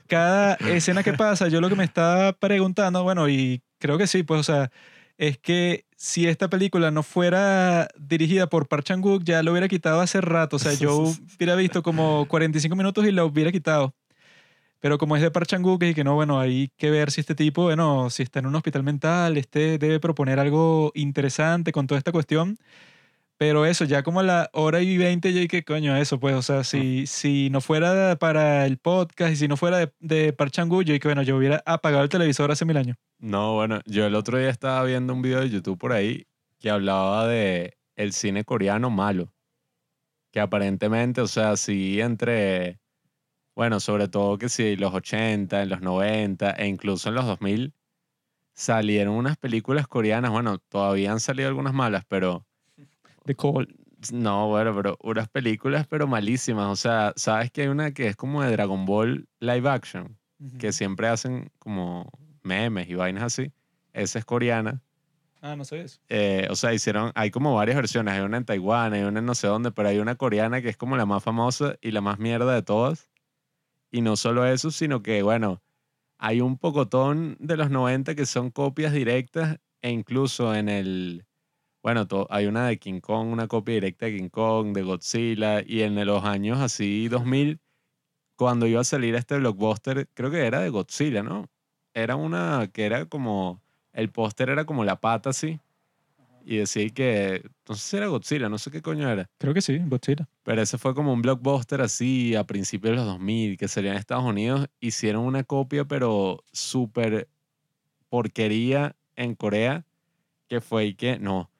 cada 0.07 0.55
escena 0.55 1.03
que 1.03 1.13
pasa, 1.13 1.49
yo 1.49 1.61
lo 1.61 1.69
que 1.69 1.77
me 1.77 1.85
estaba 1.85 2.33
preguntando, 2.33 3.03
bueno, 3.03 3.29
y 3.29 3.63
creo 3.79 3.99
que 3.99 4.07
sí, 4.07 4.23
pues, 4.23 4.41
o 4.41 4.45
sea, 4.45 4.71
es 5.19 5.39
que 5.39 5.85
si 5.97 6.27
esta 6.27 6.49
película 6.49 6.91
no 6.91 7.03
fuera 7.03 7.89
dirigida 7.97 8.49
por 8.49 8.67
Park 8.67 8.85
Chan-wook, 8.85 9.23
ya 9.23 9.43
lo 9.43 9.53
hubiera 9.53 9.69
quitado 9.69 10.01
hace 10.01 10.21
rato. 10.21 10.57
O 10.57 10.59
sea, 10.59 10.75
yo 10.75 11.13
hubiera 11.37 11.55
visto 11.55 11.83
como 11.83 12.27
45 12.27 12.75
minutos 12.75 13.07
y 13.07 13.13
lo 13.13 13.27
hubiera 13.27 13.53
quitado. 13.53 13.95
Pero 14.81 14.99
como 14.99 15.15
es 15.15 15.23
de 15.23 15.31
Park 15.31 15.47
Chan-wook 15.47 15.81
y 15.85 15.95
que 15.95 16.03
no, 16.03 16.17
bueno, 16.17 16.41
hay 16.41 16.73
que 16.77 16.91
ver 16.91 17.13
si 17.13 17.21
este 17.21 17.37
tipo, 17.37 17.63
bueno, 17.63 18.11
si 18.11 18.25
está 18.25 18.41
en 18.41 18.47
un 18.47 18.57
hospital 18.57 18.83
mental, 18.83 19.37
este 19.37 19.79
debe 19.79 20.01
proponer 20.01 20.41
algo 20.41 20.91
interesante 20.97 21.71
con 21.71 21.87
toda 21.87 21.99
esta 21.99 22.11
cuestión. 22.11 22.59
Pero 23.43 23.67
eso, 23.67 23.85
ya 23.85 24.05
como 24.05 24.21
a 24.21 24.23
la 24.23 24.51
hora 24.53 24.83
y 24.83 24.97
veinte, 24.97 25.33
yo 25.33 25.49
que 25.49 25.65
coño, 25.65 25.97
eso, 25.97 26.21
pues, 26.21 26.37
o 26.37 26.43
sea, 26.43 26.63
si, 26.63 27.09
si 27.09 27.51
no 27.51 27.61
fuera 27.61 28.15
para 28.15 28.67
el 28.67 28.79
podcast 28.79 29.33
y 29.33 29.37
si 29.37 29.49
no 29.49 29.57
fuera 29.57 29.79
de, 29.79 29.93
de 29.99 30.33
Park 30.33 30.53
Chan-wook, 30.53 30.85
yo 30.85 30.97
que 31.01 31.09
bueno, 31.09 31.23
yo 31.23 31.39
hubiera 31.39 31.61
apagado 31.67 32.05
el 32.05 32.09
televisor 32.09 32.53
hace 32.53 32.65
mil 32.65 32.77
años. 32.77 32.97
No, 33.19 33.55
bueno, 33.55 33.81
yo 33.85 34.07
el 34.07 34.15
otro 34.15 34.39
día 34.39 34.49
estaba 34.49 34.85
viendo 34.85 35.13
un 35.13 35.23
video 35.23 35.41
de 35.41 35.51
YouTube 35.51 35.77
por 35.77 35.93
ahí 35.93 36.29
que 36.61 36.71
hablaba 36.71 37.27
de 37.27 37.77
el 37.97 38.13
cine 38.13 38.45
coreano 38.45 38.91
malo. 38.91 39.35
Que 40.31 40.39
aparentemente, 40.39 41.21
o 41.21 41.27
sea, 41.27 41.57
sí 41.57 42.01
entre, 42.01 42.79
bueno, 43.57 43.81
sobre 43.81 44.07
todo 44.07 44.39
que 44.39 44.49
si 44.49 44.77
los 44.77 44.95
80, 44.95 45.65
en 45.65 45.69
los 45.69 45.81
90 45.81 46.53
e 46.53 46.69
incluso 46.69 47.09
en 47.09 47.17
los 47.17 47.27
2000 47.27 47.75
salieron 48.55 49.17
unas 49.17 49.37
películas 49.37 49.89
coreanas, 49.89 50.31
bueno, 50.31 50.59
todavía 50.59 51.11
han 51.11 51.19
salido 51.19 51.49
algunas 51.49 51.75
malas, 51.75 52.05
pero 52.07 52.47
De 53.25 53.35
Call. 53.35 53.69
no, 54.13 54.49
bueno, 54.49 54.75
pero 54.75 54.97
unas 55.03 55.29
películas 55.29 55.87
pero 55.87 56.07
malísimas, 56.07 56.67
o 56.67 56.77
sea, 56.77 57.13
sabes 57.17 57.51
que 57.51 57.63
hay 57.63 57.69
una 57.69 57.93
que 57.93 58.09
es 58.09 58.17
como 58.17 58.43
de 58.43 58.51
Dragon 58.51 58.85
Ball 58.85 59.29
live 59.41 59.69
action, 59.69 60.19
que 60.59 60.73
siempre 60.73 61.09
hacen 61.09 61.51
como 61.59 62.11
memes 62.43 62.89
y 62.89 62.95
vainas 62.95 63.25
así. 63.25 63.53
Esa 63.93 64.19
es 64.19 64.25
coreana. 64.25 64.83
Ah, 65.41 65.57
no 65.57 65.65
sé 65.65 65.81
eso. 65.81 66.01
Eh, 66.09 66.47
o 66.51 66.57
sea, 66.57 66.73
hicieron, 66.73 67.11
hay 67.15 67.31
como 67.31 67.55
varias 67.55 67.77
versiones, 67.77 68.15
hay 68.15 68.21
una 68.21 68.37
en 68.37 68.45
Taiwán, 68.45 68.93
hay 68.93 69.03
una 69.03 69.19
en 69.19 69.27
no 69.27 69.35
sé 69.35 69.49
dónde, 69.49 69.73
pero 69.73 69.89
hay 69.89 69.99
una 69.99 70.15
coreana 70.15 70.63
que 70.63 70.69
es 70.69 70.77
como 70.77 70.97
la 70.97 71.05
más 71.05 71.23
famosa 71.23 71.77
y 71.81 71.91
la 71.91 72.01
más 72.01 72.19
mierda 72.21 72.55
de 72.55 72.63
todas. 72.63 73.11
Y 73.91 74.03
no 74.03 74.17
solo 74.17 74.47
eso, 74.47 74.71
sino 74.71 75.03
que, 75.03 75.23
bueno, 75.23 75.61
hay 76.19 76.41
un 76.41 76.59
pocotón 76.59 77.37
de 77.41 77.57
los 77.57 77.71
90 77.71 78.15
que 78.15 78.25
son 78.25 78.51
copias 78.51 78.93
directas 78.93 79.59
e 79.83 79.91
incluso 79.91 80.55
en 80.55 80.69
el, 80.69 81.27
bueno, 81.83 82.07
hay 82.31 82.47
una 82.47 82.69
de 82.69 82.79
King 82.79 83.01
Kong, 83.01 83.29
una 83.29 83.49
copia 83.49 83.75
directa 83.75 84.07
de 84.07 84.17
King 84.17 84.29
Kong, 84.29 84.73
de 84.73 84.83
Godzilla, 84.83 85.63
y 85.67 85.83
en 85.83 86.05
los 86.07 86.25
años 86.25 86.61
así 86.61 87.09
2000, 87.09 87.61
cuando 88.37 88.67
iba 88.67 88.81
a 88.81 88.85
salir 88.85 89.15
este 89.15 89.37
blockbuster, 89.39 90.09
creo 90.15 90.31
que 90.31 90.47
era 90.47 90.61
de 90.61 90.69
Godzilla, 90.69 91.23
¿no? 91.23 91.49
Era 91.93 92.17
una 92.17 92.71
que 92.73 92.87
era 92.87 93.07
como, 93.07 93.61
el 93.93 94.11
póster 94.11 94.49
era 94.49 94.65
como 94.65 94.85
la 94.85 95.01
pata 95.01 95.31
así, 95.31 95.61
y 96.45 96.57
decía 96.57 96.89
que, 96.91 97.43
no 97.69 97.75
sé 97.75 97.91
si 97.91 97.97
era 97.97 98.07
Godzilla, 98.07 98.49
no 98.49 98.59
sé 98.59 98.71
qué 98.71 98.83
coño 98.83 99.09
era. 99.09 99.29
Creo 99.39 99.55
que 99.55 99.61
sí, 99.61 99.79
Godzilla. 99.79 100.29
Pero 100.43 100.63
ese 100.63 100.79
fue 100.79 100.95
como 100.95 101.13
un 101.13 101.23
blockbuster 101.23 101.81
así 101.81 102.35
a 102.35 102.45
principios 102.45 102.93
de 102.93 102.97
los 102.97 103.07
2000 103.07 103.57
que 103.57 103.69
salía 103.69 103.93
en 103.93 103.99
Estados 103.99 104.25
Unidos. 104.25 104.67
Hicieron 104.81 105.25
una 105.25 105.45
copia, 105.45 105.85
pero 105.85 106.43
súper 106.53 107.29
porquería 108.09 108.97
en 109.15 109.35
Corea, 109.35 109.85
que 110.49 110.61
fue 110.61 110.87
y 110.87 110.95
que, 110.95 111.19
no, 111.19 111.52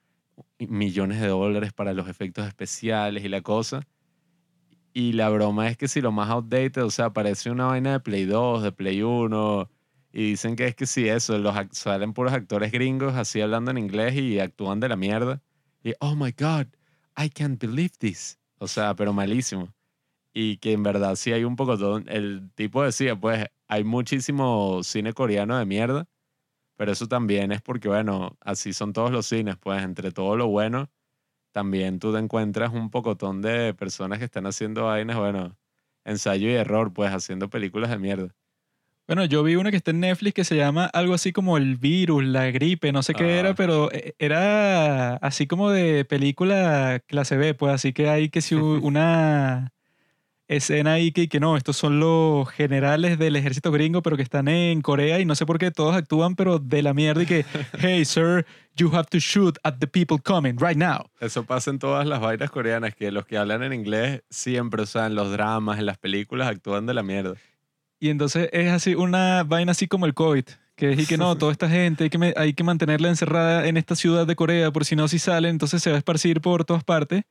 millones 0.69 1.21
de 1.21 1.29
dólares 1.29 1.73
para 1.73 1.93
los 1.93 2.09
efectos 2.09 2.47
especiales 2.47 3.25
y 3.25 3.29
la 3.29 3.43
cosa. 3.43 3.87
Y 4.95 5.13
la 5.13 5.29
broma 5.31 5.69
es 5.69 5.77
que 5.77 5.89
si 5.89 6.01
lo 6.01 6.13
más 6.13 6.29
outdated, 6.31 6.85
o 6.85 6.91
sea, 6.91 7.13
parece 7.13 7.51
una 7.51 7.67
vaina 7.67 7.93
de 7.93 8.01
Play 8.01 8.27
2, 8.27 8.63
de 8.63 8.73
Play 8.73 9.03
1, 9.03 9.71
y 10.13 10.31
dicen 10.31 10.57
que 10.57 10.67
es 10.67 10.75
que 10.75 10.87
si 10.87 11.09
eso, 11.09 11.39
los 11.39 11.55
salen 11.73 12.13
puros 12.13 12.33
actores 12.35 12.71
gringos 12.71 13.15
así 13.15 13.41
hablando 13.41 13.71
en 13.71 13.79
inglés 13.79 14.15
y 14.15 14.39
actúan 14.39 14.79
de 14.81 14.89
la 14.89 14.97
mierda. 14.97 15.43
Y, 15.83 15.95
oh 16.01 16.15
my 16.15 16.33
God, 16.33 16.67
I 17.17 17.31
can't 17.31 17.61
believe 17.61 17.93
this. 17.99 18.39
O 18.59 18.69
sea, 18.69 18.95
pero 18.95 19.13
malísimo. 19.15 19.73
Y 20.35 20.59
que 20.59 20.73
en 20.73 20.83
verdad 20.83 21.17
sí 21.17 21.33
hay 21.33 21.45
un 21.45 21.57
poco 21.57 21.79
todo. 21.79 21.99
El 22.07 22.51
tipo 22.55 22.83
decía, 22.83 23.19
pues, 23.19 23.47
hay 23.69 23.85
muchísimo 23.85 24.83
cine 24.83 25.15
coreano 25.15 25.59
de 25.59 25.65
mierda. 25.65 26.07
Pero 26.83 26.91
eso 26.91 27.07
también 27.07 27.53
es 27.53 27.63
porque, 27.63 27.87
bueno, 27.87 28.37
así 28.41 28.73
son 28.73 28.93
todos 28.93 29.13
los 29.13 29.27
cines. 29.27 29.57
Pues, 29.57 29.85
entre 29.85 30.11
todo 30.11 30.37
lo 30.37 30.49
bueno, 30.49 30.91
también 31.53 32.01
tú 32.01 32.13
te 32.13 32.19
encuentras 32.19 32.73
un 32.73 32.91
pocotón 32.91 33.41
de 33.41 33.73
personas 33.73 34.19
que 34.19 34.25
están 34.25 34.47
haciendo 34.47 34.87
vainas, 34.87 35.17
bueno, 35.17 35.57
ensayo 36.05 36.49
y 36.49 36.55
error, 36.55 36.93
pues, 36.93 37.13
haciendo 37.13 37.49
películas 37.49 37.89
de 37.89 37.99
mierda. 37.99 38.35
Bueno, 39.07 39.25
yo 39.27 39.45
vi 39.45 39.55
una 39.55 39.71
que 39.71 39.77
está 39.77 39.93
en 39.93 40.01
Netflix 40.01 40.35
que 40.35 40.43
se 40.43 40.57
llama 40.57 40.87
algo 40.87 41.15
así 41.15 41.33
como 41.33 41.57
el 41.57 41.77
virus, 41.77 42.25
la 42.25 42.51
gripe, 42.51 42.91
no 42.91 43.05
sé 43.05 43.15
qué 43.15 43.39
era, 43.39 43.55
pero 43.55 43.89
eh, 43.93 44.17
era 44.19 45.15
así 45.19 45.47
como 45.47 45.71
de 45.71 46.05
película 46.05 47.01
clase 47.07 47.37
B, 47.37 47.55
pues 47.55 47.73
así 47.75 47.93
que 47.93 48.09
hay 48.09 48.29
que 48.29 48.41
si 48.41 48.55
una 48.57 49.73
escena 50.53 50.93
ahí 50.95 51.13
que, 51.13 51.29
que 51.29 51.41
no, 51.41 51.57
estos 51.57 51.77
son 51.77 51.99
los 52.01 52.49
generales 52.51 53.19
del 53.19 53.37
ejército 53.37 53.71
gringo, 53.73 54.03
pero 54.03 54.17
que 54.17 54.23
están 54.23 54.49
en 54.49 54.81
Corea 54.83 55.19
y 55.21 55.25
no 55.25 55.35
sé 55.35 55.47
por 55.47 55.59
qué 55.59 55.71
todos 55.71 55.95
actúan, 55.97 56.37
pero 56.37 56.59
de 56.59 56.83
la 56.83 56.95
mierda 56.95 57.23
y 57.23 57.27
que, 57.27 57.45
hey, 57.79 58.05
sir, 58.05 58.47
you 58.77 58.89
have 58.95 59.07
to 59.11 59.19
shoot 59.19 59.59
at 59.65 59.75
the 59.79 59.87
people 59.87 60.19
coming 60.23 60.57
right 60.59 60.77
now. 60.77 61.07
Eso 61.21 61.45
pasa 61.45 61.71
en 61.71 61.79
todas 61.79 62.07
las 62.07 62.21
vainas 62.21 62.51
coreanas, 62.51 62.95
que 62.95 63.11
los 63.11 63.27
que 63.27 63.37
hablan 63.39 63.63
en 63.63 63.73
inglés 63.73 64.23
siempre, 64.31 64.83
o 64.83 64.87
sea, 64.87 65.07
en 65.07 65.15
los 65.15 65.31
dramas, 65.33 65.79
en 65.79 65.87
las 65.87 65.99
películas, 65.99 66.49
actúan 66.49 66.87
de 66.87 66.95
la 66.95 67.03
mierda. 67.03 67.35
Y 68.01 68.09
entonces 68.11 68.49
es 68.53 68.71
así 68.73 68.95
una 68.95 69.45
vaina 69.45 69.73
así 69.73 69.87
como 69.87 70.07
el 70.07 70.15
COVID, 70.15 70.45
que 70.75 70.93
es 70.93 70.99
y 71.01 71.07
que 71.07 71.17
no, 71.17 71.37
toda 71.39 71.53
esta 71.53 71.69
gente 71.69 72.05
hay 72.05 72.11
que, 72.11 72.19
me- 72.19 72.35
hay 72.37 72.53
que 72.53 72.65
mantenerla 72.65 73.09
encerrada 73.09 73.67
en 73.69 73.77
esta 73.77 73.95
ciudad 73.95 74.27
de 74.27 74.35
Corea, 74.35 74.71
por 74.73 74.85
si 74.85 74.97
no, 74.97 75.07
si 75.09 75.19
sale, 75.21 75.49
entonces 75.49 75.83
se 75.83 75.91
va 75.91 75.97
a 75.97 75.99
esparcir 75.99 76.41
por 76.41 76.65
todas 76.65 76.83
partes. 76.83 77.23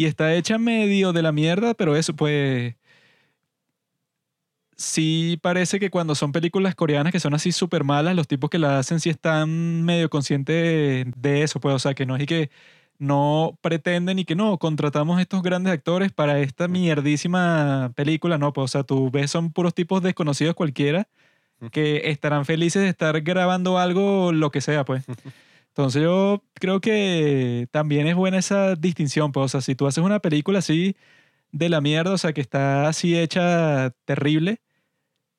Y 0.00 0.06
está 0.06 0.34
hecha 0.34 0.56
medio 0.56 1.12
de 1.12 1.20
la 1.20 1.30
mierda, 1.30 1.74
pero 1.74 1.94
eso 1.94 2.16
pues... 2.16 2.74
Sí 4.76 5.38
parece 5.42 5.78
que 5.78 5.90
cuando 5.90 6.14
son 6.14 6.32
películas 6.32 6.74
coreanas 6.74 7.12
que 7.12 7.20
son 7.20 7.34
así 7.34 7.52
súper 7.52 7.84
malas, 7.84 8.16
los 8.16 8.26
tipos 8.26 8.48
que 8.48 8.58
la 8.58 8.78
hacen 8.78 8.98
sí 8.98 9.10
están 9.10 9.82
medio 9.82 10.08
conscientes 10.08 11.06
de 11.16 11.42
eso, 11.42 11.60
pues, 11.60 11.74
o 11.74 11.78
sea, 11.78 11.92
que 11.94 12.06
no 12.06 12.16
es 12.16 12.22
y 12.22 12.26
que 12.26 12.50
no 12.98 13.58
pretenden 13.60 14.18
y 14.18 14.24
que 14.24 14.36
no, 14.36 14.58
contratamos 14.58 15.20
estos 15.20 15.42
grandes 15.42 15.72
actores 15.74 16.12
para 16.12 16.40
esta 16.40 16.66
mierdísima 16.66 17.92
película, 17.94 18.38
no, 18.38 18.54
pues, 18.54 18.64
o 18.64 18.68
sea, 18.68 18.84
tú 18.84 19.10
ves 19.10 19.30
son 19.30 19.52
puros 19.52 19.74
tipos 19.74 20.02
desconocidos 20.02 20.54
cualquiera 20.54 21.08
que 21.72 22.10
estarán 22.10 22.46
felices 22.46 22.82
de 22.82 22.88
estar 22.88 23.20
grabando 23.20 23.78
algo, 23.78 24.32
lo 24.32 24.50
que 24.50 24.62
sea, 24.62 24.86
pues. 24.86 25.04
Entonces 25.70 26.02
yo 26.02 26.42
creo 26.54 26.80
que 26.80 27.68
también 27.70 28.06
es 28.06 28.16
buena 28.16 28.38
esa 28.38 28.74
distinción, 28.76 29.32
pues, 29.32 29.46
o 29.46 29.48
sea, 29.48 29.60
si 29.60 29.74
tú 29.74 29.86
haces 29.86 30.02
una 30.04 30.20
película 30.20 30.58
así 30.58 30.96
de 31.52 31.68
la 31.68 31.80
mierda, 31.80 32.12
o 32.14 32.18
sea, 32.18 32.32
que 32.32 32.40
está 32.40 32.88
así 32.88 33.18
hecha 33.18 33.90
terrible, 34.04 34.60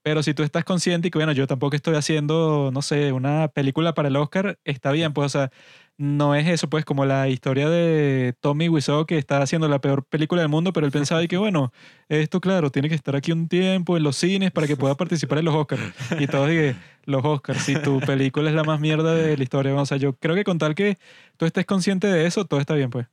pero 0.03 0.23
si 0.23 0.33
tú 0.33 0.43
estás 0.43 0.63
consciente 0.63 1.07
y 1.07 1.11
que, 1.11 1.17
bueno, 1.19 1.31
yo 1.31 1.47
tampoco 1.47 1.75
estoy 1.75 1.95
haciendo, 1.95 2.71
no 2.73 2.81
sé, 2.81 3.11
una 3.11 3.47
película 3.49 3.93
para 3.93 4.07
el 4.09 4.15
Oscar, 4.15 4.57
está 4.65 4.91
bien, 4.91 5.13
pues, 5.13 5.27
o 5.27 5.29
sea, 5.29 5.51
no 5.97 6.33
es 6.33 6.47
eso, 6.47 6.67
pues, 6.69 6.83
como 6.85 7.05
la 7.05 7.27
historia 7.29 7.69
de 7.69 8.33
Tommy 8.39 8.69
Wiseau, 8.69 9.05
que 9.05 9.17
está 9.19 9.39
haciendo 9.41 9.67
la 9.67 9.79
peor 9.79 10.03
película 10.05 10.41
del 10.41 10.49
mundo, 10.49 10.73
pero 10.73 10.87
él 10.87 10.91
pensaba 10.91 11.21
y 11.23 11.27
que, 11.27 11.37
bueno, 11.37 11.71
esto, 12.09 12.41
claro, 12.41 12.71
tiene 12.71 12.89
que 12.89 12.95
estar 12.95 13.15
aquí 13.15 13.31
un 13.31 13.47
tiempo 13.47 13.95
en 13.97 14.03
los 14.03 14.15
cines 14.15 14.51
para 14.51 14.65
que 14.65 14.75
pueda 14.75 14.95
participar 14.95 15.37
en 15.39 15.45
los 15.45 15.53
Oscars. 15.55 15.83
Y 16.19 16.25
todos 16.25 16.49
dije, 16.49 16.75
los 17.05 17.23
Oscars, 17.23 17.61
si 17.61 17.75
tu 17.75 17.99
película 17.99 18.49
es 18.49 18.55
la 18.55 18.63
más 18.63 18.79
mierda 18.79 19.13
de 19.13 19.37
la 19.37 19.43
historia, 19.43 19.75
o 19.75 19.85
sea, 19.85 19.97
yo 19.97 20.13
creo 20.13 20.33
que 20.35 20.43
con 20.43 20.57
tal 20.57 20.73
que 20.73 20.97
tú 21.37 21.45
estés 21.45 21.65
consciente 21.67 22.07
de 22.07 22.25
eso, 22.25 22.45
todo 22.45 22.59
está 22.59 22.73
bien, 22.73 22.89
pues. 22.89 23.05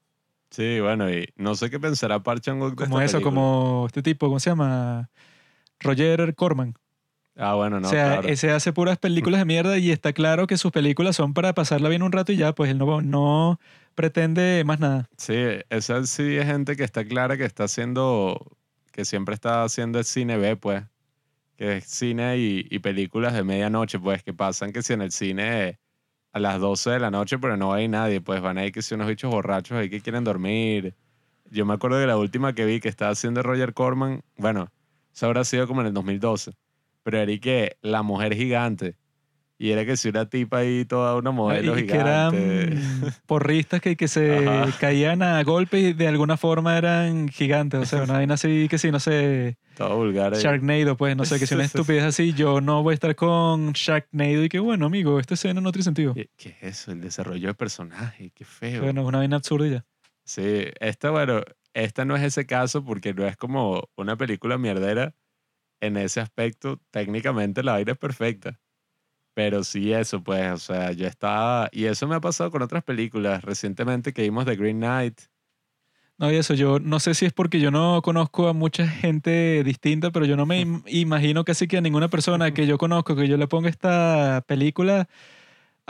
Sí, 0.51 0.81
bueno, 0.81 1.11
y 1.11 1.29
no 1.37 1.55
sé 1.55 1.69
qué 1.69 1.79
pensará 1.79 2.23
Park 2.23 2.41
Chan-wook 2.41 2.75
de 2.79 2.87
Como 2.87 3.01
esta 3.01 3.05
eso, 3.05 3.19
película. 3.19 3.35
como 3.35 3.85
este 3.87 4.03
tipo, 4.03 4.27
¿cómo 4.29 4.41
se 4.41 4.49
llama? 4.49 5.11
Roger 5.81 6.35
Corman. 6.35 6.75
Ah, 7.37 7.55
bueno, 7.55 7.79
no, 7.79 7.87
o 7.87 7.91
sea, 7.91 8.15
claro. 8.15 8.29
ese 8.29 8.51
hace 8.51 8.73
puras 8.73 8.99
películas 8.99 9.41
de 9.41 9.45
mierda 9.45 9.79
y 9.79 9.93
está 9.93 10.13
claro 10.13 10.49
que 10.49 10.57
sus 10.57 10.73
películas 10.73 11.15
son 11.15 11.35
para 11.35 11.55
pasarla 11.55 11.89
bien 11.89 12.03
un 12.03 12.11
rato 12.11 12.33
y 12.33 12.37
ya, 12.37 12.53
pues 12.53 12.71
él 12.71 12.79
no, 12.79 13.01
no 13.01 13.61
pretende 13.95 14.65
más 14.67 14.81
nada. 14.81 15.09
Sí, 15.17 15.37
esa 15.71 16.05
sí 16.05 16.37
es 16.37 16.47
gente 16.47 16.75
que 16.75 16.83
está 16.83 17.05
clara 17.05 17.37
que 17.37 17.45
está 17.45 17.65
haciendo, 17.65 18.57
que 18.93 19.05
siempre 19.05 19.35
está 19.35 19.63
haciendo 19.63 20.01
el 20.01 20.05
cine 20.05 20.37
B, 20.37 20.57
pues. 20.57 20.83
Que 21.57 21.79
es 21.79 21.85
cine 21.87 22.39
y, 22.39 22.67
y 22.71 22.79
películas 22.81 23.35
de 23.35 23.43
medianoche, 23.45 23.99
pues, 23.99 24.23
que 24.23 24.33
pasan 24.33 24.73
que 24.73 24.83
si 24.83 24.93
en 24.93 25.03
el 25.03 25.11
cine 25.11 25.79
a 26.33 26.39
las 26.39 26.61
12 26.61 26.91
de 26.91 27.01
la 27.01 27.11
noche, 27.11 27.39
pero 27.39 27.57
no 27.57 27.73
hay 27.73 27.89
nadie, 27.89 28.21
pues 28.21 28.41
van 28.41 28.59
ahí 28.59 28.71
que 28.73 28.83
si 28.83 28.95
unos 28.95 29.09
bichos 29.09 29.31
borrachos 29.31 29.79
ahí 29.79 29.91
que 29.91 30.01
quieren 30.01 30.25
dormir. 30.25 30.95
Yo 31.51 31.65
me 31.65 31.75
acuerdo 31.75 31.99
de 31.99 32.07
la 32.07 32.17
última 32.17 32.55
que 32.55 32.65
vi 32.65 32.81
que 32.81 32.89
estaba 32.89 33.13
haciendo 33.13 33.43
Roger 33.43 33.75
Corman. 33.75 34.23
Bueno, 34.37 34.69
eso 35.13 35.27
habrá 35.27 35.45
sido 35.45 35.67
como 35.67 35.81
en 35.81 35.89
el 35.89 35.95
2012. 35.95 36.53
Pero 37.03 37.19
era 37.19 37.33
y 37.33 37.39
que 37.41 37.77
La 37.83 38.03
Mujer 38.03 38.35
Gigante. 38.35 38.97
Y 39.61 39.73
era 39.73 39.85
que 39.85 39.97
si 39.97 40.09
una 40.09 40.29
tipa 40.29 40.59
ahí, 40.59 40.85
toda 40.85 41.17
una 41.17 41.33
modelo 41.33 41.77
y 41.77 41.85
que 41.85 41.95
gigante. 41.95 42.63
eran 42.63 42.81
porristas 43.27 43.81
que, 43.81 43.97
que 43.97 44.07
se 44.07 44.47
Ajá. 44.47 44.73
caían 44.79 45.21
a 45.21 45.43
golpes 45.43 45.83
y 45.83 45.93
de 45.95 46.07
alguna 46.07 46.37
forma 46.37 46.79
eran 46.79 47.29
gigantes. 47.29 47.81
O 47.81 47.85
sea, 47.85 48.05
una 48.05 48.13
vaina 48.13 48.35
así 48.35 48.69
que 48.71 48.79
sí, 48.79 48.93
no 48.93 49.01
sé, 49.01 49.57
Todo 49.77 49.97
vulgar 49.97 50.33
ahí. 50.35 50.41
Sharknado, 50.41 50.97
pues, 50.97 51.17
no 51.17 51.25
sé, 51.25 51.41
que 51.41 51.47
si 51.49 51.55
una 51.57 51.65
estupidez 51.73 52.05
así, 52.05 52.35
yo 52.35 52.61
no 52.61 52.85
voy 52.85 52.93
a 52.93 52.95
estar 52.95 53.17
con 53.17 53.73
Sharknado 53.73 54.45
y 54.45 54.49
que 54.49 54.61
bueno, 54.61 54.87
amigo, 54.87 55.19
esta 55.19 55.35
escena 55.35 55.61
no 55.61 55.73
tiene 55.73 55.83
sentido. 55.83 56.15
¿Qué, 56.15 56.31
qué 56.37 56.51
es 56.61 56.79
eso? 56.83 56.93
El 56.93 57.01
desarrollo 57.01 57.49
de 57.49 57.55
personaje. 57.55 58.31
Qué 58.37 58.45
feo. 58.45 58.83
Bueno, 58.83 59.01
es 59.01 59.09
una 59.09 59.19
vaina 59.19 59.37
absurda 59.39 59.67
ya. 59.67 59.85
Sí, 60.23 60.67
esta, 60.79 61.11
bueno, 61.11 61.43
esta 61.75 62.05
no 62.05 62.17
es 62.17 62.23
ese 62.23 62.47
caso 62.47 62.85
porque 62.85 63.15
no 63.15 63.27
es 63.27 63.37
como 63.37 63.89
una 63.97 64.17
película 64.17 64.59
mierdera. 64.59 65.15
En 65.81 65.97
ese 65.99 66.21
aspecto, 66.21 66.81
técnicamente 66.91 67.63
la 67.63 67.73
vaina 67.73 67.93
es 67.93 67.99
perfecta. 67.99 68.61
Pero 69.35 69.65
sí 69.65 69.93
eso, 69.93 70.23
pues, 70.25 70.53
o 70.53 70.59
sea, 70.59 70.93
yo 70.93 71.07
estaba... 71.07 71.69
Y 71.73 71.87
eso 71.87 72.09
me 72.09 72.17
ha 72.17 72.21
pasado 72.21 72.51
con 72.51 72.63
otras 72.63 72.85
películas. 72.85 73.43
Recientemente 73.45 74.13
que 74.13 74.23
vimos 74.23 74.47
The 74.47 74.57
Green 74.57 74.79
Knight. 74.79 75.21
No, 76.19 76.33
y 76.33 76.37
eso, 76.37 76.55
yo 76.55 76.81
no 76.81 76.99
sé 76.99 77.15
si 77.15 77.27
es 77.27 77.33
porque 77.33 77.61
yo 77.61 77.71
no 77.71 78.03
conozco 78.03 78.49
a 78.49 78.53
mucha 78.53 78.89
gente 78.89 79.63
distinta, 79.65 80.11
pero 80.11 80.27
yo 80.27 80.37
no 80.37 80.47
me 80.47 80.61
im- 80.65 80.83
imagino 80.87 81.45
casi 81.45 81.69
que 81.69 81.77
a 81.79 81.81
ninguna 81.81 82.09
persona 82.09 82.53
que 82.53 82.67
yo 82.67 82.77
conozco 82.79 83.15
que 83.15 83.29
yo 83.29 83.37
le 83.37 83.47
ponga 83.47 83.69
esta 83.71 84.43
película, 84.49 85.09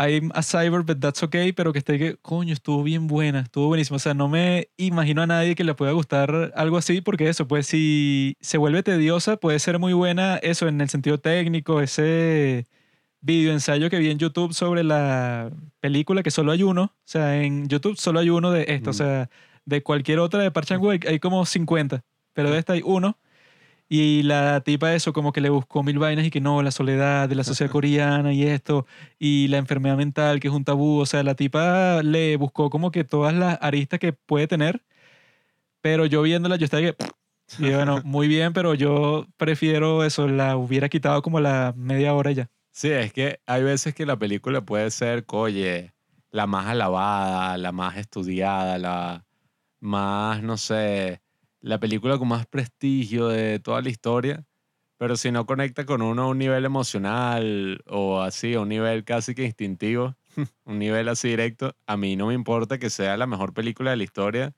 I'm 0.01 0.31
a 0.35 0.43
cyber, 0.45 0.85
but 0.85 1.01
that's 1.01 1.23
okay, 1.25 1.53
pero 1.53 1.73
que 1.73 1.81
esté 1.81 1.99
que, 1.99 2.17
coño, 2.23 2.53
estuvo 2.53 2.85
bien 2.85 3.09
buena, 3.09 3.41
estuvo 3.41 3.67
buenísima. 3.67 3.97
O 3.97 3.99
sea, 3.99 4.15
no 4.15 4.29
me 4.29 4.69
imagino 4.77 5.23
a 5.23 5.27
nadie 5.27 5.57
que 5.57 5.65
le 5.65 5.75
pueda 5.75 5.91
gustar 5.91 6.53
algo 6.55 6.77
así, 6.77 7.01
porque 7.01 7.29
eso, 7.29 7.49
pues 7.49 7.67
si 7.67 8.37
se 8.41 8.59
vuelve 8.59 8.85
tediosa, 8.85 9.39
puede 9.39 9.59
ser 9.59 9.81
muy 9.81 9.93
buena, 9.95 10.37
eso 10.37 10.69
en 10.69 10.81
el 10.81 10.89
sentido 10.89 11.19
técnico, 11.19 11.81
ese 11.81 12.67
video 13.21 13.53
ensayo 13.53 13.91
que 13.91 13.99
vi 13.99 14.11
en 14.11 14.19
YouTube 14.19 14.55
sobre 14.55 14.85
la 14.85 15.51
película, 15.81 16.23
que 16.23 16.31
solo 16.31 16.53
hay 16.53 16.63
uno, 16.63 16.83
o 16.85 16.93
sea, 17.05 17.43
en 17.43 17.67
YouTube 17.69 17.97
solo 17.99 18.21
hay 18.21 18.31
uno 18.31 18.53
de 18.53 18.67
esto, 18.69 18.91
o 18.91 18.93
Mm. 18.93 18.97
sea, 18.97 19.31
de 19.65 19.83
cualquier 19.83 20.21
otra 20.21 20.41
de 20.41 20.53
Park 20.53 20.67
Chan-wook 20.69 20.93
hay- 20.93 21.13
hay 21.15 21.19
como 21.19 21.45
50, 21.45 22.05
pero 22.35 22.51
de 22.53 22.59
esta 22.59 22.75
hay 22.75 22.83
uno. 22.85 23.19
Y 23.89 24.23
la 24.23 24.61
tipa 24.61 24.95
eso 24.95 25.13
como 25.15 25.33
que 25.33 25.41
le 25.41 25.49
buscó 25.49 25.83
mil 25.83 25.99
vainas 25.99 26.27
y 26.27 26.31
que 26.31 26.41
no, 26.41 26.63
la 26.63 26.71
soledad 26.71 27.29
de 27.29 27.35
la 27.35 27.45
sociedad 27.45 27.73
coreana 27.73 28.33
y 28.35 28.43
esto, 28.45 28.87
y 29.19 29.49
la 29.49 29.57
enfermedad 29.57 29.97
mental 29.97 30.41
que 30.41 30.49
es 30.49 30.55
un 30.55 30.65
tabú, 30.65 31.01
o 31.01 31.07
sea, 31.07 31.23
la 31.23 31.35
tipa 31.35 32.03
le 32.03 32.37
buscó 32.37 32.69
como 32.69 32.91
que 32.91 33.05
todas 33.05 33.35
las 33.35 33.59
aristas 33.63 33.99
que 33.99 34.13
puede 34.13 34.47
tener, 34.47 34.85
pero 35.81 36.05
yo 36.07 36.23
viéndola 36.23 36.57
yo 36.57 36.65
estaba 36.67 36.83
que... 36.83 36.97
Y 37.59 37.73
bueno, 37.73 38.03
muy 38.05 38.29
bien, 38.29 38.53
pero 38.53 38.75
yo 38.75 39.27
prefiero 39.39 40.05
eso, 40.05 40.29
la 40.29 40.59
hubiera 40.59 40.91
quitado 40.91 41.23
como 41.23 41.41
la 41.41 41.73
media 41.75 42.13
hora 42.13 42.31
ya. 42.33 42.51
Sí, 42.73 42.91
es 42.91 43.11
que 43.13 43.41
hay 43.47 43.63
veces 43.63 43.95
que 43.95 44.05
la 44.05 44.19
película 44.19 44.61
puede 44.61 44.91
ser, 44.91 45.25
oye, 45.29 45.95
la 46.31 46.47
más 46.47 46.67
alabada, 46.67 47.57
la 47.57 47.73
más 47.73 47.97
estudiada, 47.97 48.77
la 48.77 49.25
más, 49.81 50.43
no 50.43 50.59
sé, 50.59 51.23
la 51.69 51.79
película 51.79 52.17
con 52.17 52.29
más 52.29 52.47
prestigio 52.47 53.29
de 53.29 53.61
toda 53.61 53.83
la 53.83 53.91
historia, 53.91 54.47
pero 54.97 55.19
si 55.19 55.31
no 55.31 55.45
conecta 55.45 55.85
con 55.85 56.01
uno 56.01 56.23
a 56.23 56.29
un 56.29 56.39
nivel 56.39 56.65
emocional 56.65 57.83
o 57.87 58.23
así, 58.23 58.55
a 58.55 58.61
un 58.61 58.71
nivel 58.71 59.05
casi 59.05 59.35
que 59.35 59.45
instintivo, 59.45 60.17
un 60.65 60.79
nivel 60.79 61.11
así 61.11 61.29
directo, 61.29 61.77
a 61.87 61.99
mí 61.99 62.17
no 62.17 62.29
me 62.29 62.35
importa 62.35 62.79
que 62.79 62.89
sea 62.89 63.19
la 63.19 63.27
mejor 63.27 63.53
película 63.53 63.91
de 63.91 63.99
la 63.99 64.03
historia, 64.03 64.55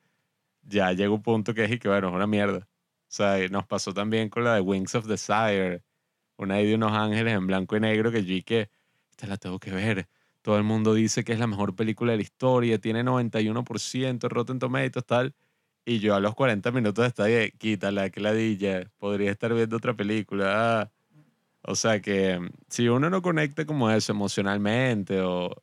ya 0.63 0.93
llega 0.93 1.11
un 1.11 1.23
punto 1.23 1.53
que 1.53 1.65
es 1.65 1.73
y 1.73 1.79
que, 1.81 1.89
bueno, 1.89 2.11
es 2.11 2.15
una 2.15 2.29
mierda. 2.29 2.69
O 2.69 3.09
sea, 3.09 3.49
nos 3.49 3.67
pasó 3.67 3.93
también 3.93 4.29
con 4.29 4.45
la 4.45 4.55
de 4.55 4.61
Wings 4.61 4.95
of 4.95 5.07
Desire, 5.07 5.83
una 6.37 6.57
de 6.57 6.77
unos 6.77 6.93
ángeles 6.93 7.35
en 7.35 7.49
blanco 7.49 7.77
y 7.77 7.81
negro 7.81 8.13
que 8.13 8.25
yo 8.25 8.35
y 8.35 8.43
que, 8.45 8.71
esta 9.11 9.27
la 9.27 9.37
tengo 9.37 9.59
que 9.59 9.73
ver. 9.73 10.09
Todo 10.43 10.59
el 10.59 10.63
mundo 10.65 10.95
dice 10.95 11.25
que 11.25 11.33
es 11.33 11.41
la 11.41 11.49
mejor 11.49 11.75
película 11.75 12.13
de 12.13 12.19
la 12.19 12.23
historia, 12.23 12.79
tiene 12.79 13.03
91% 13.03 14.29
Rotten 14.29 14.61
Tomatoes, 14.61 15.05
tal. 15.05 15.35
Y 15.85 15.99
yo 15.99 16.15
a 16.15 16.21
los 16.21 16.35
40 16.35 16.71
minutos 16.73 17.07
estaba 17.07 17.29
de, 17.29 17.53
quítala, 17.53 18.11
que 18.11 18.21
ladilla, 18.21 18.91
podría 18.99 19.31
estar 19.31 19.53
viendo 19.55 19.77
otra 19.77 19.95
película. 19.95 20.83
ah". 20.83 20.91
O 21.63 21.75
sea 21.75 22.01
que 22.01 22.39
mm, 22.39 22.51
si 22.69 22.89
uno 22.89 23.11
no 23.11 23.23
conecta 23.23 23.67
como 23.67 23.91
eso 23.91 24.13
emocionalmente 24.13 25.21
o 25.21 25.63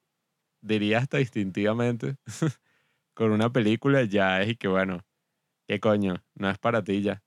diría 0.62 1.00
hasta 1.00 1.20
instintivamente 1.20 2.18
con 3.14 3.32
una 3.32 3.52
película, 3.52 4.04
ya 4.04 4.42
es 4.42 4.50
y 4.50 4.56
que 4.56 4.68
bueno, 4.68 5.06
qué 5.68 5.80
coño, 5.80 6.24
no 6.36 6.50
es 6.50 6.58
para 6.60 6.84
ti 6.84 7.02
ya. 7.02 7.24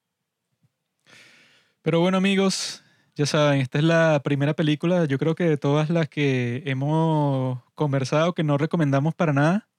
Pero 1.82 2.00
bueno, 2.00 2.18
amigos, 2.18 2.84
ya 3.14 3.26
saben, 3.26 3.60
esta 3.60 3.78
es 3.78 3.84
la 3.84 4.20
primera 4.22 4.54
película, 4.54 5.06
yo 5.06 5.18
creo 5.18 5.34
que 5.34 5.44
de 5.44 5.56
todas 5.56 5.90
las 5.90 6.08
que 6.08 6.62
hemos 6.66 7.62
conversado, 7.74 8.34
que 8.34 8.44
no 8.44 8.58
recomendamos 8.58 9.14
para 9.14 9.32
nada. 9.32 9.69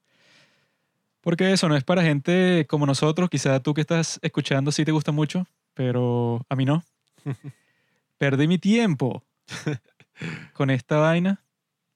Porque 1.22 1.52
eso 1.52 1.68
no 1.68 1.76
es 1.76 1.84
para 1.84 2.02
gente 2.02 2.66
como 2.68 2.84
nosotros, 2.84 3.30
quizá 3.30 3.60
tú 3.60 3.72
que 3.74 3.80
estás 3.80 4.18
escuchando 4.22 4.72
sí 4.72 4.84
te 4.84 4.92
gusta 4.92 5.12
mucho, 5.12 5.46
pero 5.72 6.44
a 6.48 6.56
mí 6.56 6.64
no. 6.64 6.84
Perdí 8.18 8.46
mi 8.46 8.58
tiempo 8.58 9.22
con 10.52 10.70
esta 10.70 10.98
vaina, 10.98 11.42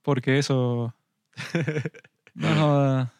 porque 0.02 0.38
eso... 0.38 0.94
No, 2.34 3.10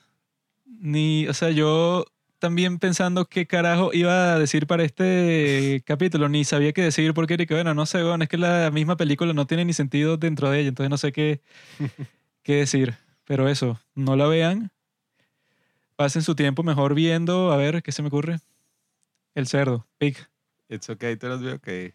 ni, 0.67 1.27
o 1.27 1.33
sea, 1.33 1.49
yo 1.49 2.05
también 2.39 2.79
pensando 2.79 3.25
qué 3.25 3.47
carajo 3.47 3.95
iba 3.95 4.35
a 4.35 4.39
decir 4.39 4.67
para 4.67 4.85
este 4.85 5.83
capítulo, 5.87 6.29
ni 6.29 6.45
sabía 6.45 6.75
qué 6.75 6.83
decir 6.83 7.15
porque 7.15 7.35
era 7.35 7.47
que, 7.47 7.55
bueno, 7.55 7.73
no 7.73 7.87
sé, 7.87 8.03
bueno, 8.03 8.25
es 8.25 8.29
que 8.29 8.37
la 8.37 8.71
misma 8.71 8.99
película 8.99 9.33
no 9.33 9.47
tiene 9.47 9.65
ni 9.65 9.73
sentido 9.73 10.19
dentro 10.19 10.51
de 10.51 10.61
ella, 10.61 10.69
entonces 10.69 10.91
no 10.91 10.99
sé 10.99 11.13
qué, 11.13 11.41
qué 12.43 12.57
decir. 12.57 12.95
Pero 13.25 13.49
eso, 13.49 13.81
no 13.95 14.17
la 14.17 14.27
vean. 14.27 14.71
Pasen 15.97 16.23
su 16.23 16.35
tiempo 16.35 16.63
mejor 16.63 16.95
viendo, 16.95 17.53
a 17.53 17.57
ver, 17.57 17.83
¿qué 17.83 17.91
se 17.91 18.03
me 18.03 18.09
ocurre? 18.09 18.39
El 19.35 19.47
cerdo, 19.47 19.87
Pig. 19.99 20.17
It's 20.69 20.91
okay, 20.91 21.17
te 21.17 21.29
los 21.29 21.41
veo 21.41 21.57
okay. 21.57 21.93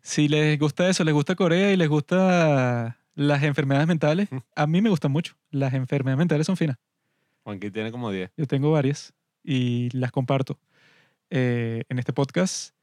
Si 0.00 0.28
les 0.28 0.58
gusta 0.58 0.88
eso, 0.88 1.04
les 1.04 1.12
gusta 1.12 1.34
Corea 1.34 1.72
y 1.72 1.76
les 1.76 1.88
gusta 1.88 2.98
las 3.14 3.42
enfermedades 3.42 3.88
mentales, 3.88 4.28
a 4.54 4.66
mí 4.66 4.80
me 4.80 4.88
gustan 4.88 5.10
mucho. 5.10 5.34
Las 5.50 5.74
enfermedades 5.74 6.18
mentales 6.18 6.46
son 6.46 6.56
finas. 6.56 6.78
Juanqui 7.42 7.70
tiene 7.70 7.90
como 7.90 8.10
10. 8.10 8.30
Yo 8.36 8.46
tengo 8.46 8.70
varias 8.70 9.14
y 9.42 9.90
las 9.90 10.12
comparto 10.12 10.58
eh, 11.30 11.82
en 11.88 11.98
este 11.98 12.12
podcast. 12.12 12.74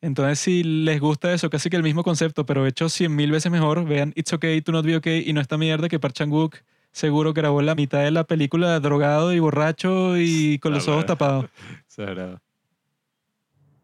Entonces, 0.00 0.38
si 0.38 0.62
les 0.62 1.00
gusta 1.00 1.32
eso, 1.32 1.50
casi 1.50 1.70
que 1.70 1.76
el 1.76 1.82
mismo 1.82 2.02
concepto, 2.02 2.46
pero 2.46 2.66
hecho 2.66 2.88
100 2.88 3.14
mil 3.14 3.30
veces 3.30 3.52
mejor, 3.52 3.84
vean 3.84 4.12
It's 4.16 4.32
Okay 4.32 4.60
to 4.62 4.72
Not 4.72 4.86
Be 4.86 4.96
Okay 4.96 5.24
y 5.26 5.32
no 5.32 5.40
esta 5.40 5.58
mierda 5.58 5.88
que 5.88 5.98
Park 5.98 6.14
Chan-wook 6.14 6.56
seguro 6.92 7.32
grabó 7.32 7.62
la 7.62 7.74
mitad 7.74 8.00
de 8.00 8.10
la 8.10 8.24
película 8.24 8.78
drogado 8.80 9.32
y 9.32 9.38
borracho 9.38 10.18
y 10.18 10.58
con 10.58 10.72
los 10.72 10.88
ojos 10.88 11.06
tapados. 11.06 11.46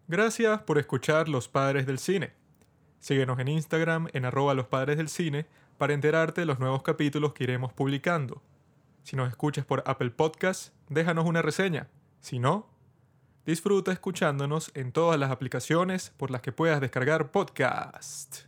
Gracias 0.08 0.62
por 0.62 0.78
escuchar 0.78 1.28
Los 1.28 1.48
Padres 1.48 1.86
del 1.86 1.98
Cine. 1.98 2.32
Síguenos 3.00 3.38
en 3.38 3.48
Instagram 3.48 4.08
en 4.12 4.24
arroba 4.24 4.54
los 4.54 4.66
padres 4.66 4.96
del 4.96 5.08
cine 5.08 5.46
para 5.78 5.94
enterarte 5.94 6.40
de 6.40 6.46
los 6.46 6.58
nuevos 6.58 6.82
capítulos 6.82 7.32
que 7.32 7.44
iremos 7.44 7.72
publicando. 7.72 8.42
Si 9.02 9.14
nos 9.14 9.28
escuchas 9.28 9.64
por 9.64 9.84
Apple 9.86 10.10
Podcast, 10.10 10.74
déjanos 10.88 11.26
una 11.26 11.42
reseña. 11.42 11.88
Si 12.20 12.38
no, 12.38 12.68
disfruta 13.44 13.92
escuchándonos 13.92 14.72
en 14.74 14.90
todas 14.90 15.20
las 15.20 15.30
aplicaciones 15.30 16.12
por 16.16 16.30
las 16.30 16.40
que 16.40 16.52
puedas 16.52 16.80
descargar 16.80 17.30
podcast. 17.30 18.46